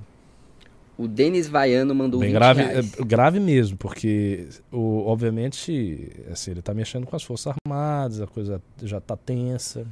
[0.97, 2.93] O Denis Vaiano mandou Bem 20 grave, reais.
[2.99, 8.27] é grave mesmo, porque o, obviamente assim, ele tá mexendo com as Forças Armadas, a
[8.27, 9.85] coisa já tá tensa.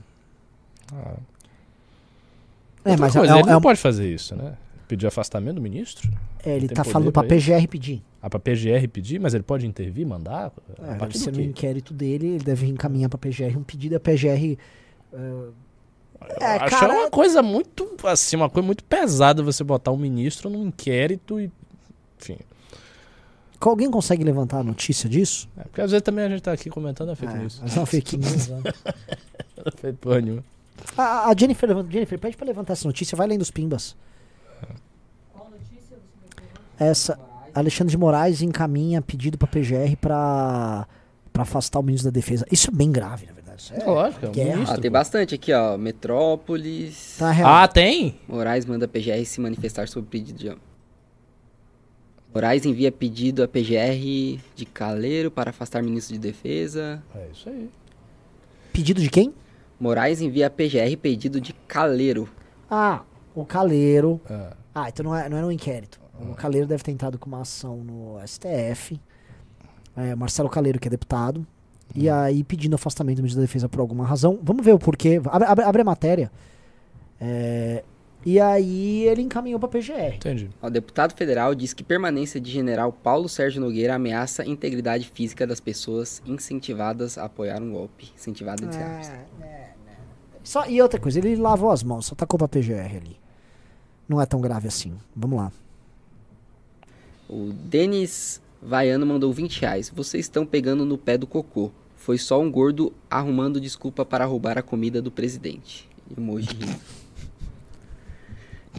[0.94, 1.16] Ah.
[2.86, 4.56] É, Outra mas coisa, é, ele é, não um- pode fazer isso, né?
[4.88, 6.10] Pedir afastamento do ministro?
[6.46, 7.48] É, ele tá poder falando pra pra isso?
[7.52, 8.02] PGR pedir.
[8.28, 10.52] Ah, pra PGR pedir, mas ele pode intervir, mandar?
[10.84, 14.00] É, a deve ser no inquérito dele, ele deve encaminhar pra PGR um pedido, a
[14.02, 14.58] PGR.
[15.14, 15.50] eh,
[16.42, 20.50] É, Acho cara- uma coisa muito, assim, uma coisa muito pesada você botar um ministro
[20.50, 21.50] num inquérito e,
[22.20, 22.38] enfim.
[23.62, 25.48] Alguém consegue levantar a notícia disso?
[25.58, 27.60] É, porque às vezes também a gente tá aqui comentando a fake É, news.
[27.62, 28.48] mas é uma fake news.
[28.50, 28.62] né?
[29.64, 30.44] Não fez porra nenhuma.
[30.98, 33.96] A, a Jennifer, levanta- Jennifer, pede pra levantar essa notícia, vai lendo os pimbas.
[36.80, 37.20] Essa,
[37.60, 40.88] Alexandre de Moraes encaminha pedido pra PGR pra,
[41.34, 42.46] pra afastar o ministro da Defesa.
[42.52, 43.62] Isso é bem grave, na verdade.
[43.62, 44.76] Isso é Lógico, é um ministro.
[44.76, 45.78] Ah, tem bastante aqui, ó.
[45.78, 47.16] Metrópolis.
[47.18, 47.50] Tá real.
[47.50, 48.20] Ah, tem?
[48.28, 50.56] Moraes manda PGR se manifestar sobre pedido de.
[52.34, 57.02] Moraes envia pedido a PGR de Caleiro para afastar ministro de Defesa.
[57.16, 57.70] É isso aí.
[58.72, 59.34] Pedido de quem?
[59.80, 62.30] Moraes envia a PGR pedido de Caleiro.
[62.70, 63.02] Ah,
[63.34, 64.22] o Caleiro.
[64.30, 64.54] É.
[64.76, 66.00] Ah, então não, é, não era um inquérito.
[66.20, 69.00] O Caleiro deve ter entrado com uma ação no STF.
[69.96, 71.46] É, Marcelo Caleiro, que é deputado.
[71.96, 74.40] E aí pedindo afastamento do ministro da Defesa por alguma razão.
[74.44, 75.22] Vamos ver o porquê.
[75.26, 76.32] Abre, abre- abre a matéria.
[77.20, 77.84] É,
[78.26, 80.16] e aí ele encaminhou pra PGR.
[80.16, 80.50] Entendi.
[80.62, 85.48] O deputado federal diz que permanência de general Paulo Sérgio Nogueira ameaça a integridade física
[85.48, 88.12] das pessoas incentivadas a apoiar um golpe.
[88.16, 89.20] Incentivado entre aspas.
[90.44, 93.18] Só, e outra coisa, ele lavou as mãos, só tacou pra PGR ali.
[94.08, 94.94] Não é tão grave assim.
[95.16, 95.52] Vamos lá.
[97.30, 99.92] O Denis Vaiano mandou 20 reais.
[99.94, 101.72] Vocês estão pegando no pé do cocô.
[101.96, 105.88] Foi só um gordo arrumando desculpa para roubar a comida do presidente.
[106.18, 106.48] Emoji.
[106.52, 106.76] rindo.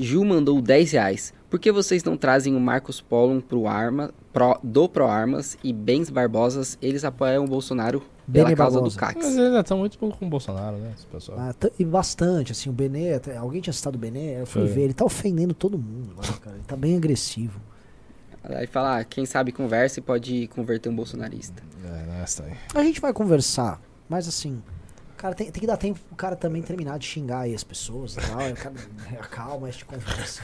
[0.00, 1.34] Ju mandou 10 reais.
[1.50, 5.72] Por que vocês não trazem o Marcos Pollon pro arma, pro- do Pro Armas e
[5.72, 6.78] Bens Barbosas?
[6.80, 8.00] Eles apoiam o Bolsonaro
[8.30, 8.96] pela Beni causa Barbosa.
[8.96, 9.24] do CAX.
[9.26, 10.92] Mas eles estão muito com o Bolsonaro, né?
[10.96, 11.38] Esse pessoal.
[11.40, 14.70] Ah, e bastante, assim, o Benê, alguém tinha citado o Benê, eu fui Foi.
[14.72, 16.56] ver, ele tá ofendendo todo mundo agora, cara.
[16.56, 17.58] Ele tá bem agressivo.
[18.42, 21.62] Aí fala, ah, quem sabe conversa e pode converter um bolsonarista.
[21.84, 22.56] É, nessa aí.
[22.74, 24.62] A gente vai conversar, mas assim,
[25.16, 28.14] cara, tem, tem que dar tempo pro cara também terminar de xingar aí as pessoas
[28.14, 28.40] e tal.
[28.48, 28.74] e cara
[29.20, 30.42] acalma, a gente conversa.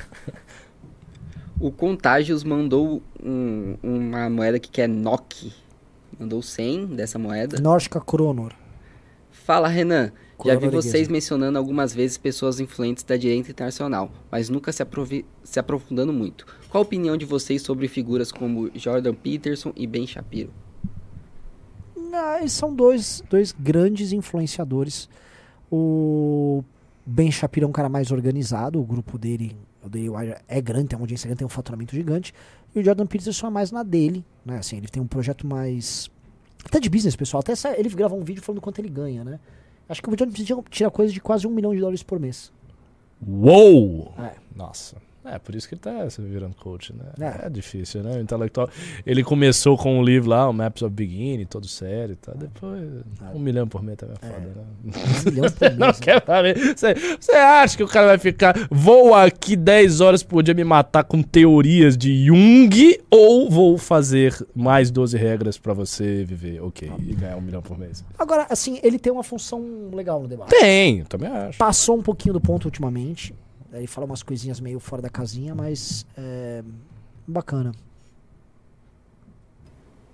[1.61, 5.53] O Contágios mandou um- uma moeda que quer NOK.
[6.19, 7.61] Mandou 100 dessa moeda.
[7.61, 8.53] Nórdica Cronor.
[9.31, 10.12] Fala, Renan.
[10.44, 14.85] Já vi vocês mencionando algumas vezes pessoas influentes da direita internacional, mas nunca se,
[15.43, 16.47] se aprofundando muito.
[16.69, 20.51] Qual a opinião de vocês sobre figuras como Jordan Peterson e Ben Shapiro?
[22.12, 25.09] Ah, eles são dois, dois grandes influenciadores.
[25.70, 26.62] O
[27.05, 30.89] Ben Shapiro é um cara mais organizado, o grupo dele, o Daily Wire, é grande,
[30.89, 32.32] tem uma audiência grande, tem um faturamento gigante.
[32.74, 34.59] E o Jordan Peterson é mais na dele, né?
[34.59, 36.11] Assim, ele tem um projeto mais.
[36.65, 37.40] Até de business, pessoal.
[37.40, 39.39] Até ele gravou um vídeo falando quanto ele ganha, né?
[39.89, 42.52] Acho que o Jordan Peterson tira coisa de quase um milhão de dólares por mês.
[43.27, 44.12] Uou!
[44.19, 44.35] É.
[44.55, 44.97] Nossa.
[45.25, 47.05] É, por isso que ele tá se virando coach, né?
[47.21, 47.47] É.
[47.47, 48.19] É, difícil, né?
[48.19, 48.69] O intelectual.
[49.07, 52.35] Ele começou com um livro lá, o Maps of Beginning, todo sério e tal.
[52.37, 52.83] Depois,
[53.35, 54.65] um milhão por mês também é foda, né?
[54.85, 55.79] Um milhão por mês.
[55.79, 55.93] Não né?
[56.01, 56.77] quer saber.
[56.77, 58.55] Você você acha que o cara vai ficar.
[58.71, 64.35] Vou aqui 10 horas por dia me matar com teorias de Jung ou vou fazer
[64.55, 68.05] mais 12 regras pra você viver, ok, e ganhar um milhão por mês?
[68.19, 70.51] Agora, assim, ele tem uma função legal no debate.
[70.51, 71.59] Tem, também acho.
[71.59, 73.35] Passou um pouquinho do ponto ultimamente.
[73.79, 76.63] Ele fala umas coisinhas meio fora da casinha, mas é
[77.27, 77.73] bacana.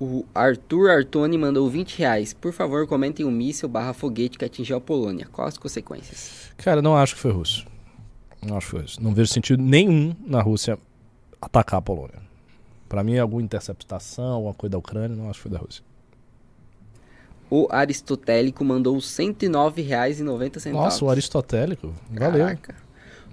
[0.01, 2.32] O Arthur Artoni mandou 20 reais.
[2.32, 5.27] Por favor, comentem o míssil barra foguete que atingiu a Polônia.
[5.31, 6.51] Quais as consequências?
[6.57, 7.66] Cara, não acho que foi russo.
[8.41, 9.03] Não acho que foi russo.
[9.03, 10.78] Não vejo sentido nenhum na Rússia
[11.39, 12.23] atacar a Polônia.
[12.89, 15.85] Pra mim, alguma interceptação, alguma coisa da Ucrânia, não acho que foi da Rússia.
[17.51, 20.73] O Aristotélico mandou R$ 109,90.
[20.73, 21.93] Nossa, o aristotélico.
[22.11, 22.47] Valeu.
[22.47, 22.74] Caraca.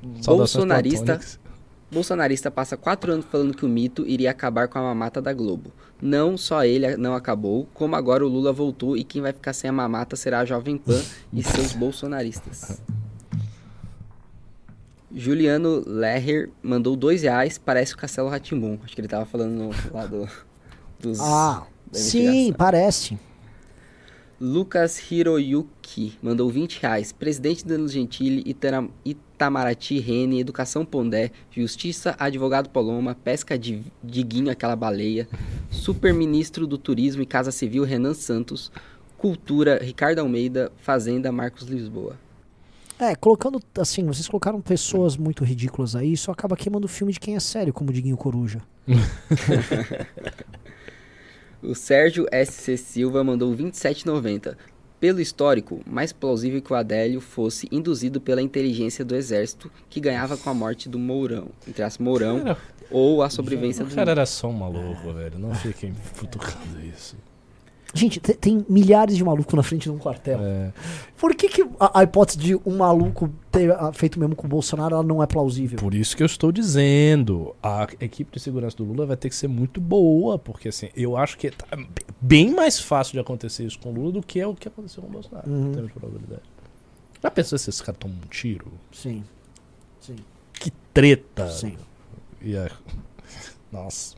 [0.01, 1.19] Bolsonarista,
[1.91, 5.71] bolsonarista passa quatro anos falando que o mito iria acabar com a mamata da Globo.
[6.01, 9.69] Não só ele não acabou, como agora o Lula voltou e quem vai ficar sem
[9.69, 11.01] a mamata será a Jovem Pan
[11.33, 12.81] e seus bolsonaristas.
[15.11, 18.77] Juliano Leher mandou dois reais, parece o Castelo Ratimbum.
[18.83, 20.27] Acho que ele tava falando no, lá do,
[20.99, 21.19] dos...
[21.19, 23.17] Ah, sim, parece.
[24.39, 27.11] Lucas Hiroyuki mandou 20 reais.
[27.11, 34.75] Presidente Danilo Gentili, Itara- Itamaraty, Rene, Educação Pondé, Justiça, Advogado Paloma, Pesca de Diguinho, aquela
[34.75, 35.27] baleia,
[35.71, 38.71] Superministro do Turismo e Casa Civil, Renan Santos,
[39.17, 42.15] Cultura, Ricardo Almeida, Fazenda, Marcos Lisboa.
[42.99, 47.19] É, colocando assim, vocês colocaram pessoas muito ridículas aí, isso acaba queimando o filme de
[47.19, 48.59] quem é sério, como o Diguinho Coruja.
[51.61, 54.55] O Sérgio SC Silva mandou 27,90.
[54.99, 60.37] Pelo histórico, mais plausível que o Adélio fosse induzido pela inteligência do exército que ganhava
[60.37, 62.57] com a morte do Mourão, entre as Mourão, Cara,
[62.89, 65.37] ou a sobrevivência O do cara era só um maluco, velho.
[65.37, 67.15] Não fiquem futucando isso.
[67.97, 70.39] Gente, te- tem milhares de malucos na frente de um quartel.
[70.41, 70.71] É.
[71.17, 74.49] Por que, que a, a hipótese de um maluco ter ah, feito mesmo com o
[74.49, 75.77] Bolsonaro ela não é plausível?
[75.79, 79.35] Por isso que eu estou dizendo, a equipe de segurança do Lula vai ter que
[79.35, 81.65] ser muito boa, porque assim, eu acho que tá
[82.21, 85.01] bem mais fácil de acontecer isso com o Lula do que é o que aconteceu
[85.01, 85.69] com o Bolsonaro, Uhum.
[85.69, 86.41] em termos de probabilidade.
[87.23, 88.67] Já pensou se esse cara toma um tiro?
[88.91, 89.23] Sim.
[89.99, 90.15] Sim.
[90.53, 91.49] Que treta!
[91.49, 91.75] Sim.
[92.43, 92.71] Ia-
[93.71, 94.15] Nossa.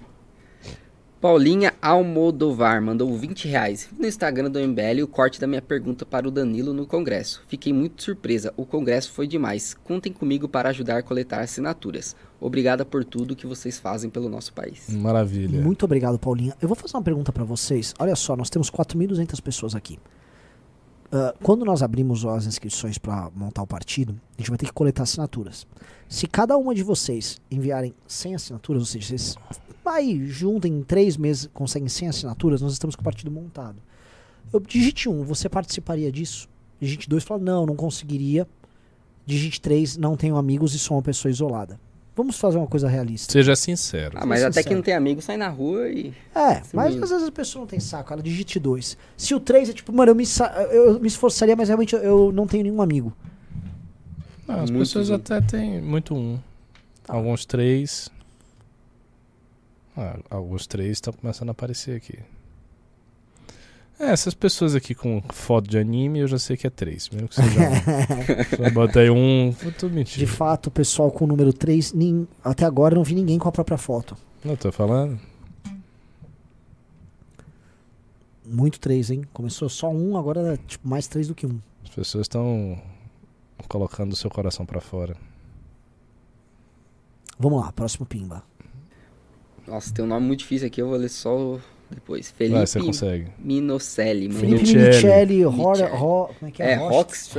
[1.22, 3.90] Paulinha Almodovar mandou 20 reais.
[4.00, 7.44] No Instagram do MBL o corte da minha pergunta para o Danilo no Congresso.
[7.46, 8.54] Fiquei muito surpresa.
[8.56, 9.74] O Congresso foi demais.
[9.84, 12.16] Contem comigo para ajudar a coletar assinaturas.
[12.40, 14.88] Obrigada por tudo que vocês fazem pelo nosso país.
[14.88, 15.60] Maravilha.
[15.60, 16.56] Muito obrigado, Paulinha.
[16.62, 17.94] Eu vou fazer uma pergunta pra vocês.
[18.00, 20.00] Olha só, nós temos 4.200 pessoas aqui.
[21.12, 24.74] Ah, quando nós abrimos as inscrições pra montar o partido, a gente vai ter que
[24.74, 25.66] coletar assinaturas.
[26.08, 29.36] Se cada uma de vocês enviarem 100 assinaturas, ou seja, vocês
[29.84, 33.82] vai junto em três meses conseguem 100 assinaturas, nós estamos com o partido montado.
[34.54, 36.48] Eu, digite 1, você participaria disso?
[36.80, 38.48] Digite 2, fala, não, não conseguiria.
[39.26, 41.80] Digite 3, não tenho amigos e sou uma pessoa isolada.
[42.20, 43.32] Vamos fazer uma coisa realista.
[43.32, 44.18] Seja sincero.
[44.20, 44.68] Ah, mas Ser até sincero.
[44.68, 46.14] que não tem amigo, sai na rua e.
[46.36, 47.04] É, mas mesmo.
[47.06, 48.98] às vezes a pessoa não tem saco, ela digite dois.
[49.16, 50.26] Se o três é tipo, mano, eu me,
[50.72, 53.16] eu me esforçaria, mas realmente eu, eu não tenho nenhum amigo.
[54.46, 55.16] Não, as Muitos pessoas um.
[55.16, 56.38] até têm muito um.
[57.08, 58.10] Alguns três.
[59.96, 62.20] Ah, alguns três estão começando a aparecer aqui.
[64.00, 67.10] É, essas pessoas aqui com foto de anime eu já sei que é três.
[67.10, 68.56] Mesmo que seja um.
[68.64, 69.54] Só botei um.
[69.78, 70.28] Tô De mentindo.
[70.28, 71.94] fato, o pessoal com o número 3,
[72.44, 74.16] até agora eu não vi ninguém com a própria foto.
[74.44, 75.20] Não tô falando.
[78.46, 79.24] Muito três, hein?
[79.34, 81.60] Começou só um, agora é tipo mais três do que um.
[81.84, 82.82] As pessoas estão
[83.68, 85.16] colocando o seu coração pra fora.
[87.38, 88.44] Vamos lá, próximo pimba.
[89.68, 92.34] Nossa, tem um nome muito difícil aqui, eu vou ler só o- depois.
[92.38, 93.28] Vai, Felipe você consegue.
[93.40, 94.32] Minocelli.
[94.32, 95.74] Felipe Ro.
[95.74, 96.72] Ro, como é que é?
[96.72, 97.30] É, Rox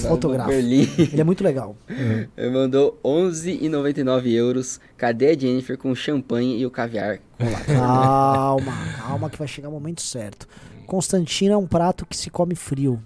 [0.00, 0.50] fotógrafo.
[0.50, 0.88] Ele
[1.20, 1.76] é muito legal.
[2.36, 4.80] Ele mandou 11,99 euros.
[4.96, 7.60] Cadê a Jennifer com o champanhe e o caviar com lá?
[7.60, 10.48] Calma, calma que vai chegar o momento certo.
[10.86, 13.02] Constantino é um prato que se come frio.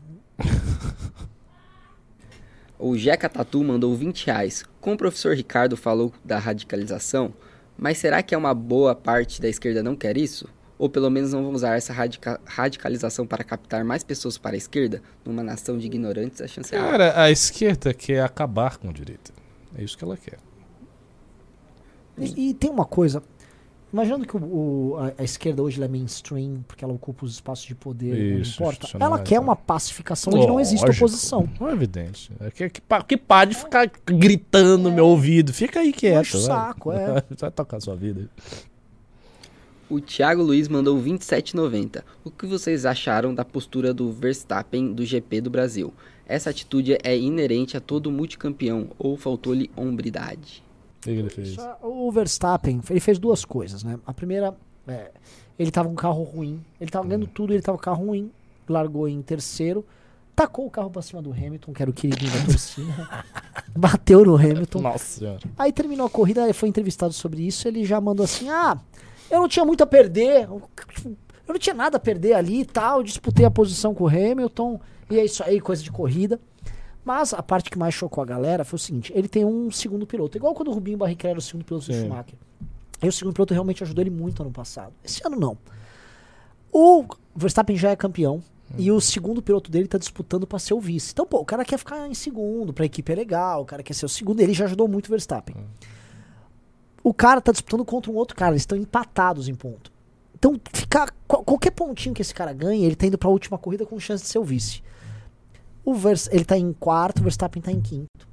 [2.78, 4.64] O Jeca Tatu mandou 20 reais.
[4.80, 7.32] Como o professor Ricardo falou da radicalização,
[7.76, 10.46] mas será que é uma boa parte da esquerda não quer isso?
[10.78, 14.58] Ou pelo menos não vamos usar essa radica- radicalização para captar mais pessoas para a
[14.58, 15.00] esquerda?
[15.24, 16.90] Numa nação de ignorantes, a chance é alta.
[16.90, 19.32] Cara, a esquerda quer acabar com a direita.
[19.78, 20.38] É isso que ela quer.
[22.18, 23.22] E, e tem uma coisa.
[23.92, 27.64] Imaginando que o, o- a, a esquerda hoje é mainstream, porque ela ocupa os espaços
[27.66, 28.72] de poder, não Isso, importa.
[28.78, 29.40] institucionais, Ela quer né?
[29.40, 31.04] uma pacificação onde não existe Lógico.
[31.06, 31.48] oposição.
[31.60, 32.30] Não é evidente.
[32.40, 35.52] É que, que, que pare de ficar gritando no meu ouvido.
[35.52, 36.20] Fica aí quieto.
[36.26, 36.46] Enche o vai.
[36.48, 37.22] saco, é.
[37.38, 38.28] Vai tocar a sua vida.
[39.88, 42.02] O Thiago Luiz mandou 27,90.
[42.24, 45.94] O que vocês acharam da postura do Verstappen do GP do Brasil?
[46.26, 50.62] Essa atitude é inerente a todo multicampeão ou faltou-lhe hombridade?
[51.06, 51.56] O ele fez?
[51.80, 53.96] O Verstappen, ele fez duas coisas, né?
[54.04, 54.56] A primeira,
[54.88, 55.12] é,
[55.56, 58.06] ele tava com um carro ruim, ele tava ganhando tudo, ele tava com um carro
[58.06, 58.32] ruim,
[58.68, 59.84] largou em terceiro,
[60.34, 63.24] tacou o carro pra cima do Hamilton, que era o queridinho da torcida,
[63.76, 64.80] bateu no Hamilton.
[64.80, 65.40] Nossa senhora.
[65.56, 68.76] Aí terminou a corrida, ele foi entrevistado sobre isso, ele já mandou assim: "Ah,
[69.30, 70.60] eu não tinha muito a perder, eu
[71.48, 74.80] não tinha nada a perder ali e tal, eu disputei a posição com o Hamilton,
[75.10, 76.40] e é isso aí, coisa de corrida".
[77.04, 80.06] Mas a parte que mais chocou a galera foi o seguinte: ele tem um segundo
[80.06, 82.00] piloto, igual quando o Rubinho Barrichello era o segundo piloto do Sim.
[82.02, 82.34] Schumacher.
[83.00, 84.92] E o segundo piloto realmente ajudou ele muito ano passado.
[85.04, 85.56] Esse ano não.
[86.72, 87.04] O
[87.34, 88.42] Verstappen já é campeão.
[88.76, 91.12] E o segundo piloto dele tá disputando pra ser o vice.
[91.12, 93.94] Então, pô, o cara quer ficar em segundo, pra equipe é legal, o cara quer
[93.94, 95.54] ser o segundo, ele já ajudou muito o Verstappen.
[97.08, 99.92] O cara tá disputando contra um outro cara, eles estão empatados em ponto.
[100.34, 103.86] Então, ficar qual- qualquer pontinho que esse cara ganhe, ele tá indo pra última corrida
[103.86, 104.82] com chance de ser o vice.
[105.84, 108.26] O Vers, ele tá em quarto, o Verstappen tá em quinto.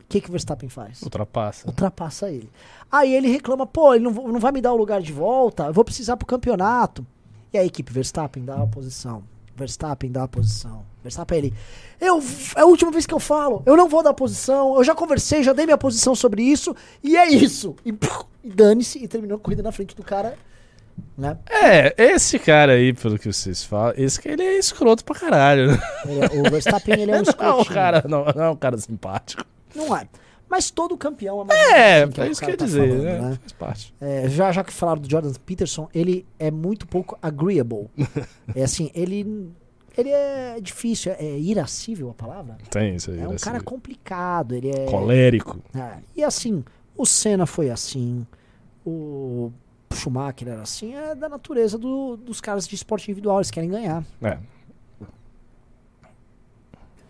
[0.00, 1.02] O que, que o Verstappen faz?
[1.02, 1.68] Ultrapassa.
[1.68, 2.50] ultrapassa ele.
[2.90, 5.72] Aí ele reclama, pô, ele não, não vai me dar o lugar de volta, eu
[5.72, 7.06] vou precisar pro campeonato.
[7.52, 9.22] E a equipe Verstappen dá a posição.
[9.56, 10.84] Verstappen dá a posição.
[11.02, 11.54] Verstappen ele.
[12.00, 12.20] Eu,
[12.56, 14.94] é a última vez que eu falo, eu não vou dar a posição, eu já
[14.94, 17.76] conversei, já dei minha posição sobre isso, e é isso.
[17.84, 17.94] E,
[18.42, 20.36] e dane-se, e terminou a corrida na frente do cara.
[21.16, 21.36] Né?
[21.50, 25.72] É, esse cara aí, pelo que vocês falam, esse cara ele é escroto pra caralho.
[25.72, 25.78] né?
[26.32, 28.78] É- o Verstappen ele é um Não, é um cara, não, não é um cara
[28.78, 29.44] simpático.
[29.74, 30.06] Não é.
[30.54, 33.20] Mas todo campeão é É, assim é isso que eu ia tá dizer, falando, né?
[33.30, 33.38] né?
[33.40, 33.94] Faz parte.
[34.00, 37.88] É, já, já que falaram do Jordan Peterson, ele é muito pouco agreeable.
[38.54, 39.50] é assim, ele
[39.98, 42.56] ele é difícil, é, é irascível a palavra?
[42.70, 43.18] Tem isso aí.
[43.18, 44.84] É um cara complicado, ele é...
[44.86, 45.58] colérico.
[45.74, 46.64] É, E assim,
[46.96, 48.24] o Senna foi assim,
[48.86, 49.50] o
[49.92, 54.04] Schumacher era assim, é da natureza do- dos caras de esporte individual, eles querem ganhar.
[54.22, 54.38] É.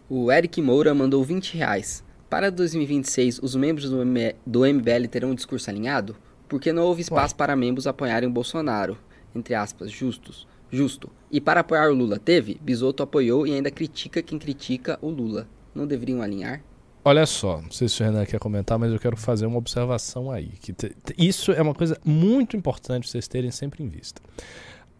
[0.09, 2.03] O Eric Moura mandou 20 reais.
[2.29, 6.17] Para 2026, os membros do, M- do MBL terão um discurso alinhado?
[6.49, 8.99] Porque não houve espaço para membros apoiarem o Bolsonaro,
[9.35, 11.11] entre aspas, justos, justo.
[11.31, 12.59] E para apoiar o Lula teve?
[12.61, 15.49] Bisoto apoiou e ainda critica quem critica o Lula.
[15.75, 16.63] Não deveriam alinhar?
[17.05, 20.31] Olha só, não sei se o Renan quer comentar, mas eu quero fazer uma observação
[20.31, 20.49] aí.
[20.61, 24.23] Que te- te- isso é uma coisa muito importante vocês terem sempre em vista.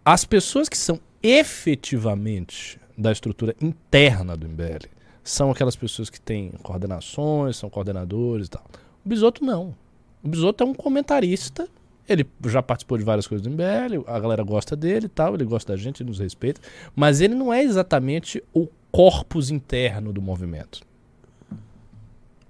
[0.05, 4.87] As pessoas que são efetivamente da estrutura interna do MBL
[5.25, 8.65] são aquelas pessoas que têm coordenações, são coordenadores e tal.
[9.05, 9.75] O Bisoto não.
[10.23, 11.67] O Bisoto é um comentarista.
[12.07, 15.45] Ele já participou de várias coisas do MBL, a galera gosta dele e tal, ele
[15.45, 16.61] gosta da gente, ele nos respeita.
[16.95, 20.83] Mas ele não é exatamente o corpus interno do movimento.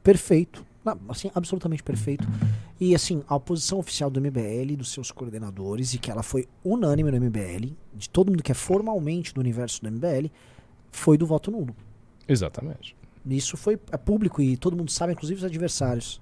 [0.02, 0.66] Perfeito.
[0.84, 2.28] Não, assim, absolutamente perfeito.
[2.80, 7.12] E assim, a posição oficial do MBL, dos seus coordenadores, e que ela foi unânime
[7.12, 10.26] no MBL, de todo mundo que é formalmente do universo do MBL,
[10.90, 11.74] foi do voto nulo.
[12.28, 12.96] Exatamente.
[13.26, 16.20] Isso foi é público e todo mundo sabe, inclusive os adversários.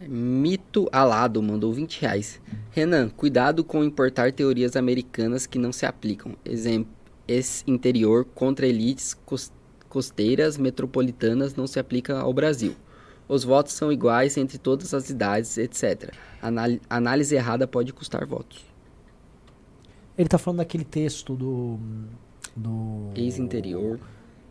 [0.00, 2.40] Mito Alado mandou 20 reais.
[2.70, 6.34] Renan, cuidado com importar teorias americanas que não se aplicam.
[6.44, 6.92] Exemplo,
[7.28, 9.52] esse interior contra elites cos-
[9.88, 12.74] costeiras metropolitanas não se aplica ao Brasil.
[13.28, 16.12] Os votos são iguais entre todas as idades, etc.
[16.42, 18.64] Anal- análise errada pode custar votos.
[20.18, 21.78] Ele tá falando daquele texto do.
[22.56, 23.10] Do.
[23.14, 23.98] Ex-interior.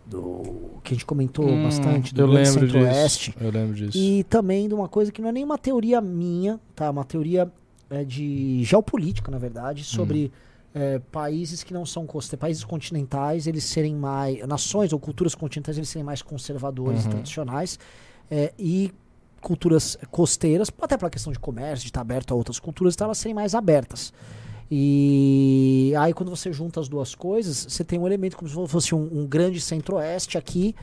[0.05, 0.79] do.
[0.83, 3.31] que a gente comentou Hum, bastante, do eu Grande lembro Centro-Oeste.
[3.31, 3.43] disso.
[3.43, 3.97] Eu lembro disso.
[3.97, 6.89] E também de uma coisa que não é nem uma teoria minha, tá?
[6.89, 7.49] Uma teoria
[7.89, 10.31] é, de geopolítica, na verdade, sobre
[10.73, 12.35] é, países que não são coste...
[12.35, 17.11] países continentais, eles serem mais nações ou culturas continentais, eles serem mais conservadores e Uhum.
[17.11, 17.79] tradicionais
[18.29, 18.91] é, e
[19.41, 23.17] culturas costeiras, até pela questão de comércio, de estar aberto a outras culturas, então elas
[23.17, 24.13] serem mais abertas.
[24.73, 28.95] E aí quando você junta as duas coisas, você tem um elemento como se fosse
[28.95, 30.73] um, um grande centro-oeste aqui,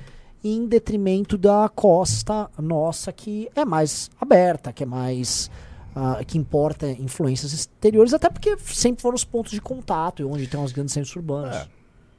[0.45, 5.51] em detrimento da costa nossa que é mais aberta, que é mais
[5.97, 10.61] ah, que importa influências exteriores, até porque sempre foram os pontos de contato, onde tem
[10.61, 11.57] os grandes centros urbanos.
[11.57, 11.67] É.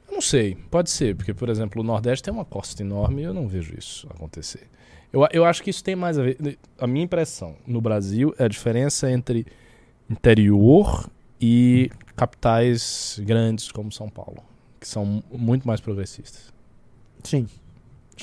[0.08, 3.24] Eu não sei, pode ser, porque, por exemplo, o Nordeste tem uma costa enorme e
[3.24, 4.66] eu não vejo isso acontecer.
[5.12, 6.58] Eu, eu acho que isso tem mais a ver.
[6.78, 9.46] A minha impressão no Brasil é a diferença entre
[10.10, 11.08] interior
[11.40, 14.42] e capitais grandes como São Paulo,
[14.78, 16.52] que são mu- muito mais progressistas.
[17.24, 17.48] Sim.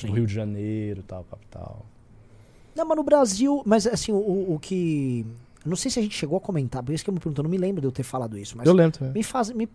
[0.04, 1.84] O Rio de Janeiro, tal, capital.
[2.74, 5.26] Não, mas no Brasil, mas assim, o, o que.
[5.66, 7.42] Não sei se a gente chegou a comentar, por isso que eu me pergunto, eu
[7.42, 9.14] não me lembro de eu ter falado isso, mas Eu lembro também.
[9.14, 9.50] me faz.
[9.50, 9.68] Me,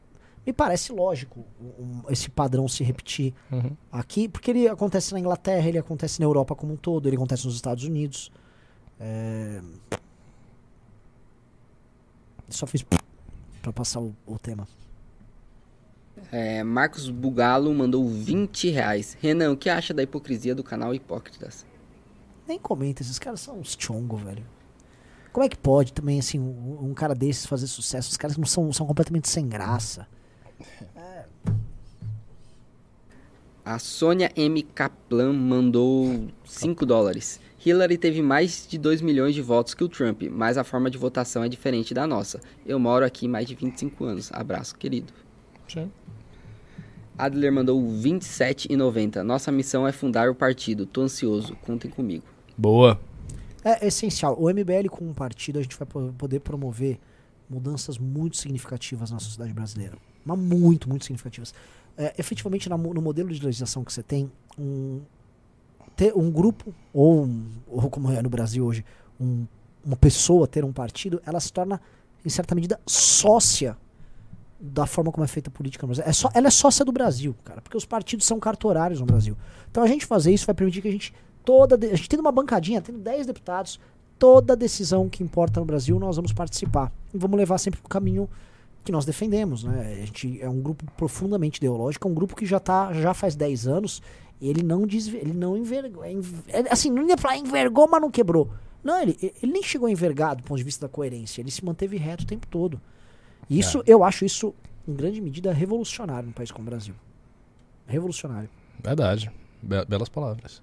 [0.47, 1.43] me parece lógico
[1.77, 3.71] um- esse padrão se repetir Uhum.
[3.91, 7.45] aqui, porque ele acontece na Inglaterra, ele acontece na Europa como um todo, ele acontece
[7.45, 8.31] nos Estados Unidos.
[8.99, 9.61] É...
[12.49, 12.83] Só fiz
[13.63, 14.67] pra passar o, o tema.
[16.31, 19.17] É, Marcos Bugalo mandou 20 reais.
[19.19, 21.65] Renan, o que acha da hipocrisia do canal Hipócritas?
[22.47, 24.45] Nem comenta, esses caras são uns chongo, velho.
[25.31, 28.11] Como é que pode também, assim, um, um cara desses fazer sucesso?
[28.11, 30.07] Os caras não são, são completamente sem graça.
[33.65, 34.61] A Sônia M.
[34.61, 37.39] Kaplan mandou 5 dólares.
[37.65, 40.97] Hillary teve mais de 2 milhões de votos que o Trump, mas a forma de
[40.97, 42.41] votação é diferente da nossa.
[42.65, 44.29] Eu moro aqui mais de 25 anos.
[44.33, 45.13] Abraço, querido.
[45.67, 45.89] Sim.
[47.17, 49.21] Adler mandou 27,90.
[49.21, 50.85] Nossa missão é fundar o partido.
[50.85, 51.55] Tô ansioso.
[51.57, 52.23] Contem comigo.
[52.57, 52.99] Boa.
[53.63, 54.35] É essencial.
[54.39, 56.99] O MBL com um partido, a gente vai po- poder promover
[57.49, 59.97] mudanças muito significativas na sociedade brasileira.
[60.25, 61.53] Mas muito, muito significativas.
[61.95, 65.01] É, efetivamente, no modelo de legislação que você tem, um,
[65.95, 67.29] ter um grupo, ou,
[67.67, 68.83] ou como é no Brasil hoje,
[69.19, 69.45] um-
[69.85, 71.79] uma pessoa ter um partido, ela se torna,
[72.25, 73.77] em certa medida, sócia
[74.59, 76.09] da forma como é feita a política no Brasil.
[76.09, 79.35] É só, ela é sócia do Brasil, cara, porque os partidos são cartorários no Brasil.
[79.69, 81.13] Então a gente fazer isso vai permitir que a gente
[81.43, 83.77] toda a gente tendo uma bancadinha, tendo 10 deputados,
[84.17, 88.29] toda decisão que importa no Brasil nós vamos participar e vamos levar sempre o caminho
[88.85, 89.99] que nós defendemos, né?
[90.01, 93.35] A gente é um grupo profundamente ideológico, é um grupo que já tá já faz
[93.35, 94.01] 10 anos,
[94.49, 96.11] ele não desve, ele não envergou, é
[96.47, 98.51] é, assim, não ia falar envergou, mas não quebrou.
[98.83, 101.63] Não, ele, ele nem chegou a envergar do ponto de vista da coerência, ele se
[101.63, 102.81] manteve reto o tempo todo.
[103.49, 104.53] E isso, eu acho isso,
[104.87, 106.93] em grande medida, revolucionário num país como o Brasil.
[107.87, 108.49] Revolucionário.
[108.81, 109.31] Verdade.
[109.61, 110.61] Be- belas palavras.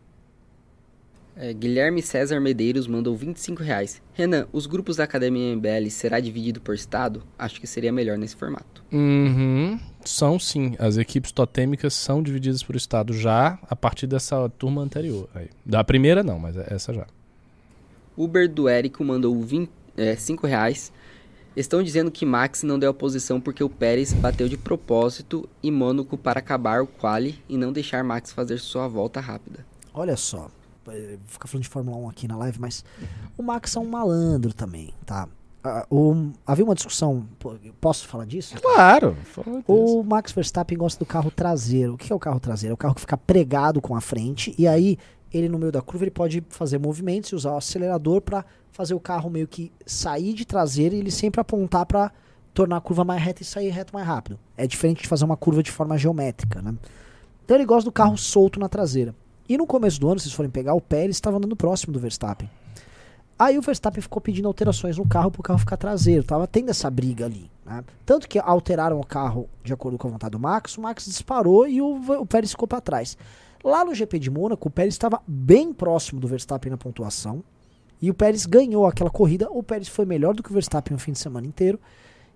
[1.43, 4.03] É, Guilherme César Medeiros mandou 25 reais.
[4.13, 7.23] Renan, os grupos da Academia MBL será dividido por estado?
[7.39, 8.85] Acho que seria melhor nesse formato.
[8.93, 9.81] Uhum.
[10.05, 10.77] São sim.
[10.79, 15.31] As equipes totêmicas são divididas por estado já a partir dessa turma anterior.
[15.35, 15.49] Aí.
[15.65, 17.07] Da primeira não, mas essa já.
[18.19, 20.93] Uber do Érico mandou 20, é, 5 reais.
[21.57, 26.19] Estão dizendo que Max não deu oposição porque o Pérez bateu de propósito e Mônaco
[26.19, 29.65] para acabar o quali e não deixar Max fazer sua volta rápida.
[29.93, 30.51] Olha só,
[31.27, 32.85] ficar falando de Fórmula 1 aqui na live, mas
[33.37, 35.29] o Max é um malandro também, tá?
[35.63, 38.55] Ah, o- havia uma discussão, pô, posso falar disso?
[38.61, 39.15] Claro.
[39.69, 41.95] O Max Verstappen gosta do carro traseiro.
[41.95, 42.73] O que é o carro traseiro?
[42.73, 44.97] É o carro que fica pregado com a frente e aí
[45.33, 48.43] ele no meio da curva ele pode fazer movimentos e usar o acelerador para
[48.73, 52.11] fazer o carro meio que sair de traseiro e ele sempre apontar para
[52.55, 54.39] tornar a curva mais reta e sair reto mais rápido.
[54.57, 56.75] É diferente de fazer uma curva de forma geométrica, né?
[57.45, 59.15] Então ele gosta do carro solto na traseira.
[59.51, 61.99] E no começo do ano, se vocês forem pegar, o Pérez estava andando próximo do
[61.99, 62.49] Verstappen.
[63.37, 66.23] Aí o Verstappen ficou pedindo alterações no carro para o carro ficar traseiro.
[66.23, 67.51] Tava tendo essa briga ali.
[67.67, 67.83] né?
[68.07, 71.67] Tanto que alteraram o carro de acordo com a vontade do Max, o Max disparou
[71.67, 73.19] e o, o Pérez ficou para trás.
[73.65, 77.43] Lá no GP de Mônaco, o Pérez estava bem próximo do Verstappen na pontuação.
[78.01, 79.51] E o Pérez ganhou aquela corrida.
[79.51, 81.81] O Pérez foi melhor do que o Verstappen o fim de semana inteiro.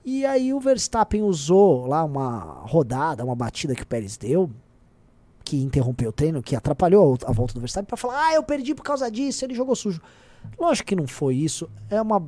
[0.04, 4.50] E aí o Verstappen usou lá uma rodada, uma batida que o Pérez deu,
[5.44, 8.74] que interrompeu o treino, que atrapalhou a volta do Verstappen, pra falar, ah, eu perdi
[8.74, 10.00] por causa disso, ele jogou sujo.
[10.58, 11.68] Lógico que não foi isso.
[11.90, 12.26] É uma.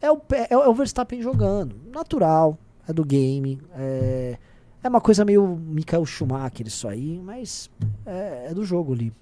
[0.00, 1.76] É é o é o Verstappen jogando.
[1.92, 2.58] Natural.
[2.86, 3.60] É do game.
[3.74, 4.38] É,
[4.82, 7.70] é uma coisa meio Michael Schumacher isso aí, mas
[8.06, 9.12] é, é do jogo ali.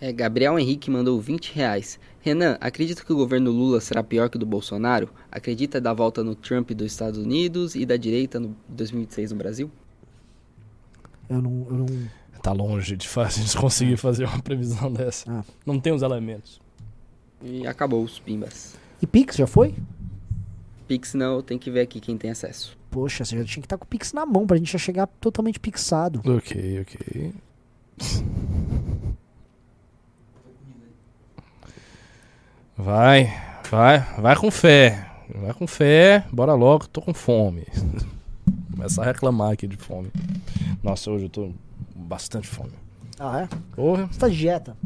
[0.00, 2.00] É, Gabriel Henrique mandou 20 reais.
[2.20, 5.08] Renan, acredita que o governo Lula será pior que o do Bolsonaro?
[5.30, 9.70] Acredita da volta no Trump dos Estados Unidos e da direita no 2026 no Brasil?
[11.28, 11.66] Eu não.
[11.70, 11.86] Eu não
[12.42, 15.30] Tá longe de fa- de conseguir fazer uma previsão dessa.
[15.30, 15.44] Ah.
[15.64, 16.60] Não tem os elementos.
[17.40, 18.74] E acabou os pimbas.
[19.00, 19.74] E Pix já foi?
[20.88, 22.76] Pix não, tem que ver aqui quem tem acesso.
[22.90, 25.06] Poxa, você já tinha que estar com o Pix na mão pra gente já chegar
[25.06, 26.20] totalmente pixado.
[26.28, 27.32] Ok, ok.
[32.76, 33.32] Vai,
[33.70, 35.08] vai, vai com fé.
[35.34, 37.66] Vai com fé, bora logo, tô com fome.
[38.72, 40.10] Começa a reclamar aqui de fome.
[40.82, 41.52] Nossa, hoje eu tô
[41.94, 42.72] bastante fome.
[43.18, 43.48] Ah, é?
[43.76, 44.06] Porra.
[44.06, 44.76] Você tá de dieta?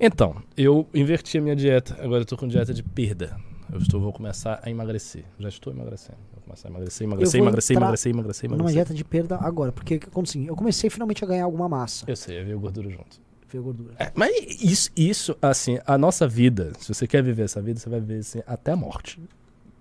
[0.00, 1.96] Então, eu inverti a minha dieta.
[2.02, 3.36] Agora eu tô com dieta de perda.
[3.70, 5.24] Eu estou, vou começar a emagrecer.
[5.38, 6.16] Já estou emagrecendo.
[6.32, 8.74] Vou começar a emagrecer, emagrecer, emagrecer, entrar emagrecer, emagrecer, Numa emagrecer.
[8.76, 10.42] dieta de perda agora, porque o que aconteceu?
[10.44, 12.04] Eu comecei finalmente a ganhar alguma massa.
[12.08, 13.20] Eu sei, veio gordura junto.
[13.50, 13.94] Veio gordura.
[13.98, 14.32] É, mas
[14.62, 18.20] isso, isso, assim, a nossa vida, se você quer viver essa vida, você vai viver
[18.20, 19.20] assim, até a morte.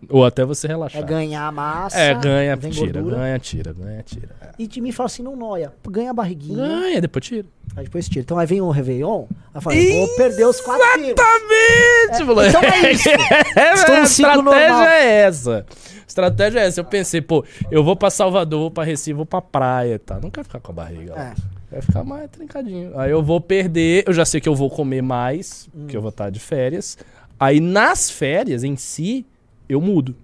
[0.10, 1.02] Ou até você relaxar.
[1.02, 1.98] É ganhar massa.
[1.98, 3.16] É, ganha, tira, gordura.
[3.18, 4.30] ganha, tira, ganha, tira.
[4.42, 4.50] É.
[4.60, 5.74] E de mim fala assim, não noia.
[5.90, 6.56] Ganha a barriguinha.
[6.56, 7.46] Ganha, depois tira.
[7.76, 8.22] Aí depois tira.
[8.22, 9.26] Então aí vem o Réveillon.
[9.54, 10.84] Aí fala, vou perder os quatro.
[11.42, 12.50] Exatamente, moleque!
[12.58, 13.10] então é isso.
[13.58, 14.88] É, Estou no a ciclo estratégia normal.
[14.88, 15.66] é essa.
[16.08, 16.80] Estratégia é essa.
[16.80, 20.20] Eu pensei, pô, eu vou pra Salvador, vou pra Recife, vou pra praia, tá?
[20.22, 21.22] Não quero ficar com a barriga lá.
[21.24, 21.34] É.
[21.72, 22.98] Vai ficar mais trincadinho.
[22.98, 25.86] Aí eu vou perder, eu já sei que eu vou comer mais, Hum.
[25.88, 26.98] que eu vou estar de férias.
[27.40, 29.26] Aí nas férias em si,
[29.70, 30.16] eu mudo.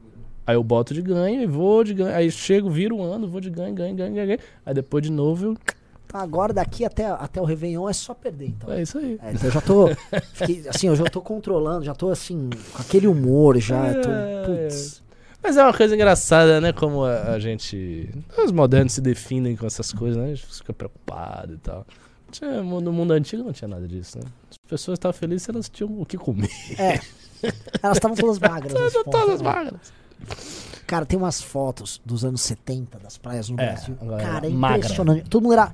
[0.45, 2.15] Aí eu boto de ganho e vou de ganho.
[2.15, 4.27] Aí chego, viro o ano, vou de ganho, ganho, ganho, ganho.
[4.27, 4.39] ganho.
[4.65, 5.57] Aí depois de novo eu.
[6.05, 8.71] Então agora daqui até, até o Réveillon é só perder, então.
[8.71, 9.17] É isso aí.
[9.23, 9.87] É, então eu já tô.
[10.33, 13.87] fiquei- assim, eu já tô controlando, já tô assim, com aquele humor já.
[13.93, 15.01] eu tô, É, putz.
[15.41, 16.71] Mas é uma coisa engraçada, né?
[16.71, 18.09] Como a, a gente.
[18.37, 20.25] Os modernos se definem com essas coisas, né?
[20.31, 21.85] A gente fica preocupado e tal.
[22.31, 24.23] Tinha- no mundo antigo não tinha nada disso, né?
[24.51, 26.49] As pessoas estavam felizes se elas tinham o que comer.
[26.77, 26.99] É.
[27.81, 28.73] Elas estavam todas magras.
[28.73, 29.51] ponto, Todas né?
[29.53, 29.93] magras.
[30.87, 33.95] Cara, tem umas fotos dos anos 70 das praias no É, Brasil.
[34.19, 34.77] Cara, é magra.
[34.77, 35.29] impressionante.
[35.29, 35.73] Todo mundo era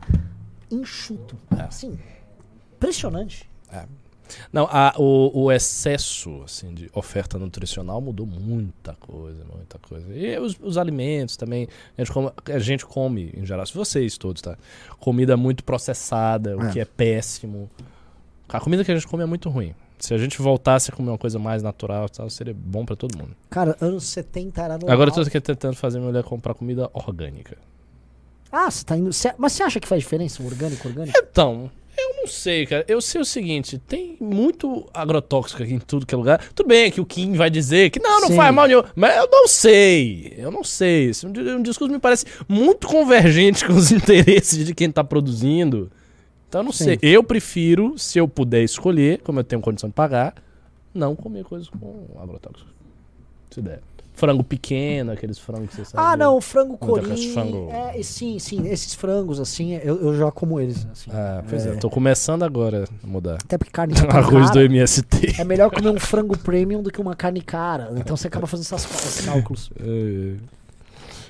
[0.72, 1.36] enxuto.
[1.58, 1.62] É.
[1.64, 1.98] Assim,
[2.76, 3.50] impressionante.
[4.54, 10.06] Não, a- o, o excesso assim, de oferta nutricional mudou muita coisa, muita coisa.
[10.14, 11.68] E os, os alimentos também.
[11.98, 14.56] A gente, come, a gente come, em geral, se vocês todos, tá?
[15.00, 16.72] Comida muito processada, o É.
[16.72, 17.68] que é péssimo.
[18.48, 19.74] A comida que a gente come é muito ruim.
[20.00, 23.18] Se a gente voltasse a comer uma coisa mais natural, tal, seria bom pra todo
[23.18, 23.36] mundo.
[23.50, 24.92] Cara, anos 70 era normal.
[24.94, 27.58] Agora eu tô aqui tentando fazer minha mulher comprar comida orgânica.
[28.52, 29.12] Ah, você tá indo.
[29.14, 31.16] cê- mas você acha que faz diferença o orgânico, orgânico?
[31.22, 32.84] Então, eu não sei, cara.
[32.88, 36.42] Eu sei o seguinte: tem muito agrotóxico aqui em tudo que é lugar.
[36.56, 38.36] Tudo bem que o Kim vai dizer que não, não Sim.
[38.38, 38.84] faz mal nenhum.
[38.96, 40.34] Mas eu não sei.
[40.38, 41.10] Eu não sei.
[41.10, 45.04] Esse é um, um discurso me parece muito convergente com os interesses de quem tá
[45.04, 45.92] produzindo.
[46.50, 46.84] Então não Sim.
[46.86, 47.00] sei.
[47.02, 50.34] Eu prefiro, se eu puder escolher, como eu tenho condição de pagar,
[50.94, 52.74] não comer coisas com agrotóxicos.
[53.52, 53.80] Se der.
[54.16, 56.04] Frango pequeno, aqueles frangos que você sabe.
[56.06, 57.34] Ah, não, frango corinho.
[57.34, 61.10] frango- É, sim, sim, esses frangos, assim, eu, eu já como eles, assim.
[61.14, 61.76] Ah, pois é.
[61.78, 63.36] tô começando agora a mudar.
[63.36, 65.40] Até porque carne tá Arroz do cara, MST.
[65.40, 67.94] É melhor comer um frango premium do que uma carne cara.
[67.96, 69.72] Então você acaba fazendo essas, esses cálculos.
[69.80, 70.34] É,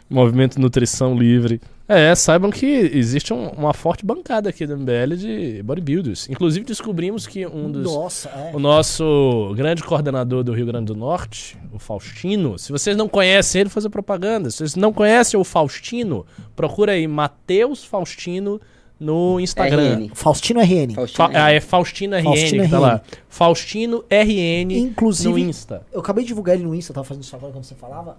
[0.10, 1.62] Movimento Nutrição Livre.
[1.88, 6.30] É, saibam que existe um- uma forte bancada aqui do MBL de bodybuilders.
[6.30, 7.84] Inclusive descobrimos que um dos.
[7.92, 8.52] Nossa, é.
[8.56, 12.60] O nosso grande coordenador do Rio Grande do Norte, o Faustino.
[12.60, 14.50] Se vocês não conhecem ele, fazer propaganda.
[14.52, 16.26] Se vocês não conhecem o Faustino,
[16.56, 18.62] procura aí Matheus Faustino
[19.00, 19.96] no Instagram.
[19.96, 20.12] RN.
[20.14, 20.94] Faustino RN.
[20.94, 22.82] Faustino Fa- ah, é Faustino RN Faustino que tá RN.
[22.82, 23.02] lá.
[23.30, 25.82] Faustino RN Inclusive, no Insta.
[25.92, 28.18] eu acabei de divulgar ele no Insta, tava fazendo isso agora quando você falava.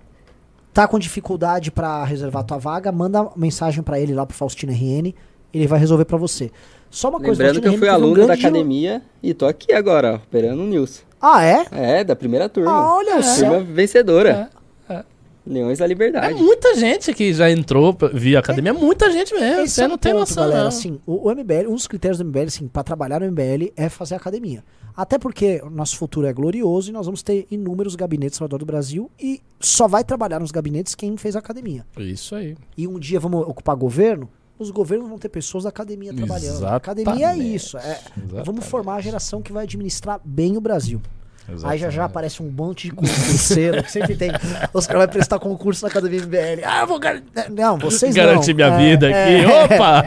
[0.73, 5.13] Tá com dificuldade pra reservar tua vaga, manda mensagem pra ele lá pro Faustino RN,
[5.53, 6.51] ele vai resolver pra você.
[6.89, 9.35] Só uma coisa, Lembrando que eu Faustino fui RN teve um aluno da academia e
[9.35, 11.03] tô aqui agora, ó, operando o Nilson.
[11.21, 11.67] Ah, é?
[11.73, 12.71] É, da primeira turma.
[12.71, 13.41] Ah, olha só.
[13.41, 14.51] Turma vencedora.
[14.89, 15.05] É, é.
[15.47, 16.35] Leões da É Liberdade.
[16.43, 19.63] muita gente que já entrou via academia, muita gente mesmo.
[19.63, 20.61] Esse Você é não tem ponto, noção, galera.
[20.63, 20.69] não.
[20.69, 23.89] Assim, o, o MBL, um dos critérios do MBL, assim, pra trabalhar no MBL é
[23.89, 24.63] fazer academia.
[24.97, 28.59] Até porque o nosso futuro é glorioso e nós vamos ter inúmeros gabinetes ao redor
[28.59, 31.87] do Brasil e só vai trabalhar nos gabinetes quem fez academia.
[31.99, 32.57] Isso aí.
[32.77, 36.57] E um dia vamos ocupar governo, os governos vão ter pessoas da academia trabalhando.
[36.57, 36.77] Exatamente.
[37.09, 37.79] Academia é isso.
[37.79, 38.47] É, Exatamente.
[38.47, 41.01] vamos formar a geração que vai administrar bem o Brasil.
[41.49, 42.01] Aí já já Exatamente.
[42.01, 44.31] aparece um monte de concurseiro que sempre tem.
[44.73, 46.63] Os caras vão prestar concurso na academia MBL.
[46.65, 47.21] Ah, eu vou gar...
[47.51, 48.25] Não, vocês não.
[48.25, 49.41] Garantir minha É, vida é.
[49.41, 49.75] aqui.
[49.75, 50.05] Opa!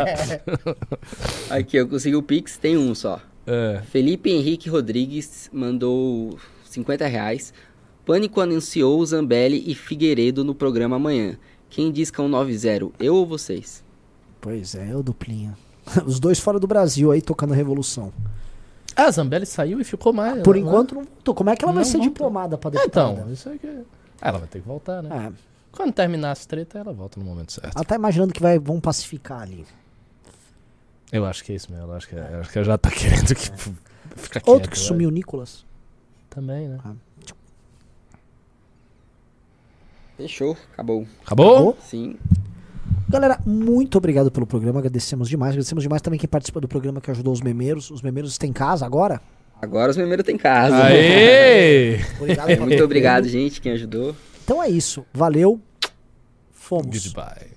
[1.50, 3.20] Aqui, eu consegui o Pix, tem um só.
[3.46, 3.82] É.
[3.86, 7.54] Felipe Henrique Rodrigues mandou 50 reais.
[8.06, 11.38] Pânico anunciou Zambelli e Figueiredo no programa amanhã.
[11.70, 13.84] Quem diz que é um 90, eu ou vocês?
[14.40, 15.58] Pois é, o duplinha.
[16.06, 18.14] Os dois fora do Brasil aí tocando a revolução.
[18.96, 20.42] Ah, a Zambelli saiu e ficou mais.
[20.44, 20.62] Por né?
[20.62, 21.34] enquanto não voltou.
[21.34, 22.10] Como é que ela vai ser volta.
[22.10, 23.12] diplomada pra É, deputada?
[23.14, 23.68] Então, isso aí que.
[24.22, 25.28] Ah, ela vai ter que voltar, né?
[25.28, 25.34] É,
[25.72, 27.76] Quando terminar as treta, ela volta no momento certo.
[27.76, 29.66] ela tá imaginando que vai, vão pacificar ali.
[31.14, 31.86] Eu acho que é isso mesmo.
[31.86, 33.52] Eu acho que, eu acho que já tá querendo que.
[34.16, 35.64] Fica quieto, Outro que sumiu, Nicolas.
[36.28, 36.80] Também, né?
[40.18, 41.06] Fechou, acabou.
[41.24, 41.54] Acabou?
[41.54, 41.78] Acabou?
[41.82, 42.18] Sim.
[43.08, 44.80] Galera, muito obrigado pelo programa.
[44.80, 45.52] Agradecemos demais.
[45.52, 47.92] Agradecemos demais também quem participa do programa que ajudou os memeiros.
[47.92, 49.22] Os memeiros têm casa agora.
[49.62, 50.84] Agora os memeiros têm casa.
[50.86, 52.00] Aê!
[52.20, 54.16] Obrigado todo Muito obrigado, gente, quem ajudou.
[54.44, 55.06] Então é isso.
[55.14, 55.62] Valeu.
[56.52, 56.88] Fomos.
[56.88, 57.54] Goodbye.